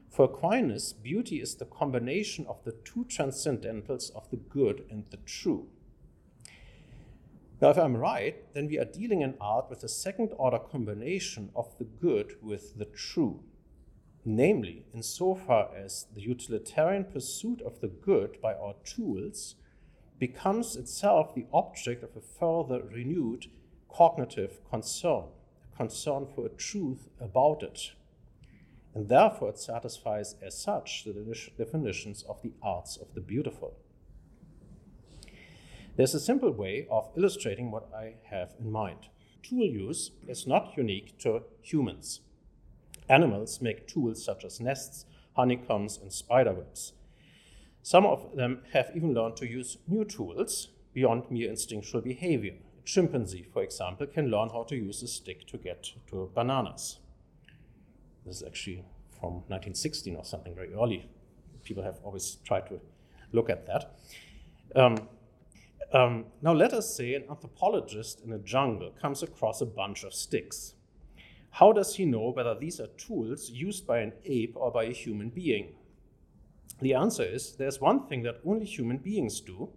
For 0.09 0.25
Aquinas, 0.25 0.93
beauty 0.93 1.39
is 1.39 1.53
the 1.53 1.65
combination 1.65 2.47
of 2.47 2.63
the 2.63 2.71
two 2.83 3.05
transcendentals 3.05 4.09
of 4.15 4.27
the 4.31 4.37
good 4.37 4.85
and 4.89 5.05
the 5.11 5.17
true. 5.17 5.67
Now, 7.61 7.69
if 7.69 7.77
I'm 7.77 7.95
right, 7.95 8.53
then 8.53 8.67
we 8.67 8.77
are 8.79 8.85
dealing 8.85 9.21
in 9.21 9.35
art 9.39 9.69
with 9.69 9.81
a 9.83 9.87
second 9.87 10.31
order 10.37 10.59
combination 10.59 11.51
of 11.55 11.77
the 11.77 11.85
good 11.85 12.35
with 12.41 12.77
the 12.77 12.85
true. 12.85 13.43
Namely, 14.25 14.85
insofar 14.93 15.69
as 15.73 16.07
the 16.13 16.21
utilitarian 16.21 17.05
pursuit 17.05 17.61
of 17.61 17.79
the 17.79 17.87
good 17.87 18.41
by 18.41 18.53
our 18.55 18.75
tools 18.83 19.55
becomes 20.19 20.75
itself 20.75 21.33
the 21.33 21.45
object 21.53 22.03
of 22.03 22.15
a 22.17 22.21
further 22.21 22.83
renewed 22.83 23.45
cognitive 23.89 24.59
concern, 24.69 25.25
a 25.73 25.77
concern 25.77 26.27
for 26.35 26.45
a 26.45 26.49
truth 26.49 27.07
about 27.21 27.63
it. 27.63 27.91
And 28.93 29.07
therefore, 29.07 29.49
it 29.49 29.59
satisfies 29.59 30.35
as 30.41 30.57
such 30.57 31.05
the 31.05 31.13
definitions 31.57 32.23
of 32.23 32.41
the 32.41 32.53
arts 32.61 32.97
of 32.97 33.13
the 33.13 33.21
beautiful. 33.21 33.77
There's 35.95 36.13
a 36.13 36.19
simple 36.19 36.51
way 36.51 36.87
of 36.91 37.09
illustrating 37.15 37.71
what 37.71 37.89
I 37.95 38.15
have 38.29 38.53
in 38.59 38.69
mind. 38.69 39.07
Tool 39.41 39.65
use 39.65 40.11
is 40.27 40.45
not 40.45 40.73
unique 40.75 41.17
to 41.19 41.43
humans. 41.61 42.19
Animals 43.07 43.61
make 43.61 43.87
tools 43.87 44.23
such 44.23 44.43
as 44.43 44.59
nests, 44.59 45.05
honeycombs, 45.37 45.97
and 46.01 46.11
spiderwebs. 46.11 46.93
Some 47.81 48.05
of 48.05 48.35
them 48.35 48.63
have 48.73 48.91
even 48.93 49.13
learned 49.13 49.37
to 49.37 49.47
use 49.47 49.77
new 49.87 50.03
tools 50.03 50.69
beyond 50.93 51.31
mere 51.31 51.49
instinctual 51.49 52.01
behavior. 52.01 52.55
A 52.79 52.83
chimpanzee, 52.83 53.47
for 53.53 53.63
example, 53.63 54.07
can 54.07 54.29
learn 54.29 54.49
how 54.49 54.63
to 54.63 54.75
use 54.75 55.01
a 55.01 55.07
stick 55.07 55.47
to 55.47 55.57
get 55.57 55.91
to 56.09 56.29
bananas. 56.35 56.99
This 58.25 58.37
is 58.37 58.43
actually 58.43 58.83
from 59.19 59.33
1916 59.47 60.15
or 60.15 60.25
something 60.25 60.55
very 60.55 60.73
early. 60.73 61.09
People 61.63 61.83
have 61.83 61.99
always 62.03 62.35
tried 62.43 62.67
to 62.67 62.81
look 63.31 63.49
at 63.49 63.65
that. 63.67 63.95
Um, 64.75 64.97
um, 65.95 66.25
now, 66.41 66.53
let 66.53 66.73
us 66.73 66.95
say 66.95 67.13
an 67.13 67.23
anthropologist 67.29 68.21
in 68.25 68.33
a 68.33 68.39
jungle 68.39 68.91
comes 69.01 69.23
across 69.23 69.61
a 69.61 69.65
bunch 69.65 70.03
of 70.03 70.13
sticks. 70.13 70.73
How 71.51 71.71
does 71.71 71.95
he 71.95 72.05
know 72.05 72.31
whether 72.31 72.53
these 72.53 72.81
are 72.81 72.87
tools 72.97 73.49
used 73.49 73.87
by 73.87 73.99
an 73.99 74.11
ape 74.25 74.57
or 74.57 74.71
by 74.71 74.83
a 74.83 74.91
human 74.91 75.29
being? 75.29 75.75
The 76.81 76.93
answer 76.93 77.23
is 77.23 77.55
there's 77.55 77.79
one 77.79 78.07
thing 78.07 78.23
that 78.23 78.41
only 78.45 78.65
human 78.65 78.97
beings 78.97 79.39
do 79.39 79.69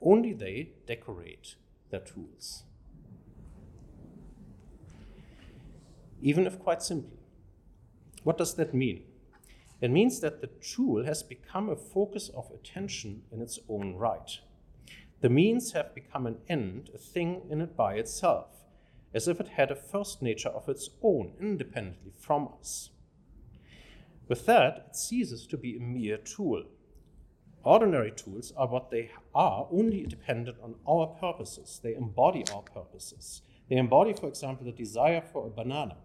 only 0.00 0.32
they 0.32 0.70
decorate 0.86 1.54
their 1.90 2.00
tools. 2.00 2.64
Even 6.20 6.46
if 6.46 6.58
quite 6.58 6.82
simply. 6.82 7.18
What 8.24 8.38
does 8.38 8.54
that 8.54 8.74
mean? 8.74 9.04
It 9.80 9.90
means 9.90 10.20
that 10.20 10.40
the 10.40 10.48
tool 10.48 11.04
has 11.04 11.22
become 11.22 11.68
a 11.68 11.76
focus 11.76 12.28
of 12.30 12.50
attention 12.50 13.22
in 13.30 13.40
its 13.40 13.58
own 13.68 13.94
right. 13.94 14.38
The 15.24 15.30
means 15.30 15.72
have 15.72 15.94
become 15.94 16.26
an 16.26 16.36
end, 16.50 16.90
a 16.94 16.98
thing 16.98 17.46
in 17.48 17.62
it 17.62 17.74
by 17.74 17.94
itself, 17.94 18.66
as 19.14 19.26
if 19.26 19.40
it 19.40 19.48
had 19.48 19.70
a 19.70 19.74
first 19.74 20.20
nature 20.20 20.50
of 20.50 20.68
its 20.68 20.90
own, 21.02 21.32
independently 21.40 22.12
from 22.14 22.50
us. 22.60 22.90
With 24.28 24.44
that, 24.44 24.88
it 24.90 24.96
ceases 24.96 25.46
to 25.46 25.56
be 25.56 25.76
a 25.76 25.80
mere 25.80 26.18
tool. 26.18 26.64
Ordinary 27.62 28.10
tools 28.10 28.52
are 28.54 28.68
what 28.68 28.90
they 28.90 29.12
are, 29.34 29.66
only 29.72 30.04
dependent 30.04 30.58
on 30.62 30.74
our 30.86 31.06
purposes. 31.06 31.80
They 31.82 31.94
embody 31.94 32.44
our 32.52 32.60
purposes. 32.60 33.40
They 33.70 33.76
embody, 33.76 34.12
for 34.12 34.28
example, 34.28 34.66
the 34.66 34.72
desire 34.72 35.22
for 35.22 35.46
a 35.46 35.50
banana. 35.50 35.96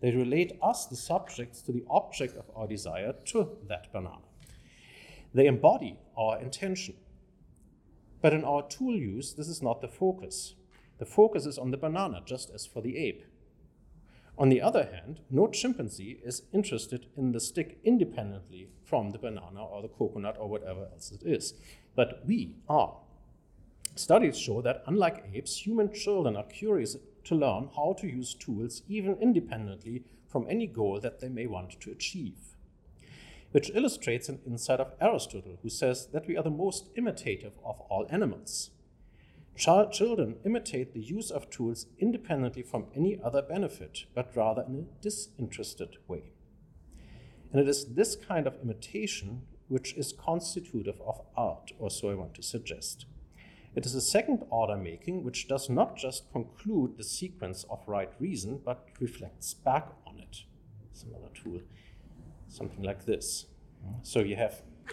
They 0.00 0.12
relate 0.12 0.58
us, 0.62 0.86
the 0.86 0.96
subjects, 0.96 1.60
to 1.64 1.72
the 1.72 1.84
object 1.90 2.38
of 2.38 2.46
our 2.56 2.66
desire, 2.66 3.12
to 3.26 3.50
that 3.68 3.92
banana. 3.92 4.24
They 5.34 5.44
embody 5.44 5.98
our 6.16 6.40
intention. 6.40 6.94
But 8.22 8.32
in 8.32 8.44
our 8.44 8.62
tool 8.62 8.94
use, 8.94 9.34
this 9.34 9.48
is 9.48 9.60
not 9.60 9.80
the 9.80 9.88
focus. 9.88 10.54
The 10.98 11.04
focus 11.04 11.44
is 11.44 11.58
on 11.58 11.72
the 11.72 11.76
banana, 11.76 12.22
just 12.24 12.50
as 12.54 12.64
for 12.64 12.80
the 12.80 12.96
ape. 12.96 13.24
On 14.38 14.48
the 14.48 14.62
other 14.62 14.84
hand, 14.84 15.20
no 15.28 15.48
chimpanzee 15.48 16.20
is 16.24 16.44
interested 16.52 17.06
in 17.16 17.32
the 17.32 17.40
stick 17.40 17.78
independently 17.84 18.68
from 18.84 19.10
the 19.10 19.18
banana 19.18 19.64
or 19.64 19.82
the 19.82 19.88
coconut 19.88 20.36
or 20.38 20.48
whatever 20.48 20.88
else 20.92 21.10
it 21.10 21.22
is. 21.24 21.54
But 21.96 22.22
we 22.24 22.54
are. 22.68 22.96
Studies 23.96 24.38
show 24.38 24.62
that, 24.62 24.84
unlike 24.86 25.24
apes, 25.34 25.66
human 25.66 25.92
children 25.92 26.36
are 26.36 26.44
curious 26.44 26.96
to 27.24 27.34
learn 27.34 27.68
how 27.76 27.94
to 27.98 28.06
use 28.06 28.34
tools 28.34 28.82
even 28.88 29.16
independently 29.20 30.04
from 30.28 30.46
any 30.48 30.66
goal 30.66 31.00
that 31.00 31.20
they 31.20 31.28
may 31.28 31.46
want 31.46 31.78
to 31.80 31.90
achieve 31.90 32.51
which 33.52 33.70
illustrates 33.74 34.28
an 34.28 34.40
insight 34.46 34.80
of 34.80 34.92
Aristotle, 35.00 35.58
who 35.62 35.68
says 35.68 36.08
that 36.12 36.26
we 36.26 36.36
are 36.36 36.42
the 36.42 36.50
most 36.50 36.88
imitative 36.96 37.52
of 37.64 37.80
all 37.88 38.06
animals. 38.10 38.70
Ch- 39.56 39.92
children 39.92 40.36
imitate 40.44 40.94
the 40.94 41.00
use 41.00 41.30
of 41.30 41.50
tools 41.50 41.86
independently 41.98 42.62
from 42.62 42.86
any 42.96 43.20
other 43.22 43.42
benefit, 43.42 44.06
but 44.14 44.34
rather 44.34 44.62
in 44.62 44.76
a 44.76 45.02
disinterested 45.02 45.96
way. 46.08 46.32
And 47.52 47.60
it 47.60 47.68
is 47.68 47.94
this 47.94 48.16
kind 48.16 48.46
of 48.46 48.56
imitation 48.62 49.42
which 49.68 49.94
is 49.94 50.12
constitutive 50.12 51.00
of 51.06 51.20
art, 51.36 51.72
or 51.78 51.90
so 51.90 52.10
I 52.10 52.14
want 52.14 52.34
to 52.34 52.42
suggest. 52.42 53.04
It 53.74 53.86
is 53.86 53.94
a 53.94 54.00
second 54.00 54.44
order 54.50 54.76
making 54.76 55.24
which 55.24 55.48
does 55.48 55.70
not 55.70 55.96
just 55.96 56.30
conclude 56.32 56.96
the 56.96 57.04
sequence 57.04 57.64
of 57.70 57.80
right 57.86 58.10
reason, 58.18 58.60
but 58.64 58.86
reflects 59.00 59.54
back 59.54 59.88
on 60.06 60.18
it. 60.18 60.44
Another 61.06 61.30
tool 61.34 61.60
something 62.52 62.82
like 62.82 63.04
this. 63.04 63.46
So 64.02 64.20
you 64.20 64.36
have 64.36 64.62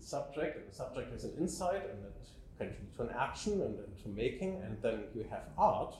subject, 0.00 0.56
and 0.56 0.68
the 0.68 0.74
subject 0.74 1.14
is 1.14 1.24
an 1.24 1.32
insight, 1.38 1.82
and 1.90 2.04
it 2.04 2.28
can 2.58 2.66
lead 2.68 2.92
to 2.96 3.02
an 3.02 3.10
action 3.18 3.62
and 3.62 3.78
then 3.78 3.86
to 4.02 4.08
making, 4.08 4.60
and 4.62 4.76
then 4.82 5.04
you 5.14 5.24
have 5.30 5.44
art. 5.56 5.94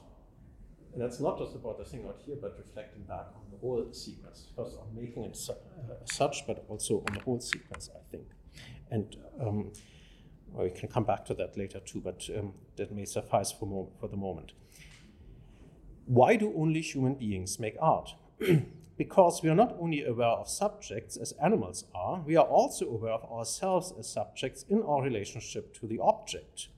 And 0.92 1.00
that's 1.00 1.20
not 1.20 1.38
just 1.38 1.54
about 1.54 1.78
the 1.78 1.84
thing 1.84 2.04
out 2.06 2.20
here, 2.26 2.36
but 2.38 2.54
reflecting 2.58 3.04
back 3.04 3.28
on 3.34 3.42
the 3.50 3.56
whole 3.58 3.88
sequence. 3.92 4.48
First 4.54 4.76
on 4.78 4.94
making 4.94 5.24
it 5.24 5.36
su- 5.36 5.52
uh, 5.52 5.94
such, 6.04 6.46
but 6.46 6.66
also 6.68 7.02
on 7.08 7.14
the 7.14 7.20
whole 7.20 7.40
sequence, 7.40 7.88
I 7.94 8.00
think. 8.10 8.26
And 8.90 9.16
um, 9.40 9.72
well, 10.48 10.64
we 10.64 10.70
can 10.70 10.90
come 10.90 11.04
back 11.04 11.24
to 11.26 11.34
that 11.34 11.56
later 11.56 11.80
too, 11.80 12.02
but 12.02 12.28
um, 12.36 12.52
that 12.76 12.92
may 12.92 13.06
suffice 13.06 13.52
for, 13.52 13.88
for 13.98 14.08
the 14.08 14.18
moment. 14.18 14.52
Why 16.04 16.36
do 16.36 16.52
only 16.54 16.82
human 16.82 17.14
beings 17.14 17.58
make 17.58 17.76
art? 17.80 18.14
because 18.96 19.42
we 19.42 19.48
are 19.48 19.54
not 19.54 19.76
only 19.80 20.04
aware 20.04 20.28
of 20.28 20.48
subjects 20.48 21.16
as 21.16 21.32
animals 21.42 21.84
are, 21.94 22.20
we 22.26 22.36
are 22.36 22.44
also 22.44 22.86
aware 22.86 23.12
of 23.12 23.30
ourselves 23.30 23.92
as 23.98 24.08
subjects 24.08 24.64
in 24.68 24.82
our 24.82 25.02
relationship 25.02 25.74
to 25.74 25.86
the 25.86 25.98
object. 25.98 26.68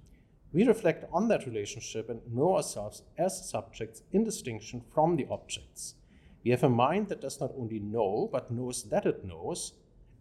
We 0.53 0.65
reflect 0.65 1.05
on 1.13 1.29
that 1.29 1.47
relationship 1.47 2.09
and 2.09 2.21
know 2.33 2.57
ourselves 2.57 3.03
as 3.19 3.49
subjects 3.49 4.03
in 4.13 4.23
distinction 4.23 4.83
from 4.95 5.17
the 5.17 5.27
objects. 5.29 5.97
We 6.45 6.53
have 6.53 6.63
a 6.63 6.69
mind 6.69 7.09
that 7.09 7.21
does 7.21 7.41
not 7.41 7.53
only 7.59 7.81
know, 7.81 8.29
but 8.31 8.51
knows 8.51 8.85
that 8.85 9.07
it 9.07 9.25
knows, 9.25 9.73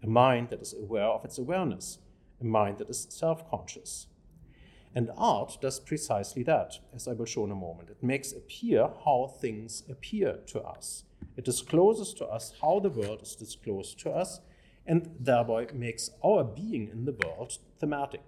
a 0.02 0.08
mind 0.08 0.50
that 0.50 0.62
is 0.62 0.74
aware 0.74 1.06
of 1.06 1.24
its 1.24 1.38
awareness, 1.38 2.00
a 2.42 2.46
mind 2.46 2.80
that 2.80 2.90
is 2.90 3.08
self 3.10 3.48
conscious. 3.50 4.08
And 4.96 5.10
art 5.18 5.58
does 5.62 5.80
precisely 5.80 6.44
that, 6.44 6.80
as 6.94 7.08
I 7.08 7.14
will 7.14 7.26
show 7.26 7.46
in 7.46 7.52
a 7.52 7.56
moment. 7.56 7.90
It 7.90 8.04
makes 8.04 8.32
appear 8.32 8.90
how 9.06 9.34
things 9.40 9.84
appear 9.90 10.40
to 10.48 10.62
us. 10.62 11.04
It 11.36 11.46
discloses 11.46 12.14
to 12.16 12.26
us 12.26 12.54
how 12.62 12.80
the 12.80 12.90
world 12.90 13.22
is 13.24 13.36
disclosed 13.36 14.00
to 14.02 14.12
us, 14.12 14.40
and 14.86 15.16
thereby 15.20 15.68
makes 15.74 16.12
our 16.24 16.44
being 16.44 16.90
in 16.90 17.06
the 17.06 17.18
world 17.26 17.58
thematic. 17.80 18.22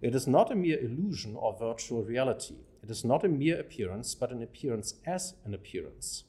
It 0.00 0.14
is 0.14 0.26
not 0.26 0.50
a 0.50 0.56
mere 0.56 0.80
illusion 0.80 1.36
or 1.36 1.56
virtual 1.56 2.02
reality. 2.02 2.56
It 2.82 2.90
is 2.90 3.04
not 3.04 3.24
a 3.24 3.28
mere 3.28 3.60
appearance, 3.60 4.16
but 4.16 4.32
an 4.32 4.42
appearance 4.42 4.94
as 5.06 5.34
an 5.44 5.54
appearance. 5.54 6.24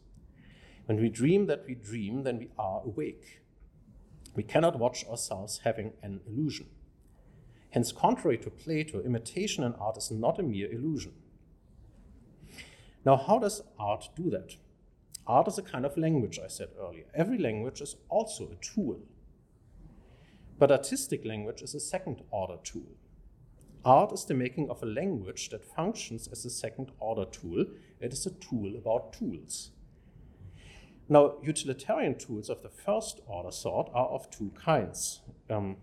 When 0.86 1.01
we 1.01 1.09
dream 1.09 1.47
that 1.47 1.63
we 1.65 1.74
dream, 1.74 2.24
then 2.24 2.38
we 2.38 2.49
are 2.59 2.84
awake. 2.86 3.41
We 4.36 4.43
cannot 4.43 4.78
watch 4.78 5.05
ourselves 5.05 5.61
having 5.63 5.93
an 6.03 6.19
illusion. 6.28 6.67
Hence, 7.74 7.91
contrary 7.91 8.38
to 8.38 8.51
Plato, 8.51 9.01
imitation 9.01 9.63
in 9.63 9.74
art 9.74 9.97
is 9.97 10.11
not 10.11 10.39
a 10.39 10.43
mere 10.43 10.71
illusion. 10.71 11.13
Now, 13.03 13.17
how 13.17 13.39
does 13.39 13.63
art 13.80 14.09
do 14.15 14.30
that? 14.30 14.57
Art 15.26 15.47
is 15.47 15.57
a 15.57 15.63
kind 15.63 15.84
of 15.84 15.97
language, 15.97 16.38
I 16.38 16.49
said 16.49 16.69
earlier. 16.80 17.05
Every 17.15 17.39
language 17.39 17.82
is 17.82 17.95
also 18.09 18.43
a 18.51 18.63
tool. 18.63 18.99
But 20.59 20.71
artistic 20.71 21.26
language 21.26 21.63
is 21.63 21.74
a 21.74 21.80
second 21.80 22.21
order 22.30 22.57
tool. 22.63 22.95
Art 23.84 24.11
is 24.11 24.26
the 24.26 24.36
making 24.36 24.69
of 24.69 24.84
a 24.84 24.86
language 24.86 25.49
that 25.49 25.65
functions 25.65 26.28
as 26.28 26.45
a 26.45 26.51
second 26.51 26.91
order 26.99 27.26
tool. 27.26 27.65
It 27.99 28.13
is 28.13 28.28
a 28.28 28.36
tool 28.36 28.76
about 28.78 29.13
tools. 29.13 29.71
Now, 31.09 31.38
utilitarian 31.41 32.19
tools 32.19 32.51
of 32.51 32.61
the 32.61 32.69
first 32.69 33.19
order 33.26 33.51
sort 33.51 33.89
are 33.95 34.07
of 34.09 34.30
two 34.30 34.51
kinds. 34.63 35.21
Um, 35.49 35.78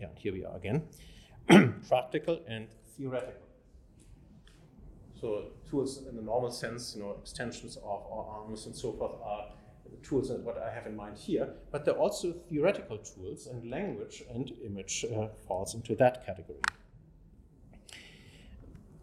yeah, 0.00 0.08
here 0.16 0.32
we 0.32 0.44
are 0.44 0.56
again 0.56 0.82
practical 1.88 2.40
and 2.48 2.68
theoretical. 2.96 3.42
So, 5.20 5.46
tools 5.68 6.06
in 6.08 6.14
the 6.14 6.22
normal 6.22 6.50
sense, 6.50 6.94
you 6.94 7.02
know, 7.02 7.16
extensions 7.20 7.76
of 7.76 7.82
our 7.84 8.24
arms 8.40 8.66
and 8.66 8.74
so 8.74 8.92
forth 8.92 9.14
are 9.24 9.46
tools 10.02 10.28
that 10.28 10.40
what 10.40 10.58
I 10.58 10.72
have 10.72 10.86
in 10.86 10.96
mind 10.96 11.16
here, 11.16 11.48
but 11.72 11.84
they're 11.84 11.94
also 11.94 12.32
theoretical 12.48 12.98
tools, 12.98 13.46
and 13.46 13.70
language 13.70 14.22
and 14.32 14.52
image 14.64 15.04
uh, 15.04 15.28
falls 15.46 15.74
into 15.74 15.94
that 15.96 16.24
category. 16.24 16.60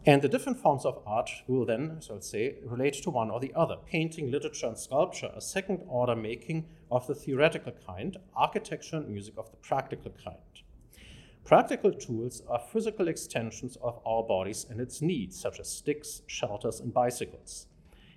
And 0.07 0.21
the 0.21 0.29
different 0.29 0.59
forms 0.59 0.85
of 0.85 1.01
art 1.05 1.31
will 1.47 1.65
then, 1.65 1.97
so 1.99 2.13
let's 2.13 2.29
say, 2.29 2.57
relate 2.63 2.93
to 3.03 3.09
one 3.09 3.31
or 3.31 3.39
the 3.39 3.51
other. 3.55 3.77
Painting, 3.87 4.29
literature, 4.29 4.67
and 4.67 4.77
sculpture 4.77 5.31
are 5.33 5.41
second 5.41 5.81
order 5.87 6.15
making 6.15 6.67
of 6.91 7.07
the 7.07 7.15
theoretical 7.15 7.73
kind, 7.85 8.15
architecture 8.35 8.97
and 8.97 9.09
music 9.09 9.33
of 9.37 9.49
the 9.49 9.57
practical 9.57 10.11
kind. 10.23 10.37
Practical 11.45 11.91
tools 11.93 12.41
are 12.49 12.59
physical 12.59 13.07
extensions 13.07 13.77
of 13.83 14.01
our 14.03 14.23
bodies 14.23 14.65
and 14.67 14.81
its 14.81 14.99
needs, 14.99 15.39
such 15.39 15.59
as 15.59 15.69
sticks, 15.69 16.23
shelters, 16.25 16.79
and 16.79 16.91
bicycles. 16.91 17.67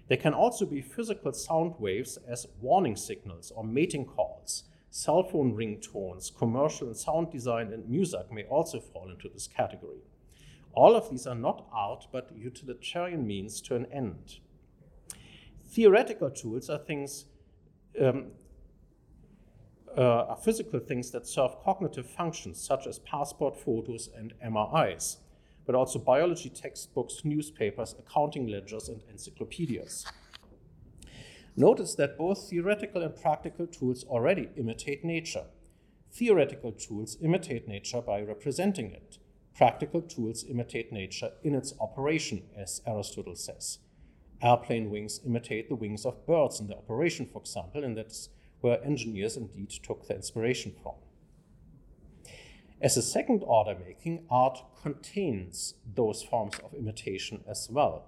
They 0.08 0.16
can 0.16 0.32
also 0.32 0.64
be 0.64 0.80
physical 0.80 1.34
sound 1.34 1.74
waves 1.78 2.18
as 2.26 2.46
warning 2.58 2.96
signals 2.96 3.52
or 3.54 3.64
mating 3.64 4.06
calls. 4.06 4.64
Cell 4.90 5.22
phone 5.22 5.54
ringtones, 5.54 6.34
commercial 6.34 6.86
and 6.86 6.96
sound 6.96 7.30
design, 7.30 7.70
and 7.70 7.86
music 7.86 8.32
may 8.32 8.44
also 8.44 8.80
fall 8.80 9.10
into 9.10 9.28
this 9.28 9.46
category. 9.46 10.00
All 10.72 10.96
of 10.96 11.10
these 11.10 11.26
are 11.26 11.34
not 11.34 11.66
art, 11.70 12.06
but 12.10 12.30
utilitarian 12.34 13.26
means 13.26 13.60
to 13.60 13.76
an 13.76 13.84
end. 13.92 14.38
Theoretical 15.66 16.30
tools 16.30 16.70
are 16.70 16.78
things, 16.78 17.26
um, 18.00 18.28
uh, 19.96 20.26
are 20.28 20.36
physical 20.36 20.80
things 20.80 21.10
that 21.12 21.26
serve 21.26 21.58
cognitive 21.64 22.08
functions, 22.08 22.60
such 22.60 22.86
as 22.86 22.98
passport 22.98 23.56
photos 23.56 24.08
and 24.16 24.34
MRIs, 24.44 25.18
but 25.66 25.74
also 25.74 25.98
biology 25.98 26.48
textbooks, 26.48 27.24
newspapers, 27.24 27.94
accounting 27.98 28.46
ledgers, 28.46 28.88
and 28.88 29.02
encyclopedias. 29.10 30.06
Notice 31.56 31.94
that 31.96 32.16
both 32.16 32.48
theoretical 32.48 33.02
and 33.02 33.16
practical 33.16 33.66
tools 33.66 34.04
already 34.04 34.48
imitate 34.56 35.04
nature. 35.04 35.44
Theoretical 36.12 36.72
tools 36.72 37.16
imitate 37.20 37.66
nature 37.66 38.00
by 38.00 38.20
representing 38.20 38.92
it. 38.92 39.18
Practical 39.56 40.02
tools 40.02 40.44
imitate 40.48 40.92
nature 40.92 41.32
in 41.42 41.54
its 41.54 41.74
operation, 41.80 42.44
as 42.56 42.80
Aristotle 42.86 43.34
says. 43.34 43.80
Airplane 44.40 44.88
wings 44.88 45.20
imitate 45.26 45.68
the 45.68 45.74
wings 45.74 46.06
of 46.06 46.24
birds 46.26 46.60
in 46.60 46.68
their 46.68 46.78
operation, 46.78 47.26
for 47.26 47.40
example, 47.40 47.82
and 47.82 47.96
that's 47.96 48.28
where 48.60 48.82
engineers 48.84 49.36
indeed 49.36 49.70
took 49.70 50.06
their 50.06 50.16
inspiration 50.16 50.74
from. 50.82 50.94
As 52.80 52.96
a 52.96 53.02
second 53.02 53.42
order 53.44 53.76
making, 53.84 54.24
art 54.30 54.62
contains 54.80 55.74
those 55.94 56.22
forms 56.22 56.54
of 56.62 56.74
imitation 56.74 57.42
as 57.48 57.68
well, 57.70 58.06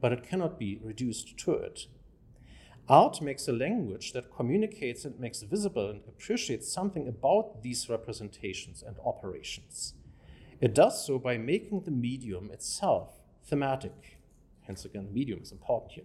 but 0.00 0.12
it 0.12 0.22
cannot 0.22 0.58
be 0.58 0.78
reduced 0.82 1.38
to 1.38 1.52
it. 1.52 1.86
Art 2.88 3.20
makes 3.20 3.48
a 3.48 3.52
language 3.52 4.12
that 4.12 4.34
communicates 4.34 5.04
and 5.04 5.18
makes 5.18 5.42
visible 5.42 5.90
and 5.90 6.02
appreciates 6.06 6.70
something 6.72 7.08
about 7.08 7.62
these 7.62 7.88
representations 7.88 8.82
and 8.86 8.96
operations. 9.04 9.94
It 10.60 10.74
does 10.74 11.04
so 11.04 11.18
by 11.18 11.36
making 11.36 11.82
the 11.82 11.90
medium 11.90 12.50
itself 12.52 13.18
thematic. 13.44 14.18
Hence, 14.62 14.84
again, 14.84 15.08
medium 15.12 15.40
is 15.42 15.52
important 15.52 15.92
here. 15.92 16.04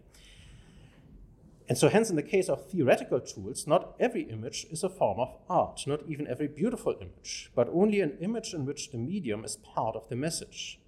And 1.72 1.78
so, 1.78 1.88
hence, 1.88 2.10
in 2.10 2.18
the 2.18 2.22
case 2.22 2.50
of 2.50 2.70
theoretical 2.70 3.22
tools, 3.22 3.66
not 3.66 3.96
every 3.98 4.24
image 4.24 4.66
is 4.70 4.84
a 4.84 4.90
form 4.90 5.22
of 5.22 5.38
art, 5.50 5.82
not 5.88 6.02
even 6.06 6.28
every 6.28 6.50
beautiful 6.50 6.98
image, 7.00 7.50
but 7.56 7.70
only 7.72 8.02
an 8.02 8.18
image 8.20 8.54
in 8.54 8.66
which 8.66 8.92
the 8.92 8.98
medium 8.98 9.46
is 9.46 9.56
part 9.56 9.96
of 9.96 10.10
the 10.10 10.18
message. 10.18 10.82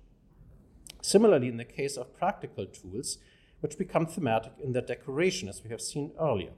Similarly, 1.01 1.47
in 1.47 1.55
the 1.55 1.63
case 1.63 1.95
of 1.95 2.13
practical 2.13 2.65
tools, 2.65 3.17
which 3.61 3.77
become 3.77 4.05
thematic 4.05 4.51
in 4.61 4.73
their 4.73 4.81
decoration, 4.81 5.47
as 5.47 5.63
we 5.63 5.69
have 5.69 5.79
seen 5.79 6.11
earlier. 6.19 6.51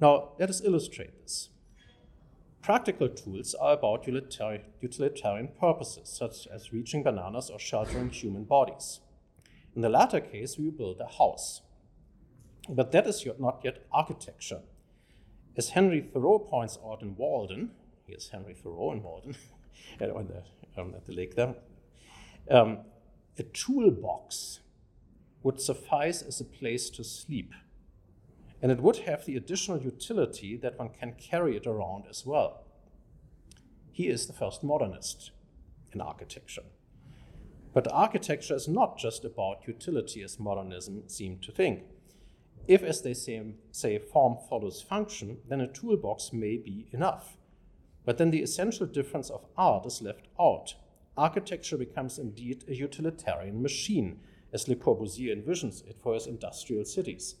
Now, 0.00 0.34
let 0.38 0.48
us 0.48 0.62
illustrate 0.64 1.20
this. 1.20 1.48
Practical 2.62 3.08
tools 3.08 3.56
are 3.56 3.72
about 3.72 4.06
utilitarian 4.06 5.48
purposes, 5.58 6.08
such 6.08 6.46
as 6.46 6.72
reaching 6.72 7.02
bananas 7.02 7.50
or 7.50 7.58
sheltering 7.58 8.10
human 8.10 8.44
bodies. 8.44 9.00
In 9.74 9.82
the 9.82 9.88
latter 9.88 10.20
case, 10.20 10.56
we 10.56 10.70
build 10.70 11.00
a 11.00 11.18
house. 11.18 11.62
But 12.68 12.92
that 12.92 13.06
is 13.06 13.26
not 13.38 13.60
yet 13.64 13.86
architecture. 13.92 14.60
As 15.56 15.70
Henry 15.70 16.00
Thoreau 16.00 16.38
points 16.38 16.78
out 16.84 17.02
in 17.02 17.16
Walden, 17.16 17.70
here's 18.06 18.28
Henry 18.28 18.54
Thoreau 18.54 18.92
in 18.92 19.02
Walden, 19.02 19.36
the, 19.98 20.14
um, 20.76 20.94
at 20.94 21.06
the 21.06 21.12
lake 21.12 21.34
there, 21.34 21.54
um, 22.50 22.78
a 23.38 23.42
toolbox 23.42 24.60
would 25.42 25.60
suffice 25.60 26.22
as 26.22 26.40
a 26.40 26.44
place 26.44 26.90
to 26.90 27.04
sleep 27.04 27.52
and 28.62 28.72
it 28.72 28.80
would 28.80 28.96
have 28.98 29.24
the 29.24 29.36
additional 29.36 29.80
utility 29.80 30.56
that 30.56 30.78
one 30.78 30.88
can 30.88 31.12
carry 31.12 31.56
it 31.56 31.66
around 31.66 32.04
as 32.08 32.24
well. 32.24 32.64
He 33.92 34.08
is 34.08 34.26
the 34.26 34.32
first 34.32 34.64
modernist 34.64 35.30
in 35.92 36.00
architecture. 36.00 36.64
But 37.72 37.90
architecture 37.92 38.54
is 38.54 38.68
not 38.68 38.98
just 38.98 39.24
about 39.24 39.66
utility 39.66 40.22
as 40.22 40.40
modernism 40.40 41.08
seemed 41.08 41.42
to 41.42 41.52
think. 41.52 41.84
If, 42.68 42.82
as 42.82 43.02
they 43.02 43.14
say, 43.14 43.42
say, 43.70 43.98
form 43.98 44.38
follows 44.48 44.82
function, 44.82 45.38
then 45.48 45.60
a 45.60 45.66
toolbox 45.66 46.32
may 46.32 46.56
be 46.56 46.88
enough. 46.92 47.36
But 48.04 48.18
then 48.18 48.30
the 48.30 48.42
essential 48.42 48.86
difference 48.86 49.30
of 49.30 49.46
art 49.56 49.86
is 49.86 50.02
left 50.02 50.28
out. 50.40 50.74
Architecture 51.16 51.76
becomes 51.76 52.18
indeed 52.18 52.64
a 52.68 52.74
utilitarian 52.74 53.62
machine, 53.62 54.20
as 54.52 54.68
Le 54.68 54.76
Corbusier 54.76 55.34
envisions 55.34 55.86
it 55.88 55.96
for 56.02 56.14
his 56.14 56.26
industrial 56.26 56.84
cities 56.84 57.36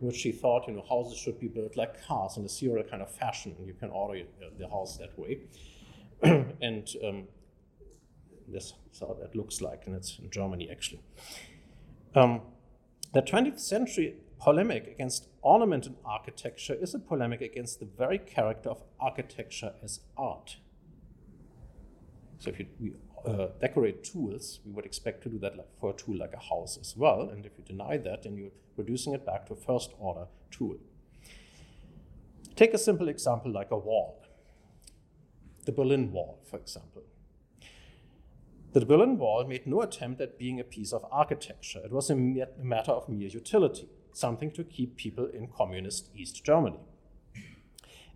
in 0.00 0.06
which 0.06 0.22
he 0.22 0.32
thought, 0.32 0.66
you 0.66 0.74
know, 0.74 0.84
houses 0.88 1.18
should 1.18 1.38
be 1.38 1.48
built 1.48 1.76
like 1.76 2.04
cars 2.06 2.36
in 2.36 2.44
a 2.44 2.48
serial 2.48 2.84
kind 2.84 3.02
of 3.02 3.10
fashion, 3.10 3.54
and 3.58 3.66
you 3.66 3.74
can 3.74 3.90
order 3.90 4.20
uh, 4.20 4.46
the 4.58 4.68
house 4.68 4.96
that 4.96 5.16
way. 5.18 5.40
and 6.22 6.88
um, 7.06 7.24
this 8.48 8.72
is 8.92 9.00
how 9.00 9.16
that 9.20 9.34
looks 9.36 9.60
like, 9.60 9.82
and 9.86 9.94
it's 9.94 10.18
in 10.18 10.30
Germany 10.30 10.68
actually. 10.70 11.00
Um, 12.14 12.40
the 13.12 13.22
20th 13.22 13.60
century 13.60 14.16
polemic 14.40 14.86
against 14.86 15.28
ornament 15.42 15.86
in 15.86 15.96
architecture 16.04 16.74
is 16.74 16.94
a 16.94 16.98
polemic 16.98 17.40
against 17.40 17.78
the 17.78 17.86
very 17.86 18.18
character 18.18 18.70
of 18.70 18.82
architecture 18.98 19.72
as 19.82 20.00
art. 20.16 20.56
So 22.38 22.50
if 22.50 22.58
you, 22.58 22.66
we 22.80 22.92
uh, 23.26 23.48
decorate 23.60 24.02
tools, 24.02 24.60
we 24.64 24.72
would 24.72 24.86
expect 24.86 25.22
to 25.24 25.28
do 25.28 25.38
that 25.40 25.52
for 25.78 25.90
a 25.90 25.92
tool 25.92 26.16
like 26.16 26.32
a 26.32 26.38
house 26.38 26.78
as 26.80 26.96
well. 26.96 27.28
And 27.28 27.44
if 27.44 27.52
you 27.58 27.64
deny 27.64 27.98
that, 27.98 28.22
then 28.22 28.36
you're 28.36 28.50
reducing 28.76 29.12
it 29.12 29.26
back 29.26 29.46
to 29.46 29.52
a 29.52 29.56
first 29.56 29.92
order 29.98 30.26
tool. 30.50 30.76
Take 32.56 32.72
a 32.72 32.78
simple 32.78 33.08
example 33.08 33.52
like 33.52 33.70
a 33.70 33.76
wall. 33.76 34.22
The 35.66 35.72
Berlin 35.72 36.12
Wall, 36.12 36.40
for 36.50 36.56
example. 36.56 37.02
The 38.72 38.86
Berlin 38.86 39.18
Wall 39.18 39.44
made 39.46 39.66
no 39.66 39.82
attempt 39.82 40.20
at 40.20 40.38
being 40.38 40.60
a 40.60 40.64
piece 40.64 40.92
of 40.92 41.04
architecture. 41.10 41.80
It 41.84 41.92
was 41.92 42.08
a, 42.08 42.14
matter 42.14 42.92
of 42.92 43.08
mere 43.08 43.28
utility. 43.28 43.88
Something 44.12 44.50
to 44.52 44.64
keep 44.64 44.96
people 44.96 45.26
in 45.26 45.48
communist 45.48 46.10
East 46.14 46.44
Germany. 46.44 46.80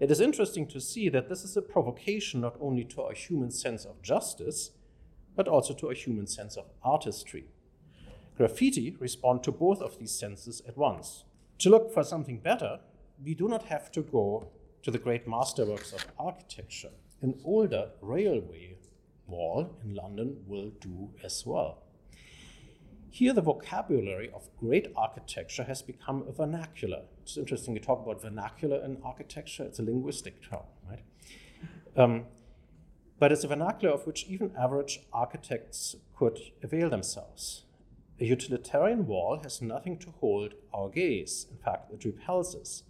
It 0.01 0.11
is 0.11 0.21
interesting 0.21 0.67
to 0.69 0.81
see 0.81 1.09
that 1.09 1.29
this 1.29 1.45
is 1.45 1.57
a 1.57 1.63
provocation 1.63 2.41
not 2.41 2.57
only 2.61 2.85
to 2.85 3.03
our 3.03 3.13
human 3.13 3.51
sense 3.51 3.85
of 3.85 4.03
justice, 4.03 4.73
but 5.37 5.49
also 5.49 5.73
to 5.75 5.91
a 5.91 5.95
human 5.95 6.27
sense 6.27 6.57
of 6.57 6.67
artistry. 6.83 7.45
Graffiti 8.37 8.97
respond 8.99 9.45
to 9.45 9.53
both 9.53 9.81
of 9.81 9.99
these 9.99 10.11
senses 10.11 10.61
at 10.67 10.77
once. 10.77 11.25
To 11.59 11.71
look 11.71 11.95
for 11.95 12.03
something 12.03 12.41
better, 12.41 12.81
we 13.25 13.35
do 13.35 13.47
not 13.47 13.65
have 13.67 13.93
to 13.93 14.03
go 14.03 14.49
to 14.83 14.91
the 14.91 14.99
great 14.99 15.29
masterworks 15.29 15.93
of 15.93 16.05
architecture. 16.19 16.91
An 17.23 17.39
older 17.45 17.91
railway 18.01 18.77
wall 19.29 19.79
in 19.85 19.95
London 19.95 20.43
will 20.47 20.71
do 20.81 21.11
as 21.23 21.45
well. 21.47 21.84
Here, 23.15 23.33
the 23.33 23.43
vocabulary 23.43 24.29
of 24.35 24.51
great 24.59 24.89
architecture 24.97 25.63
has 25.63 25.83
become 25.83 26.25
a 26.27 26.33
vernacular. 26.33 27.03
It's 27.23 27.37
interesting 27.37 27.77
to 27.77 27.81
talk 27.81 28.03
about 28.03 28.21
vernacular 28.21 28.85
in 28.85 28.99
architecture, 29.05 29.63
it's 29.63 29.79
a 29.79 29.85
linguistic 29.85 30.43
term, 30.43 30.65
right? 30.91 31.05
Um, 31.97 32.25
but 33.21 33.31
it's 33.31 33.45
a 33.45 33.47
vernacular 33.47 33.95
of 33.95 34.05
which 34.05 34.27
even 34.27 34.51
average 34.59 34.99
architects 35.13 35.95
could 36.19 36.41
avail 36.61 36.91
themselves. 36.91 37.67
A 38.21 38.25
utilitarian 38.25 39.07
wall 39.07 39.39
has 39.45 39.63
nothing 39.63 39.97
to 39.99 40.11
hold 40.19 40.55
our 40.75 40.89
gaze. 40.89 41.47
In 41.49 41.59
fact, 41.59 41.93
it 41.93 42.05
repels 42.05 42.57
us. 42.57 42.83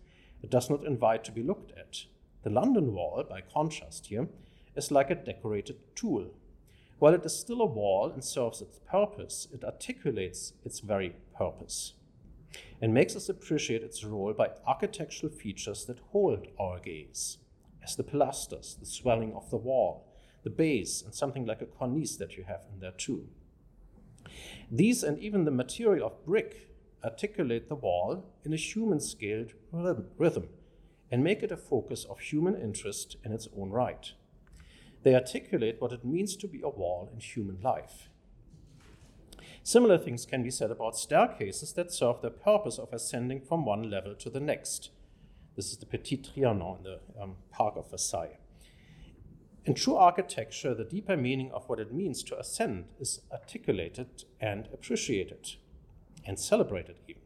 It 0.43 0.49
does 0.49 0.71
not 0.71 0.87
invite 0.87 1.25
to 1.25 1.33
be 1.33 1.43
looked 1.43 1.73
at. 1.73 2.05
The 2.45 2.49
London 2.49 2.95
Wall, 2.95 3.23
by 3.29 3.43
contrast 3.43 4.07
here, 4.07 4.29
is 4.75 4.91
like 4.91 5.11
a 5.11 5.17
decorated 5.17 5.77
tool. 5.95 6.31
While 6.99 7.15
it 7.15 7.25
is 7.25 7.39
still 7.39 7.61
a 7.61 7.67
wall 7.67 8.11
and 8.13 8.25
serves 8.25 8.61
its 8.61 8.79
purpose, 8.79 9.49
it 9.53 9.65
articulates 9.65 10.55
its 10.65 10.81
very 10.81 11.17
purpose 11.37 11.95
and 12.81 12.95
makes 12.95 13.17
us 13.17 13.29
appreciate 13.29 13.83
its 13.83 14.05
role 14.05 14.33
by 14.33 14.51
architectural 14.67 15.33
features 15.33 15.85
that 15.87 15.99
hold 16.13 16.47
our 16.59 16.79
gaze, 16.79 17.39
as 17.83 17.97
the 17.97 18.05
pilasters, 18.05 18.79
the 18.79 18.87
swelling 18.87 19.33
of 19.35 19.51
the 19.51 19.57
wall, 19.57 20.07
the 20.43 20.51
base, 20.51 21.03
and 21.03 21.15
something 21.15 21.47
like 21.47 21.63
a 21.63 21.67
cornice 21.67 22.17
that 22.17 22.37
you 22.37 22.45
have 22.45 22.63
in 22.73 22.81
there 22.81 22.93
too. 22.93 23.27
These 24.71 25.03
and 25.03 25.19
even 25.19 25.45
the 25.45 25.51
material 25.51 26.07
of 26.07 26.25
brick 26.25 26.71
articulate 27.03 27.69
the 27.69 27.75
wall 27.75 28.25
in 28.45 28.53
a 28.53 28.57
human 28.57 29.01
scaled 29.01 29.53
rhythm 29.73 30.49
and 31.11 31.23
make 31.23 31.43
it 31.43 31.53
a 31.53 31.57
focus 31.57 32.05
of 32.05 32.19
human 32.19 32.55
interest 32.61 33.17
in 33.25 33.33
its 33.33 33.49
own 33.57 33.71
right. 33.71 34.13
They 35.05 35.15
articulate 35.15 35.81
what 35.81 35.93
it 35.93 36.05
means 36.05 36.35
to 36.37 36.49
be 36.49 36.63
a 36.63 36.69
wall 36.69 37.11
in 37.13 37.21
human 37.21 37.61
life. 37.61 38.09
Similar 39.63 39.99
things 39.99 40.27
can 40.27 40.43
be 40.43 40.51
said 40.51 40.71
about 40.71 40.97
staircases 40.97 41.75
that 41.75 41.93
serve 41.93 42.23
the 42.23 42.31
purpose 42.31 42.79
of 42.79 42.93
ascending 42.93 43.43
from 43.43 43.67
one 43.67 43.91
level 43.91 44.15
to 44.15 44.31
the 44.31 44.41
next. 44.41 44.91
This 45.57 45.71
is 45.71 45.77
the 45.77 45.87
Petit 45.87 46.17
Trianon 46.17 46.79
in 46.79 46.83
the 46.85 47.01
um, 47.21 47.37
Park 47.51 47.77
of 47.77 47.91
Versailles. 47.91 48.39
In 49.67 49.75
true 49.75 49.97
architecture, 49.97 50.75
the 50.75 50.85
deeper 50.85 51.17
meaning 51.17 51.51
of 51.53 51.69
what 51.69 51.81
it 51.81 51.93
means 51.93 52.23
to 52.25 52.39
ascend 52.39 52.87
is 52.99 53.21
articulated 53.31 54.25
and 54.41 54.69
appreciated 54.73 55.57
and 56.27 56.39
celebrated 56.39 56.97
even. 57.09 57.23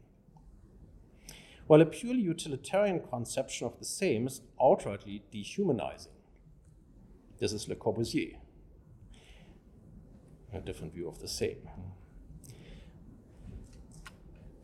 While 1.68 1.82
a 1.82 1.86
purely 1.86 2.22
utilitarian 2.22 3.00
conception 3.00 3.66
of 3.66 3.78
the 3.78 3.84
same 3.84 4.26
is 4.26 4.40
outrightly 4.60 5.22
dehumanizing. 5.30 6.17
This 7.38 7.52
is 7.52 7.68
Le 7.68 7.76
Corbusier, 7.76 8.36
a 10.52 10.60
different 10.60 10.92
view 10.92 11.08
of 11.08 11.20
the 11.20 11.28
same. 11.28 11.68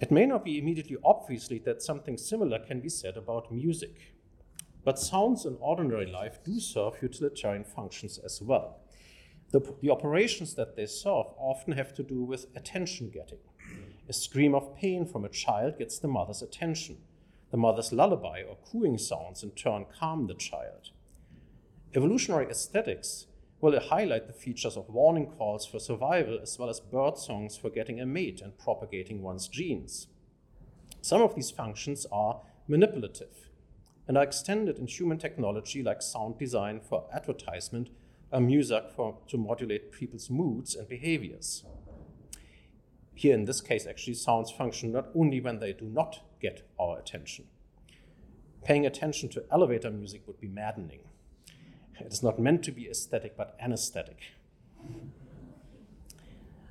It 0.01 0.11
may 0.11 0.27
not 0.27 0.45
be 0.45 0.59
immediately 0.59 0.97
obviously 1.05 1.59
that 1.61 1.83
something 1.83 2.19
similar 2.19 2.59
can 2.59 2.81
be 2.81 2.89
said 2.89 3.17
about 3.17 3.53
music. 3.53 4.15
But 4.85 4.99
sounds 4.99 5.47
in 5.47 5.57
ordinary 5.61 6.07
life 6.07 6.43
do 6.45 6.59
serve 6.59 7.01
utilitarian 7.01 7.65
functions 7.65 8.19
as 8.19 8.43
well. 8.43 8.81
The, 9.53 9.61
the 9.81 9.91
operations 9.91 10.55
that 10.55 10.75
they 10.75 10.87
serve 10.87 11.27
often 11.39 11.75
have 11.75 11.95
to 11.95 12.03
do 12.03 12.25
with 12.25 12.49
attention 12.57 13.09
getting. 13.09 13.39
A 14.09 14.13
scream 14.13 14.55
of 14.55 14.77
pain 14.77 15.07
from 15.07 15.25
a 15.25 15.29
child 15.31 15.79
gets 15.79 15.99
the 15.99 16.09
mother's 16.09 16.43
attention. 16.43 16.99
The 17.53 17.57
mother's 17.57 17.93
lullaby 17.93 18.43
or 18.43 18.59
cooing 18.71 18.99
sounds 18.99 19.45
in 19.45 19.53
turn 19.53 19.87
calm 19.99 20.27
the 20.27 20.35
child. 20.35 20.91
Evolutionary 21.97 22.47
aesthetics 22.47 23.27
will 23.61 23.79
highlight 23.79 24.27
the 24.27 24.33
features 24.33 24.77
of 24.77 24.89
warning 24.89 25.27
calls 25.27 25.65
for 25.65 25.79
survival 25.79 26.41
as 26.43 26.59
well 26.59 26.69
as 26.69 26.81
bird 26.81 27.17
songs 27.17 27.57
for 27.57 27.71
getting 27.71 28.01
a 28.01 28.07
mate 28.07 28.41
and 28.41 28.59
propagating 28.59 29.23
one's 29.23 29.47
genes. 29.47 30.09
Some 31.01 31.23
of 31.23 31.37
these 31.37 31.53
functions 31.53 32.05
are 32.11 32.41
manipulative 32.67 33.49
and 34.09 34.19
are 34.19 34.25
extended 34.25 34.77
in 34.77 34.89
human 34.89 35.19
technology 35.19 35.85
like 35.85 36.03
sound 36.03 36.37
design 36.37 36.81
for 36.81 37.05
advertisement 37.15 37.91
or 38.33 38.41
music 38.41 38.91
for, 38.97 39.19
to 39.29 39.39
modulate 39.39 39.93
people's 39.93 40.29
moods 40.29 40.75
and 40.75 40.89
behaviors. 40.89 41.65
Here, 43.15 43.35
in 43.35 43.45
this 43.45 43.61
case, 43.61 43.87
actually, 43.87 44.15
sounds 44.15 44.51
function 44.51 44.91
not 44.91 45.11
only 45.15 45.41
when 45.41 45.61
they 45.61 45.73
do 45.73 45.85
not 45.85 46.23
get 46.41 46.69
our 46.77 46.99
attention. 46.99 47.45
Paying 48.65 48.85
attention 48.85 49.29
to 49.29 49.45
elevator 49.53 49.93
music 49.93 50.23
would 50.27 50.41
be 50.41 50.49
maddening. 50.49 51.01
It 52.01 52.13
is 52.13 52.23
not 52.23 52.39
meant 52.39 52.63
to 52.65 52.73
be 52.73 52.89
aesthetic, 52.89 53.37
but 53.37 53.57
anesthetic. 53.61 54.19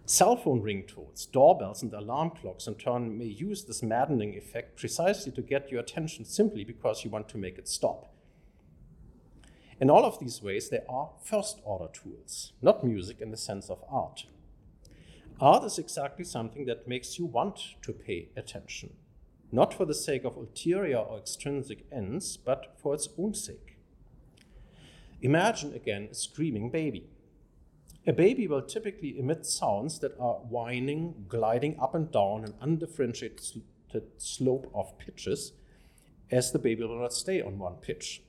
Cell 0.05 0.35
phone 0.35 0.61
ringtones, 0.61 1.31
doorbells, 1.31 1.81
and 1.81 1.93
alarm 1.93 2.31
clocks, 2.31 2.67
in 2.67 2.75
turn, 2.75 3.17
may 3.17 3.25
use 3.25 3.63
this 3.63 3.81
maddening 3.81 4.35
effect 4.35 4.77
precisely 4.77 5.31
to 5.31 5.41
get 5.41 5.71
your 5.71 5.79
attention 5.79 6.25
simply 6.25 6.65
because 6.65 7.05
you 7.05 7.09
want 7.09 7.29
to 7.29 7.37
make 7.37 7.57
it 7.57 7.69
stop. 7.69 8.13
In 9.79 9.89
all 9.89 10.05
of 10.05 10.19
these 10.19 10.41
ways, 10.41 10.69
they 10.69 10.81
are 10.89 11.11
first 11.23 11.61
order 11.63 11.87
tools, 11.91 12.51
not 12.61 12.83
music 12.83 13.21
in 13.21 13.31
the 13.31 13.37
sense 13.37 13.69
of 13.69 13.83
art. 13.89 14.25
Art 15.39 15.63
is 15.63 15.79
exactly 15.79 16.25
something 16.25 16.65
that 16.65 16.87
makes 16.87 17.17
you 17.17 17.25
want 17.25 17.81
to 17.81 17.93
pay 17.93 18.29
attention, 18.35 18.93
not 19.51 19.73
for 19.73 19.85
the 19.85 19.93
sake 19.93 20.25
of 20.25 20.35
ulterior 20.37 20.97
or 20.97 21.17
extrinsic 21.17 21.85
ends, 21.91 22.37
but 22.37 22.75
for 22.77 22.93
its 22.93 23.07
own 23.17 23.33
sake. 23.33 23.72
Imagine 25.23 25.73
again 25.73 26.09
a 26.11 26.13
screaming 26.13 26.69
baby. 26.69 27.09
A 28.05 28.11
baby 28.11 28.45
will 28.45 28.61
typically 28.61 29.17
emit 29.17 29.45
sounds 29.45 29.99
that 29.99 30.19
are 30.19 30.33
whining, 30.33 31.23
gliding 31.29 31.79
up 31.79 31.95
and 31.95 32.11
down 32.11 32.43
an 32.43 32.53
undifferentiated 32.59 33.39
slope 34.17 34.69
of 34.75 34.99
pitches, 34.99 35.53
as 36.29 36.51
the 36.51 36.59
baby 36.59 36.83
will 36.83 36.99
not 36.99 37.13
stay 37.13 37.41
on 37.41 37.57
one 37.57 37.75
pitch. 37.75 38.21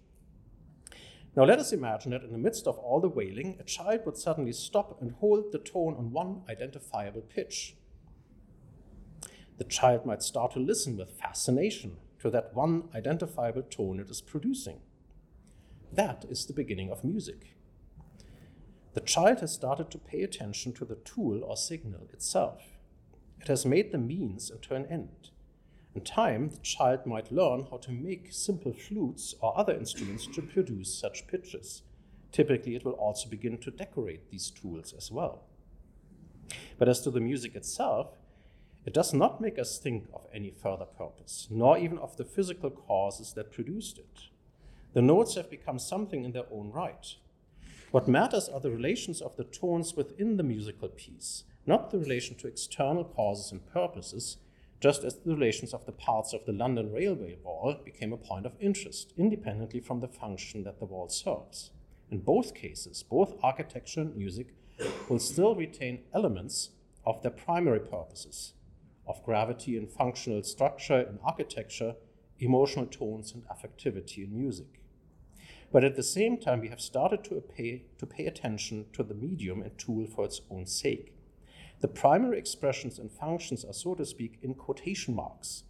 Now 1.37 1.43
let 1.43 1.59
us 1.59 1.73
imagine 1.73 2.13
that 2.13 2.23
in 2.23 2.31
the 2.31 2.39
midst 2.39 2.69
of 2.69 2.79
all 2.79 3.01
the 3.01 3.09
wailing, 3.09 3.57
a 3.59 3.65
child 3.65 4.03
would 4.07 4.17
suddenly 4.17 4.53
stop 4.53 5.03
and 5.03 5.17
hold 5.19 5.51
the 5.51 5.59
tone 5.59 5.97
on 5.99 6.13
one 6.13 6.43
identifiable 6.49 7.23
pitch. 7.23 7.75
The 9.59 9.65
child 9.65 10.07
might 10.07 10.23
start 10.23 10.53
to 10.53 10.61
listen 10.61 10.97
with 10.97 11.19
fascination 11.21 11.97
to 12.21 12.31
that 12.31 12.55
one 12.55 12.85
identifiable 12.95 13.63
tone 13.63 13.99
it 13.99 14.11
is 14.11 14.21
producing. 14.21 14.79
That 15.95 16.25
is 16.29 16.47
the 16.47 16.53
beginning 16.53 16.91
of 16.91 17.05
music. 17.05 17.55
The 18.95 19.01
child 19.01 19.39
has 19.41 19.53
started 19.53 19.93
to 19.93 19.99
pay 19.99 20.23
attention 20.23 20.73
to 20.73 20.85
the 20.85 20.97
tool 20.97 21.45
or 21.45 21.57
signal 21.57 22.09
itself. 22.13 22.63
It 23.41 23.47
has 23.47 23.65
made 23.65 23.93
the 23.93 23.99
means 23.99 24.51
into 24.51 24.75
an 24.75 24.87
end. 24.87 25.31
In 25.95 26.03
time, 26.03 26.49
the 26.49 26.59
child 26.59 27.07
might 27.07 27.31
learn 27.31 27.69
how 27.71 27.77
to 27.77 27.93
make 27.93 28.33
simple 28.33 28.73
flutes 28.73 29.37
or 29.41 29.57
other 29.57 29.73
instruments 29.73 30.27
to 30.35 30.43
produce 30.43 30.93
such 30.93 31.29
pitches. 31.29 31.83
Typically, 32.33 32.75
it 32.75 32.85
will 32.85 32.95
also 32.95 33.29
begin 33.29 33.59
to 33.59 33.71
decorate 33.71 34.31
these 34.31 34.51
tools 34.51 34.93
as 34.97 35.13
well. 35.13 35.45
But 36.77 36.89
as 36.89 37.03
to 37.03 37.13
the 37.13 37.21
music 37.21 37.55
itself, 37.55 38.17
it 38.85 38.95
does 38.95 39.15
not 39.15 39.41
make 39.41 39.61
us 39.61 39.79
think 39.79 40.09
of 40.13 40.27
any 40.35 40.51
further 40.51 40.87
purpose, 40.87 41.47
nor 41.53 41.79
even 41.79 41.99
of 41.99 42.17
the 42.17 42.25
physical 42.25 42.71
causes 42.71 43.33
that 43.35 43.53
produced 43.53 43.99
it. 43.99 44.34
The 44.95 45.03
notes 45.03 45.35
have 45.35 45.51
become 45.51 45.81
something 45.81 46.25
in 46.25 46.31
their 46.31 46.47
own 46.53 46.71
right. 46.71 47.05
What 47.91 48.07
matters 48.07 48.49
are 48.49 48.61
the 48.61 48.71
relations 48.71 49.21
of 49.21 49.37
the 49.37 49.43
tones 49.43 49.95
within 49.95 50.37
the 50.37 50.45
musical 50.45 50.89
piece, 50.89 51.43
not 51.67 51.91
the 51.91 51.99
relation 51.99 52.37
to 52.37 52.47
external 52.47 53.05
causes 53.05 53.51
and 53.51 53.67
purposes, 53.67 54.37
just 54.81 55.03
as 55.03 55.15
the 55.15 55.35
relations 55.35 55.75
of 55.75 55.85
the 55.85 55.93
parts 55.93 56.33
of 56.33 56.45
the 56.47 56.53
London 56.53 56.93
Railway 56.93 57.37
Wall 57.43 57.75
became 57.85 58.13
a 58.13 58.17
point 58.17 58.47
of 58.47 58.53
interest, 58.61 59.13
independently 59.17 59.81
from 59.81 59.99
the 60.01 60.07
function 60.07 60.63
that 60.63 60.79
the 60.79 60.85
wall 60.85 61.09
serves. 61.09 61.73
In 62.13 62.21
both 62.21 62.55
cases, 62.55 63.03
both 63.03 63.35
architecture 63.43 64.03
and 64.03 64.17
music 64.17 64.55
will 65.09 65.19
still 65.19 65.57
retain 65.57 66.05
elements 66.15 66.71
of 67.05 67.21
their 67.23 67.33
primary 67.33 67.81
purposes 67.81 68.53
of 69.09 69.25
gravity 69.25 69.77
and 69.77 69.91
functional 69.91 70.45
structure 70.45 71.01
in 71.01 71.19
architecture, 71.25 71.97
emotional 72.39 72.87
tones 72.87 73.35
and 73.35 73.43
affectivity 73.49 74.25
in 74.25 74.39
music. 74.39 74.84
But 75.75 75.83
at 75.83 75.97
the 75.97 76.05
same 76.05 76.39
time, 76.39 76.61
we 76.61 76.69
have 76.69 76.81
started 76.81 77.25
to 77.25 77.41
pay, 77.41 77.87
to 77.99 78.07
pay 78.07 78.27
attention 78.27 78.87
to 78.93 79.03
the 79.03 79.13
medium 79.13 79.61
and 79.61 79.77
tool 79.77 80.07
for 80.07 80.25
its 80.25 80.41
own 80.49 80.67
sake. 80.67 81.13
The 81.81 81.89
primary 81.89 82.39
expressions 82.39 82.97
and 82.97 83.11
functions 83.11 83.65
are, 83.65 83.73
so 83.73 83.97
to 83.97 84.07
speak, 84.07 84.39
in 84.41 84.55
quotation 84.55 85.17
marks. 85.17 85.65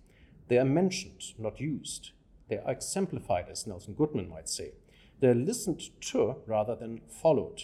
They 0.49 0.59
are 0.59 0.65
mentioned, 0.67 1.23
not 1.39 1.59
used. 1.59 2.11
They 2.51 2.59
are 2.59 2.71
exemplified, 2.71 3.47
as 3.51 3.67
Nelson 3.67 3.95
Goodman 3.95 4.29
might 4.29 4.51
say. 4.51 4.73
They 5.21 5.29
are 5.29 5.35
listened 5.35 5.81
to 6.11 6.37
rather 6.47 6.77
than 6.77 7.01
followed. 7.09 7.63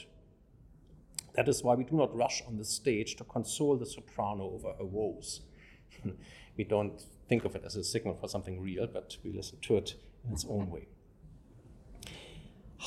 That 1.34 1.46
is 1.46 1.62
why 1.62 1.74
we 1.74 1.84
do 1.84 1.94
not 1.94 2.16
rush 2.16 2.42
on 2.46 2.56
the 2.56 2.64
stage 2.64 3.16
to 3.16 3.24
console 3.24 3.76
the 3.76 3.84
soprano 3.84 4.44
over 4.44 4.72
her 4.78 4.86
woes. 4.86 5.42
we 6.56 6.64
don't 6.64 7.02
think 7.28 7.44
of 7.44 7.54
it 7.54 7.64
as 7.66 7.76
a 7.76 7.84
signal 7.84 8.16
for 8.18 8.28
something 8.30 8.62
real, 8.62 8.86
but 8.86 9.18
we 9.22 9.30
listen 9.30 9.58
to 9.60 9.76
it 9.76 9.96
in 10.24 10.32
its 10.32 10.46
own 10.48 10.70
way. 10.70 10.88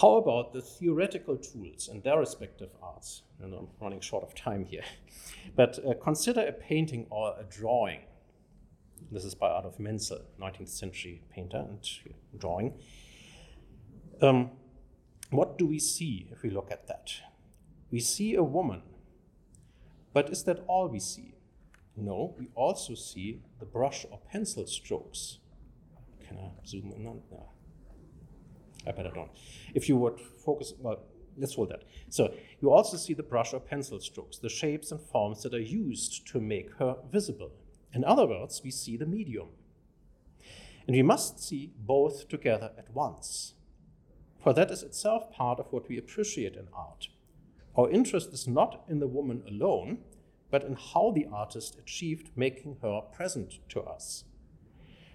How 0.01 0.15
about 0.15 0.53
the 0.53 0.61
theoretical 0.61 1.37
tools 1.37 1.87
and 1.87 2.01
their 2.01 2.17
respective 2.17 2.71
arts? 2.81 3.21
And 3.39 3.53
I'm 3.53 3.67
running 3.79 4.01
short 4.01 4.23
of 4.23 4.33
time 4.33 4.65
here. 4.65 4.83
But 5.55 5.77
uh, 5.85 5.93
consider 6.01 6.41
a 6.41 6.51
painting 6.51 7.05
or 7.11 7.35
a 7.39 7.43
drawing. 7.43 8.01
This 9.11 9.23
is 9.23 9.35
by 9.35 9.55
Adolf 9.55 9.79
Menzel, 9.79 10.21
19th 10.41 10.69
century 10.69 11.21
painter 11.29 11.57
and 11.57 11.79
drawing. 12.39 12.73
Um, 14.19 14.51
what 15.29 15.59
do 15.59 15.67
we 15.67 15.77
see 15.77 16.27
if 16.31 16.41
we 16.41 16.49
look 16.49 16.71
at 16.71 16.87
that? 16.87 17.13
We 17.91 17.99
see 17.99 18.33
a 18.33 18.43
woman. 18.43 18.81
But 20.11 20.31
is 20.31 20.43
that 20.45 20.63
all 20.67 20.87
we 20.87 20.99
see? 20.99 21.35
No, 21.95 22.35
we 22.39 22.47
also 22.55 22.95
see 22.95 23.43
the 23.59 23.65
brush 23.65 24.07
or 24.09 24.19
pencil 24.31 24.65
strokes. 24.65 25.37
Can 26.27 26.39
I 26.39 26.65
zoom 26.65 26.93
in 26.95 27.05
on? 27.05 27.21
No. 27.29 27.52
I 28.85 28.91
better 28.91 29.11
don't. 29.13 29.31
If 29.73 29.87
you 29.89 29.97
would 29.97 30.19
focus, 30.19 30.73
well, 30.79 31.03
let's 31.37 31.55
hold 31.55 31.69
that. 31.69 31.83
So 32.09 32.33
you 32.61 32.71
also 32.71 32.97
see 32.97 33.13
the 33.13 33.23
brush 33.23 33.53
or 33.53 33.59
pencil 33.59 33.99
strokes, 33.99 34.37
the 34.37 34.49
shapes 34.49 34.91
and 34.91 35.01
forms 35.01 35.43
that 35.43 35.53
are 35.53 35.59
used 35.59 36.27
to 36.27 36.39
make 36.39 36.73
her 36.75 36.97
visible. 37.11 37.51
In 37.93 38.03
other 38.03 38.25
words, 38.25 38.61
we 38.63 38.71
see 38.71 38.97
the 38.97 39.05
medium. 39.05 39.47
And 40.87 40.95
we 40.95 41.03
must 41.03 41.41
see 41.41 41.71
both 41.77 42.27
together 42.27 42.71
at 42.77 42.93
once. 42.93 43.53
For 44.43 44.53
that 44.53 44.71
is 44.71 44.83
itself 44.83 45.31
part 45.31 45.59
of 45.59 45.71
what 45.71 45.87
we 45.87 45.97
appreciate 45.97 46.55
in 46.55 46.67
art. 46.73 47.07
Our 47.77 47.89
interest 47.89 48.33
is 48.33 48.47
not 48.47 48.83
in 48.89 48.99
the 48.99 49.07
woman 49.07 49.43
alone, 49.47 49.99
but 50.51 50.63
in 50.63 50.75
how 50.75 51.11
the 51.15 51.27
artist 51.31 51.79
achieved 51.79 52.31
making 52.35 52.77
her 52.81 53.01
present 53.13 53.59
to 53.69 53.81
us. 53.81 54.25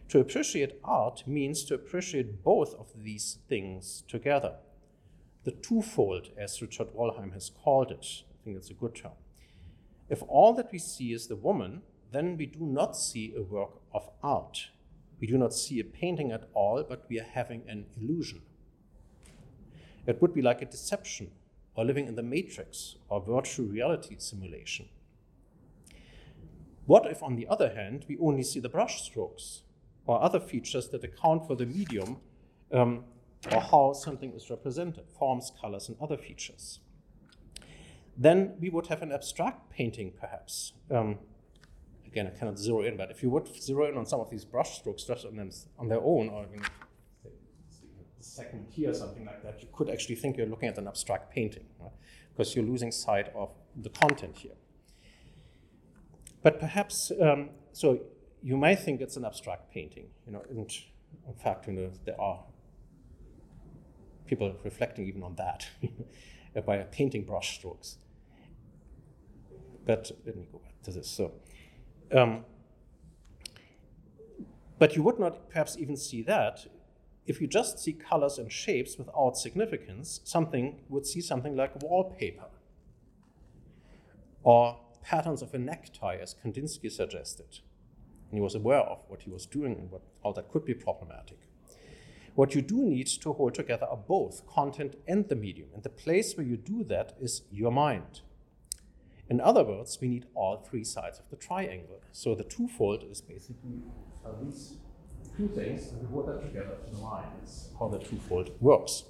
To 0.08 0.20
appreciate 0.20 0.80
art 0.82 1.24
means 1.26 1.64
to 1.64 1.74
appreciate 1.74 2.42
both 2.42 2.74
of 2.74 3.04
these 3.04 3.38
things 3.48 4.04
together. 4.08 4.54
The 5.44 5.50
twofold, 5.52 6.30
as 6.38 6.62
Richard 6.62 6.94
Wollheim 6.94 7.32
has 7.32 7.50
called 7.50 7.90
it, 7.90 8.06
I 8.30 8.44
think 8.44 8.56
that's 8.56 8.70
a 8.70 8.74
good 8.74 8.94
term. 8.94 9.12
If 10.08 10.22
all 10.26 10.54
that 10.54 10.72
we 10.72 10.78
see 10.78 11.12
is 11.12 11.26
the 11.26 11.36
woman, 11.36 11.82
then 12.10 12.38
we 12.38 12.46
do 12.46 12.60
not 12.60 12.96
see 12.96 13.34
a 13.36 13.42
work 13.42 13.82
of 13.92 14.08
art. 14.22 14.70
We 15.20 15.26
do 15.26 15.36
not 15.36 15.52
see 15.52 15.78
a 15.78 15.84
painting 15.84 16.32
at 16.32 16.48
all, 16.54 16.82
but 16.88 17.04
we 17.10 17.20
are 17.20 17.24
having 17.24 17.64
an 17.68 17.84
illusion. 18.00 18.40
It 20.06 20.22
would 20.22 20.32
be 20.32 20.40
like 20.40 20.62
a 20.62 20.66
deception, 20.66 21.32
or 21.74 21.84
living 21.84 22.06
in 22.06 22.14
the 22.14 22.22
matrix, 22.22 22.96
or 23.10 23.20
virtual 23.20 23.66
reality 23.66 24.16
simulation. 24.18 24.88
What 26.86 27.04
if, 27.04 27.22
on 27.22 27.36
the 27.36 27.46
other 27.46 27.74
hand, 27.74 28.06
we 28.08 28.16
only 28.18 28.42
see 28.42 28.60
the 28.60 28.70
brush 28.70 29.02
strokes, 29.02 29.64
or 30.08 30.22
other 30.22 30.40
features 30.40 30.88
that 30.88 31.04
account 31.04 31.46
for 31.46 31.54
the 31.54 31.66
medium 31.66 32.16
um, 32.72 33.04
or 33.52 33.60
how 33.60 33.92
something 33.92 34.32
is 34.32 34.48
represented, 34.48 35.04
forms, 35.18 35.52
colors, 35.60 35.88
and 35.88 35.96
other 36.00 36.16
features. 36.16 36.80
Then 38.16 38.54
we 38.58 38.70
would 38.70 38.86
have 38.86 39.02
an 39.02 39.12
abstract 39.12 39.70
painting, 39.70 40.12
perhaps. 40.18 40.72
Um, 40.90 41.18
again, 42.06 42.26
I 42.26 42.30
cannot 42.30 42.58
zero 42.58 42.80
in, 42.82 42.96
but 42.96 43.10
if 43.10 43.22
you 43.22 43.28
would 43.30 43.46
zero 43.62 43.86
in 43.86 43.98
on 43.98 44.06
some 44.06 44.18
of 44.18 44.30
these 44.30 44.46
brush 44.46 44.78
strokes 44.78 45.04
just 45.04 45.26
on, 45.26 45.36
them, 45.36 45.50
on 45.78 45.88
their 45.88 46.00
own, 46.00 46.30
or 46.30 46.44
in 46.44 46.62
the 46.62 47.28
second 48.20 48.72
tier, 48.72 48.94
something 48.94 49.26
like 49.26 49.42
that, 49.42 49.60
you 49.60 49.68
could 49.72 49.90
actually 49.90 50.16
think 50.16 50.38
you're 50.38 50.46
looking 50.46 50.70
at 50.70 50.78
an 50.78 50.88
abstract 50.88 51.32
painting, 51.32 51.66
right? 51.78 51.92
because 52.30 52.56
you're 52.56 52.64
losing 52.64 52.90
sight 52.90 53.28
of 53.34 53.50
the 53.76 53.90
content 53.90 54.38
here. 54.38 54.56
But 56.42 56.58
perhaps, 56.58 57.12
um, 57.20 57.50
so 57.72 58.00
you 58.42 58.56
may 58.56 58.74
think 58.74 59.00
it's 59.00 59.16
an 59.16 59.24
abstract 59.24 59.72
painting, 59.72 60.08
you 60.26 60.32
know, 60.32 60.42
and 60.48 60.58
in 61.26 61.34
fact, 61.34 61.66
you 61.66 61.72
know, 61.72 61.90
there 62.04 62.20
are 62.20 62.44
people 64.26 64.54
reflecting 64.64 65.06
even 65.06 65.22
on 65.22 65.34
that 65.36 65.66
by 66.66 66.78
painting 66.78 67.24
brush 67.24 67.58
strokes. 67.58 67.98
But 69.86 70.10
let 70.26 70.36
me 70.36 70.46
go 70.52 70.58
back 70.58 70.82
to 70.82 70.90
this. 70.90 71.08
So, 71.08 71.32
um, 72.12 72.44
but 74.78 74.94
you 74.94 75.02
would 75.02 75.18
not 75.18 75.48
perhaps 75.48 75.76
even 75.78 75.96
see 75.96 76.22
that 76.22 76.66
if 77.26 77.40
you 77.40 77.46
just 77.46 77.78
see 77.78 77.92
colors 77.92 78.38
and 78.38 78.50
shapes 78.50 78.96
without 78.96 79.36
significance. 79.36 80.20
Something 80.24 80.80
would 80.88 81.06
see 81.06 81.20
something 81.20 81.54
like 81.54 81.80
wallpaper 81.82 82.46
or 84.42 84.78
patterns 85.02 85.42
of 85.42 85.52
a 85.52 85.58
necktie, 85.58 86.16
as 86.16 86.34
Kandinsky 86.34 86.90
suggested 86.90 87.60
and 88.30 88.38
he 88.38 88.42
was 88.42 88.54
aware 88.54 88.80
of 88.80 88.98
what 89.08 89.22
he 89.22 89.30
was 89.30 89.46
doing 89.46 89.72
and 89.72 89.90
what, 89.90 90.02
how 90.22 90.32
that 90.32 90.50
could 90.50 90.64
be 90.64 90.74
problematic. 90.74 91.38
What 92.34 92.54
you 92.54 92.62
do 92.62 92.82
need 92.82 93.08
to 93.08 93.32
hold 93.32 93.54
together 93.54 93.86
are 93.86 93.96
both 93.96 94.46
content 94.46 94.96
and 95.08 95.28
the 95.28 95.34
medium, 95.34 95.68
and 95.74 95.82
the 95.82 95.88
place 95.88 96.36
where 96.36 96.46
you 96.46 96.56
do 96.56 96.84
that 96.84 97.16
is 97.20 97.42
your 97.50 97.72
mind. 97.72 98.20
In 99.28 99.40
other 99.40 99.64
words, 99.64 99.98
we 100.00 100.08
need 100.08 100.26
all 100.34 100.56
three 100.56 100.84
sides 100.84 101.18
of 101.18 101.28
the 101.30 101.36
triangle. 101.36 102.00
So 102.12 102.34
the 102.34 102.44
twofold 102.44 103.04
is 103.10 103.20
basically 103.20 103.82
these 104.42 104.76
two 105.36 105.48
things, 105.48 105.90
and 105.90 106.00
we 106.00 106.06
hold 106.08 106.28
that 106.28 106.42
together 106.42 106.76
in 106.86 106.94
the 106.94 107.00
mind. 107.00 107.26
It's 107.42 107.70
how 107.78 107.88
the 107.88 107.98
twofold 107.98 108.52
works. 108.60 109.04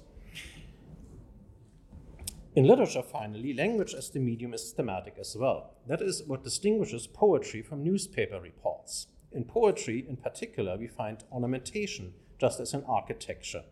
In 2.55 2.65
literature, 2.65 3.03
finally, 3.03 3.53
language 3.53 3.93
as 3.93 4.09
the 4.09 4.19
medium 4.19 4.55
is 4.55 4.71
thematic 4.71 5.17
as 5.19 5.35
well. 5.37 5.75
That 5.85 6.01
is 6.01 6.23
what 6.25 6.43
distinguishes 6.43 7.05
poetry 7.05 7.61
from 7.61 7.83
newspaper 7.83 8.41
reports. 8.41 9.05
In 9.31 9.43
poetry, 9.43 10.03
in 10.09 10.17
particular, 10.17 10.75
we 10.75 10.87
find 10.87 11.23
ornamentation, 11.31 12.13
just 12.39 12.59
as 12.59 12.73
in 12.73 12.83
architecture, 12.85 13.65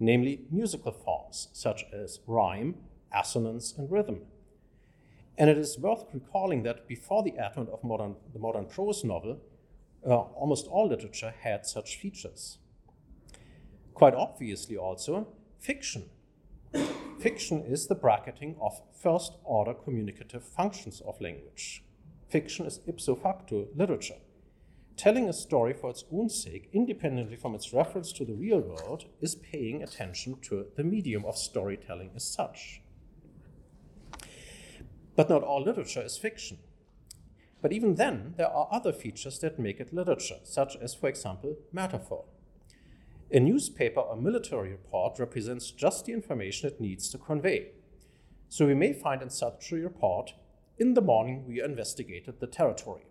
namely 0.00 0.40
musical 0.50 0.90
forms 0.90 1.48
such 1.52 1.84
as 1.92 2.18
rhyme, 2.26 2.74
assonance, 3.14 3.72
and 3.78 3.92
rhythm. 3.92 4.22
And 5.38 5.48
it 5.48 5.56
is 5.56 5.78
worth 5.78 6.06
recalling 6.12 6.64
that 6.64 6.88
before 6.88 7.22
the 7.22 7.38
advent 7.38 7.68
of 7.68 7.84
modern, 7.84 8.16
the 8.32 8.40
modern 8.40 8.66
prose 8.66 9.04
novel, 9.04 9.38
uh, 10.04 10.16
almost 10.16 10.66
all 10.66 10.88
literature 10.88 11.32
had 11.42 11.64
such 11.64 11.96
features. 11.96 12.58
Quite 13.94 14.14
obviously, 14.14 14.76
also, 14.76 15.28
fiction 15.60 16.10
Fiction 17.18 17.62
is 17.62 17.86
the 17.86 17.94
bracketing 17.94 18.56
of 18.60 18.82
first 19.02 19.38
order 19.42 19.72
communicative 19.72 20.44
functions 20.44 21.00
of 21.06 21.20
language. 21.20 21.82
Fiction 22.28 22.66
is 22.66 22.80
ipso 22.86 23.14
facto 23.14 23.68
literature. 23.74 24.18
Telling 24.96 25.28
a 25.28 25.32
story 25.32 25.72
for 25.72 25.90
its 25.90 26.04
own 26.12 26.28
sake, 26.28 26.68
independently 26.72 27.36
from 27.36 27.54
its 27.54 27.72
reference 27.72 28.12
to 28.12 28.24
the 28.24 28.34
real 28.34 28.60
world, 28.60 29.06
is 29.20 29.34
paying 29.34 29.82
attention 29.82 30.38
to 30.42 30.66
the 30.76 30.84
medium 30.84 31.24
of 31.24 31.38
storytelling 31.38 32.10
as 32.14 32.24
such. 32.24 32.82
But 35.14 35.30
not 35.30 35.42
all 35.42 35.62
literature 35.62 36.02
is 36.02 36.18
fiction. 36.18 36.58
But 37.62 37.72
even 37.72 37.94
then, 37.94 38.34
there 38.36 38.50
are 38.50 38.68
other 38.70 38.92
features 38.92 39.38
that 39.38 39.58
make 39.58 39.80
it 39.80 39.92
literature, 39.92 40.40
such 40.44 40.76
as, 40.76 40.94
for 40.94 41.08
example, 41.08 41.56
metaphor. 41.72 42.24
A 43.32 43.40
newspaper 43.40 43.98
or 43.98 44.16
military 44.16 44.70
report 44.70 45.18
represents 45.18 45.72
just 45.72 46.04
the 46.04 46.12
information 46.12 46.68
it 46.68 46.80
needs 46.80 47.08
to 47.08 47.18
convey. 47.18 47.72
So 48.48 48.66
we 48.66 48.74
may 48.74 48.92
find 48.92 49.20
in 49.20 49.30
such 49.30 49.72
a 49.72 49.76
report, 49.76 50.32
in 50.78 50.94
the 50.94 51.00
morning 51.00 51.44
we 51.44 51.60
investigated 51.60 52.38
the 52.38 52.46
territory. 52.46 53.02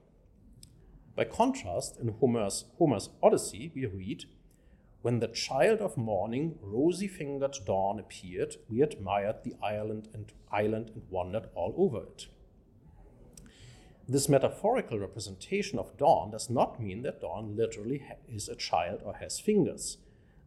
By 1.18 1.26
contrast, 1.26 1.97
in 1.99 2.16
Homer's, 2.20 2.63
Homer's 2.78 3.09
Odyssey, 3.22 3.74
we 3.76 3.86
read, 3.88 4.24
When 5.01 5.20
the 5.20 5.28
child 5.28 5.80
of 5.80 5.97
morning, 5.97 6.59
rosy 6.61 7.09
fingered 7.09 7.57
dawn 7.66 7.99
appeared, 7.99 8.55
we 8.70 8.82
admired 8.82 9.43
the 9.43 9.55
island 9.61 10.07
and, 10.13 10.32
island 10.49 10.91
and 10.93 11.03
wandered 11.09 11.49
all 11.55 11.74
over 11.78 12.03
it. 12.03 12.28
This 14.07 14.30
metaphorical 14.30 14.97
representation 14.97 15.78
of 15.78 15.97
dawn 15.97 16.32
does 16.32 16.49
not 16.49 16.82
mean 16.82 17.01
that 17.01 17.20
dawn 17.20 17.57
literally 17.57 18.01
is 18.30 18.47
a 18.47 18.55
child 18.55 19.01
or 19.03 19.16
has 19.16 19.41
fingers 19.41 19.97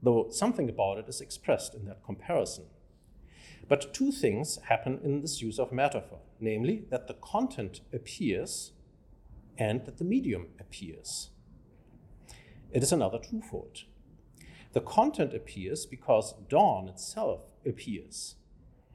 though 0.03 0.29
something 0.31 0.69
about 0.69 0.99
it 0.99 1.09
is 1.09 1.21
expressed 1.21 1.75
in 1.75 1.85
that 1.87 2.05
comparison. 2.05 2.65
But 3.69 3.93
two 3.93 4.13
things 4.13 4.59
happen 4.69 5.01
in 5.03 5.21
this 5.21 5.43
use 5.43 5.59
of 5.59 5.73
metaphor 5.73 6.21
namely, 6.41 6.85
that 6.91 7.09
the 7.09 7.15
content 7.15 7.81
appears 7.93 8.73
and 9.59 9.85
that 9.87 9.99
the 9.99 10.05
medium 10.05 10.47
appears. 10.61 11.31
It 12.71 12.83
is 12.83 12.93
another 12.93 13.19
twofold. 13.19 13.85
The 14.73 14.81
content 14.81 15.35
appears 15.35 15.85
because 15.85 16.35
dawn 16.49 16.89
itself 16.89 17.41
appears, 17.67 18.37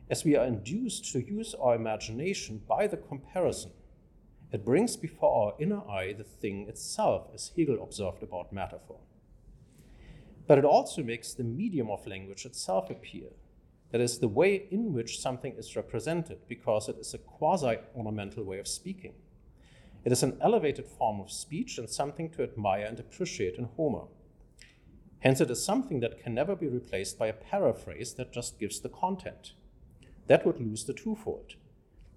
as 0.10 0.24
we 0.24 0.36
are 0.38 0.46
induced 0.46 1.12
to 1.12 1.26
use 1.26 1.54
our 1.56 1.76
imagination 1.76 2.62
by 2.68 2.88
the 2.88 2.98
comparison, 2.98 3.72
It 4.54 4.64
brings 4.64 4.96
before 4.96 5.48
our 5.48 5.54
inner 5.60 5.82
eye 5.90 6.14
the 6.14 6.24
thing 6.24 6.68
itself, 6.70 7.28
as 7.34 7.52
Hegel 7.58 7.82
observed 7.82 8.22
about 8.22 8.54
metaphor. 8.54 9.00
But 10.48 10.58
it 10.58 10.66
also 10.66 11.04
makes 11.04 11.34
the 11.34 11.44
medium 11.44 11.90
of 11.90 12.06
language 12.06 12.46
itself 12.46 12.90
appear. 12.90 13.28
That 13.92 14.02
is, 14.02 14.20
the 14.20 14.28
way 14.28 14.68
in 14.72 14.94
which 14.94 15.20
something 15.20 15.54
is 15.58 15.76
represented, 15.76 16.40
because 16.48 16.90
it 16.90 16.98
is 16.98 17.14
a 17.14 17.20
quasi 17.20 17.78
ornamental 17.96 18.44
way 18.44 18.60
of 18.60 18.68
speaking. 18.68 19.14
It 20.04 20.12
is 20.12 20.24
an 20.24 20.38
elevated 20.42 20.86
form 20.86 21.22
of 21.22 21.32
speech 21.32 21.78
and 21.78 21.90
something 21.90 22.30
to 22.32 22.44
admire 22.44 22.86
and 22.86 23.00
appreciate 23.00 23.56
in 23.56 23.70
Homer. 23.78 24.08
Hence, 25.20 25.40
it 25.40 25.50
is 25.50 25.64
something 25.64 26.02
that 26.02 26.22
can 26.22 26.34
never 26.34 26.56
be 26.56 26.68
replaced 26.68 27.18
by 27.18 27.28
a 27.28 27.34
paraphrase 27.34 28.16
that 28.16 28.34
just 28.34 28.60
gives 28.60 28.82
the 28.82 28.90
content. 28.90 29.54
That 30.28 30.46
would 30.46 30.60
lose 30.60 30.84
the 30.84 30.94
twofold. 30.94 31.54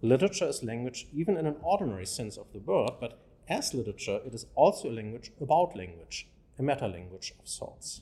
Literature 0.02 0.48
is 0.48 0.64
language 0.64 1.06
even 1.12 1.36
in 1.36 1.46
an 1.46 1.56
ordinary 1.62 2.06
sense 2.06 2.36
of 2.36 2.52
the 2.52 2.58
word, 2.58 2.90
but 3.00 3.20
as 3.48 3.74
literature, 3.74 4.20
it 4.26 4.34
is 4.34 4.46
also 4.56 4.90
a 4.90 4.92
language 4.92 5.30
about 5.40 5.76
language, 5.76 6.28
a 6.58 6.62
meta 6.62 6.88
language 6.88 7.32
of 7.38 7.46
sorts. 7.46 8.00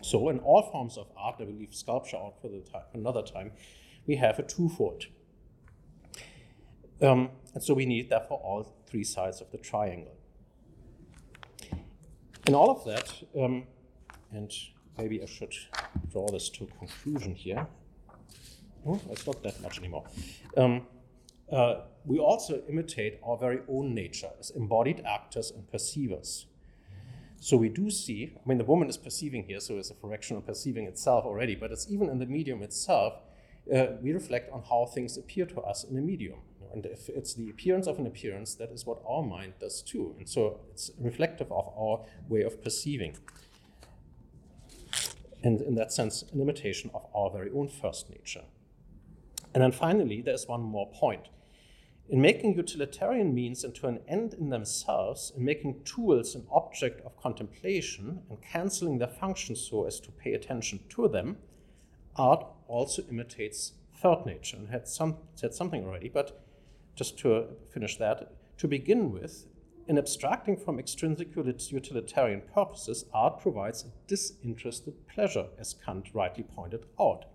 So, 0.00 0.28
in 0.28 0.38
all 0.40 0.62
forms 0.70 0.96
of 0.96 1.06
art, 1.16 1.36
I 1.40 1.44
will 1.44 1.54
leave 1.54 1.74
sculpture 1.74 2.16
out 2.16 2.40
for 2.40 2.48
the 2.48 2.60
time, 2.60 2.82
another 2.94 3.22
time, 3.22 3.52
we 4.06 4.16
have 4.16 4.38
a 4.38 4.42
twofold. 4.42 5.06
Um, 7.00 7.30
and 7.54 7.62
so 7.62 7.74
we 7.74 7.86
need, 7.86 8.10
therefore, 8.10 8.40
all 8.42 8.76
three 8.86 9.04
sides 9.04 9.40
of 9.40 9.50
the 9.50 9.58
triangle. 9.58 10.16
In 12.46 12.54
all 12.54 12.70
of 12.70 12.84
that, 12.86 13.12
um, 13.38 13.64
and 14.32 14.50
maybe 14.96 15.22
I 15.22 15.26
should 15.26 15.54
draw 16.10 16.28
this 16.28 16.48
to 16.50 16.64
a 16.64 16.78
conclusion 16.78 17.34
here. 17.34 17.66
Oh, 18.86 19.00
it's 19.10 19.26
not 19.26 19.42
that 19.42 19.60
much 19.60 19.78
anymore. 19.78 20.06
Um, 20.56 20.86
uh, 21.52 21.82
we 22.04 22.18
also 22.18 22.62
imitate 22.68 23.20
our 23.22 23.36
very 23.36 23.60
own 23.68 23.94
nature 23.94 24.30
as 24.38 24.50
embodied 24.50 25.02
actors 25.06 25.50
and 25.50 25.70
perceivers. 25.70 26.46
So 27.40 27.56
we 27.56 27.68
do 27.68 27.90
see, 27.90 28.32
I 28.36 28.48
mean, 28.48 28.58
the 28.58 28.64
woman 28.64 28.88
is 28.88 28.96
perceiving 28.96 29.44
here, 29.44 29.60
so 29.60 29.78
it's 29.78 29.90
a 29.90 29.94
fraction 29.94 30.36
of 30.36 30.46
perceiving 30.46 30.86
itself 30.86 31.24
already, 31.24 31.54
but 31.54 31.70
it's 31.70 31.90
even 31.90 32.08
in 32.08 32.18
the 32.18 32.26
medium 32.26 32.62
itself, 32.62 33.14
uh, 33.74 33.86
we 34.02 34.12
reflect 34.12 34.52
on 34.52 34.62
how 34.68 34.86
things 34.86 35.16
appear 35.16 35.46
to 35.46 35.60
us 35.60 35.84
in 35.84 35.94
the 35.94 36.00
medium. 36.00 36.40
And 36.72 36.84
if 36.84 37.08
it's 37.08 37.34
the 37.34 37.48
appearance 37.48 37.86
of 37.86 37.98
an 37.98 38.06
appearance, 38.06 38.54
that 38.56 38.70
is 38.70 38.84
what 38.84 39.00
our 39.06 39.22
mind 39.22 39.54
does 39.60 39.82
too. 39.82 40.14
And 40.18 40.28
so 40.28 40.60
it's 40.70 40.90
reflective 40.98 41.50
of 41.52 41.72
our 41.78 42.04
way 42.28 42.42
of 42.42 42.62
perceiving. 42.62 43.16
And 45.42 45.60
in 45.62 45.76
that 45.76 45.92
sense, 45.92 46.24
an 46.32 46.40
imitation 46.40 46.90
of 46.92 47.06
our 47.14 47.30
very 47.30 47.50
own 47.54 47.68
first 47.68 48.10
nature. 48.10 48.42
And 49.54 49.62
then 49.62 49.72
finally, 49.72 50.20
there's 50.20 50.46
one 50.46 50.60
more 50.60 50.90
point. 50.90 51.28
In 52.10 52.22
making 52.22 52.54
utilitarian 52.54 53.34
means 53.34 53.64
into 53.64 53.86
an 53.86 54.00
end 54.08 54.32
in 54.32 54.48
themselves, 54.48 55.30
in 55.36 55.44
making 55.44 55.84
tools 55.84 56.34
an 56.34 56.46
object 56.50 57.04
of 57.04 57.20
contemplation 57.20 58.22
and 58.30 58.40
canceling 58.40 58.96
their 58.96 59.08
function 59.08 59.54
so 59.54 59.84
as 59.84 60.00
to 60.00 60.10
pay 60.12 60.32
attention 60.32 60.80
to 60.88 61.06
them, 61.06 61.36
art 62.16 62.46
also 62.66 63.02
imitates 63.10 63.72
third 63.94 64.24
nature. 64.24 64.56
And 64.56 64.70
had 64.70 64.88
some, 64.88 65.18
said 65.34 65.52
something 65.52 65.84
already, 65.84 66.08
but 66.08 66.40
just 66.94 67.18
to 67.18 67.48
finish 67.70 67.98
that, 67.98 68.32
to 68.56 68.66
begin 68.66 69.12
with, 69.12 69.44
in 69.86 69.98
abstracting 69.98 70.56
from 70.56 70.78
extrinsic 70.78 71.36
utilitarian 71.36 72.42
purposes, 72.54 73.04
art 73.12 73.38
provides 73.40 73.84
a 73.84 73.92
disinterested 74.06 75.06
pleasure, 75.08 75.46
as 75.58 75.74
Kant 75.74 76.08
rightly 76.14 76.44
pointed 76.44 76.86
out. 76.98 77.26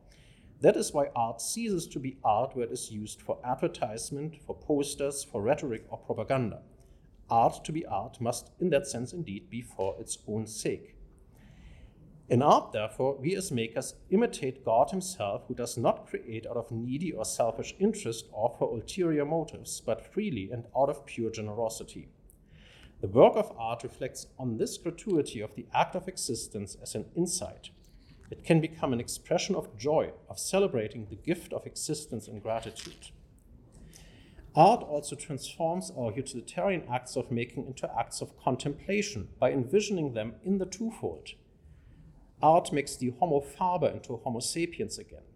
That 0.64 0.78
is 0.78 0.94
why 0.94 1.10
art 1.14 1.42
ceases 1.42 1.88
to 1.88 2.00
be 2.00 2.16
art 2.24 2.56
where 2.56 2.66
it 2.66 2.72
is 2.72 2.90
used 2.90 3.22
for 3.22 3.38
advertisement, 3.44 4.38
for 4.48 4.56
posters, 4.56 5.22
for 5.22 5.42
rhetoric, 5.42 5.84
or 5.90 5.98
propaganda. 5.98 6.62
Art 7.30 7.66
to 7.66 7.74
be 7.74 7.86
art 7.86 8.22
must, 8.22 8.52
in 8.62 8.70
that 8.70 8.88
sense, 8.88 9.12
indeed 9.12 9.50
be 9.50 9.62
for 9.62 9.98
its 10.00 10.20
own 10.26 10.48
sake. 10.48 10.96
In 12.30 12.42
art, 12.42 12.72
therefore, 12.72 13.18
we 13.18 13.36
as 13.36 13.52
makers 13.52 13.96
imitate 14.10 14.64
God 14.64 14.92
Himself, 14.92 15.44
who 15.50 15.54
does 15.54 15.78
not 15.78 16.08
create 16.08 16.48
out 16.48 16.56
of 16.56 16.72
needy 16.72 17.12
or 17.12 17.26
selfish 17.26 17.76
interest 17.78 18.28
or 18.32 18.56
for 18.58 18.74
ulterior 18.74 19.26
motives, 19.26 19.82
but 19.82 20.14
freely 20.14 20.50
and 20.50 20.64
out 20.78 20.90
of 20.90 21.06
pure 21.06 21.30
generosity. 21.30 22.08
The 23.02 23.10
work 23.10 23.34
of 23.36 23.52
art 23.58 23.84
reflects 23.84 24.28
on 24.40 24.56
this 24.56 24.78
gratuity 24.78 25.42
of 25.42 25.56
the 25.56 25.66
act 25.74 25.94
of 25.94 26.08
existence 26.08 26.78
as 26.82 26.96
an 26.96 27.08
insight 27.18 27.72
it 28.34 28.44
can 28.44 28.60
become 28.60 28.94
an 28.94 29.00
expression 29.00 29.54
of 29.54 29.78
joy, 29.78 30.12
of 30.28 30.40
celebrating 30.40 31.06
the 31.06 31.16
gift 31.16 31.54
of 31.54 31.68
existence 31.68 32.28
and 32.28 32.42
gratitude. 32.42 33.12
Art 34.56 34.82
also 34.82 35.16
transforms 35.16 35.92
our 35.96 36.12
utilitarian 36.12 36.84
acts 36.92 37.16
of 37.16 37.30
making 37.30 37.68
into 37.68 37.88
acts 37.96 38.22
of 38.22 38.36
contemplation 38.44 39.30
by 39.40 39.52
envisioning 39.52 40.14
them 40.14 40.34
in 40.44 40.58
the 40.58 40.66
twofold. 40.66 41.30
Art 42.42 42.74
makes 42.74 42.96
the 42.96 43.14
Homo 43.20 43.40
faber 43.40 43.88
into 43.88 44.18
Homo 44.18 44.40
sapiens 44.40 44.98
again. 44.98 45.28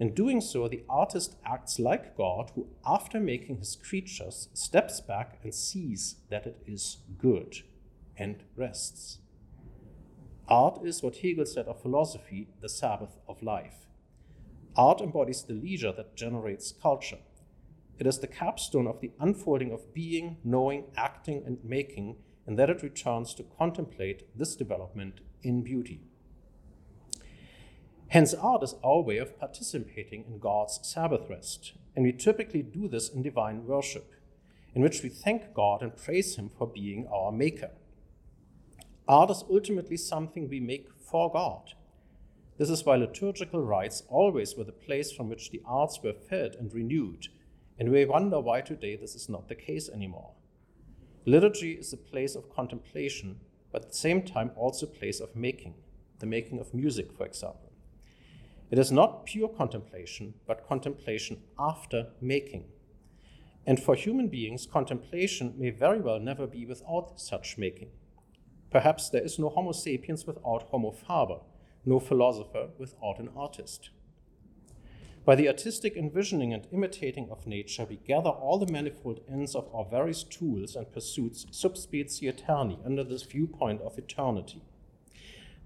In 0.00 0.14
doing 0.14 0.40
so, 0.40 0.68
the 0.68 0.84
artist 0.88 1.36
acts 1.44 1.78
like 1.78 2.16
God, 2.16 2.50
who, 2.54 2.66
after 2.86 3.20
making 3.20 3.58
his 3.58 3.76
creatures, 3.76 4.48
steps 4.54 5.02
back 5.02 5.38
and 5.42 5.54
sees 5.54 6.16
that 6.30 6.46
it 6.46 6.62
is 6.66 6.96
good 7.18 7.58
and 8.16 8.42
rests. 8.56 9.18
Art 10.52 10.84
is 10.84 11.02
what 11.02 11.16
Hegel 11.16 11.46
said 11.46 11.64
of 11.64 11.80
philosophy, 11.80 12.46
the 12.60 12.68
Sabbath 12.68 13.16
of 13.26 13.42
life. 13.42 13.86
Art 14.76 15.00
embodies 15.00 15.44
the 15.44 15.54
leisure 15.54 15.92
that 15.92 16.14
generates 16.14 16.72
culture. 16.72 17.20
It 17.98 18.06
is 18.06 18.18
the 18.18 18.26
capstone 18.26 18.86
of 18.86 19.00
the 19.00 19.12
unfolding 19.18 19.72
of 19.72 19.94
being, 19.94 20.36
knowing, 20.44 20.84
acting, 20.94 21.42
and 21.46 21.56
making, 21.64 22.16
and 22.46 22.58
that 22.58 22.68
it 22.68 22.82
returns 22.82 23.32
to 23.36 23.46
contemplate 23.58 24.24
this 24.38 24.54
development 24.54 25.22
in 25.42 25.62
beauty. 25.62 26.02
Hence, 28.08 28.34
art 28.34 28.62
is 28.62 28.74
our 28.84 29.00
way 29.00 29.16
of 29.16 29.40
participating 29.40 30.26
in 30.28 30.38
God's 30.38 30.80
Sabbath 30.82 31.30
rest, 31.30 31.72
and 31.96 32.04
we 32.04 32.12
typically 32.12 32.62
do 32.62 32.88
this 32.88 33.08
in 33.08 33.22
divine 33.22 33.64
worship, 33.64 34.12
in 34.74 34.82
which 34.82 35.02
we 35.02 35.08
thank 35.08 35.54
God 35.54 35.80
and 35.80 35.96
praise 35.96 36.36
Him 36.36 36.50
for 36.58 36.66
being 36.66 37.08
our 37.10 37.32
Maker. 37.32 37.70
Art 39.08 39.30
is 39.30 39.44
ultimately 39.50 39.96
something 39.96 40.48
we 40.48 40.60
make 40.60 40.86
for 40.98 41.30
God. 41.30 41.74
This 42.56 42.70
is 42.70 42.84
why 42.84 42.96
liturgical 42.96 43.60
rites 43.60 44.04
always 44.08 44.54
were 44.56 44.64
the 44.64 44.72
place 44.72 45.10
from 45.10 45.28
which 45.28 45.50
the 45.50 45.62
arts 45.66 46.00
were 46.02 46.12
fed 46.12 46.54
and 46.58 46.72
renewed, 46.72 47.26
and 47.78 47.90
we 47.90 48.04
wonder 48.04 48.38
why 48.38 48.60
today 48.60 48.94
this 48.94 49.16
is 49.16 49.28
not 49.28 49.48
the 49.48 49.56
case 49.56 49.88
anymore. 49.88 50.32
Liturgy 51.26 51.72
is 51.72 51.92
a 51.92 51.96
place 51.96 52.36
of 52.36 52.54
contemplation, 52.54 53.40
but 53.72 53.82
at 53.82 53.88
the 53.90 53.96
same 53.96 54.22
time 54.22 54.52
also 54.54 54.86
a 54.86 54.88
place 54.88 55.18
of 55.18 55.34
making, 55.34 55.74
the 56.20 56.26
making 56.26 56.60
of 56.60 56.72
music, 56.72 57.12
for 57.12 57.26
example. 57.26 57.72
It 58.70 58.78
is 58.78 58.92
not 58.92 59.26
pure 59.26 59.48
contemplation, 59.48 60.34
but 60.46 60.66
contemplation 60.68 61.42
after 61.58 62.08
making. 62.20 62.66
And 63.66 63.82
for 63.82 63.94
human 63.94 64.28
beings, 64.28 64.66
contemplation 64.66 65.54
may 65.58 65.70
very 65.70 66.00
well 66.00 66.20
never 66.20 66.46
be 66.46 66.64
without 66.66 67.20
such 67.20 67.58
making. 67.58 67.90
Perhaps 68.72 69.10
there 69.10 69.22
is 69.22 69.38
no 69.38 69.50
Homo 69.50 69.72
sapiens 69.72 70.26
without 70.26 70.62
Homo 70.70 70.92
faber, 70.92 71.40
no 71.84 72.00
philosopher 72.00 72.70
without 72.78 73.18
an 73.18 73.28
artist. 73.36 73.90
By 75.26 75.34
the 75.34 75.46
artistic 75.46 75.94
envisioning 75.94 76.54
and 76.54 76.66
imitating 76.72 77.28
of 77.30 77.46
nature, 77.46 77.84
we 77.84 77.96
gather 77.96 78.30
all 78.30 78.58
the 78.58 78.72
manifold 78.72 79.20
ends 79.30 79.54
of 79.54 79.68
our 79.74 79.84
various 79.84 80.24
tools 80.24 80.74
and 80.74 80.90
pursuits 80.90 81.46
sub 81.50 81.76
specie 81.76 82.32
aeterni 82.32 82.78
under 82.84 83.04
this 83.04 83.24
viewpoint 83.24 83.82
of 83.82 83.98
eternity. 83.98 84.62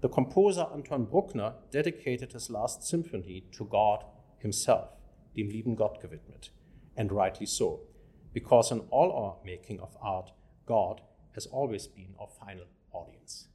The 0.01 0.09
composer 0.09 0.67
Anton 0.71 1.05
Bruckner 1.05 1.53
dedicated 1.71 2.33
his 2.33 2.49
last 2.49 2.83
symphony 2.83 3.45
to 3.53 3.65
God 3.65 4.03
himself, 4.37 4.89
dem 5.33 5.47
lieben 5.47 5.75
Gott 5.75 6.01
gewidmet, 6.01 6.49
and 6.97 7.11
rightly 7.11 7.47
so, 7.47 7.79
because 8.33 8.69
in 8.69 8.81
all 8.91 9.11
our 9.13 9.37
making 9.45 9.79
of 9.79 9.97
art, 10.01 10.31
God 10.67 11.01
has 11.33 11.47
always 11.47 11.87
been 11.87 12.13
our 12.19 12.27
final 12.27 12.65
audience. 12.97 13.47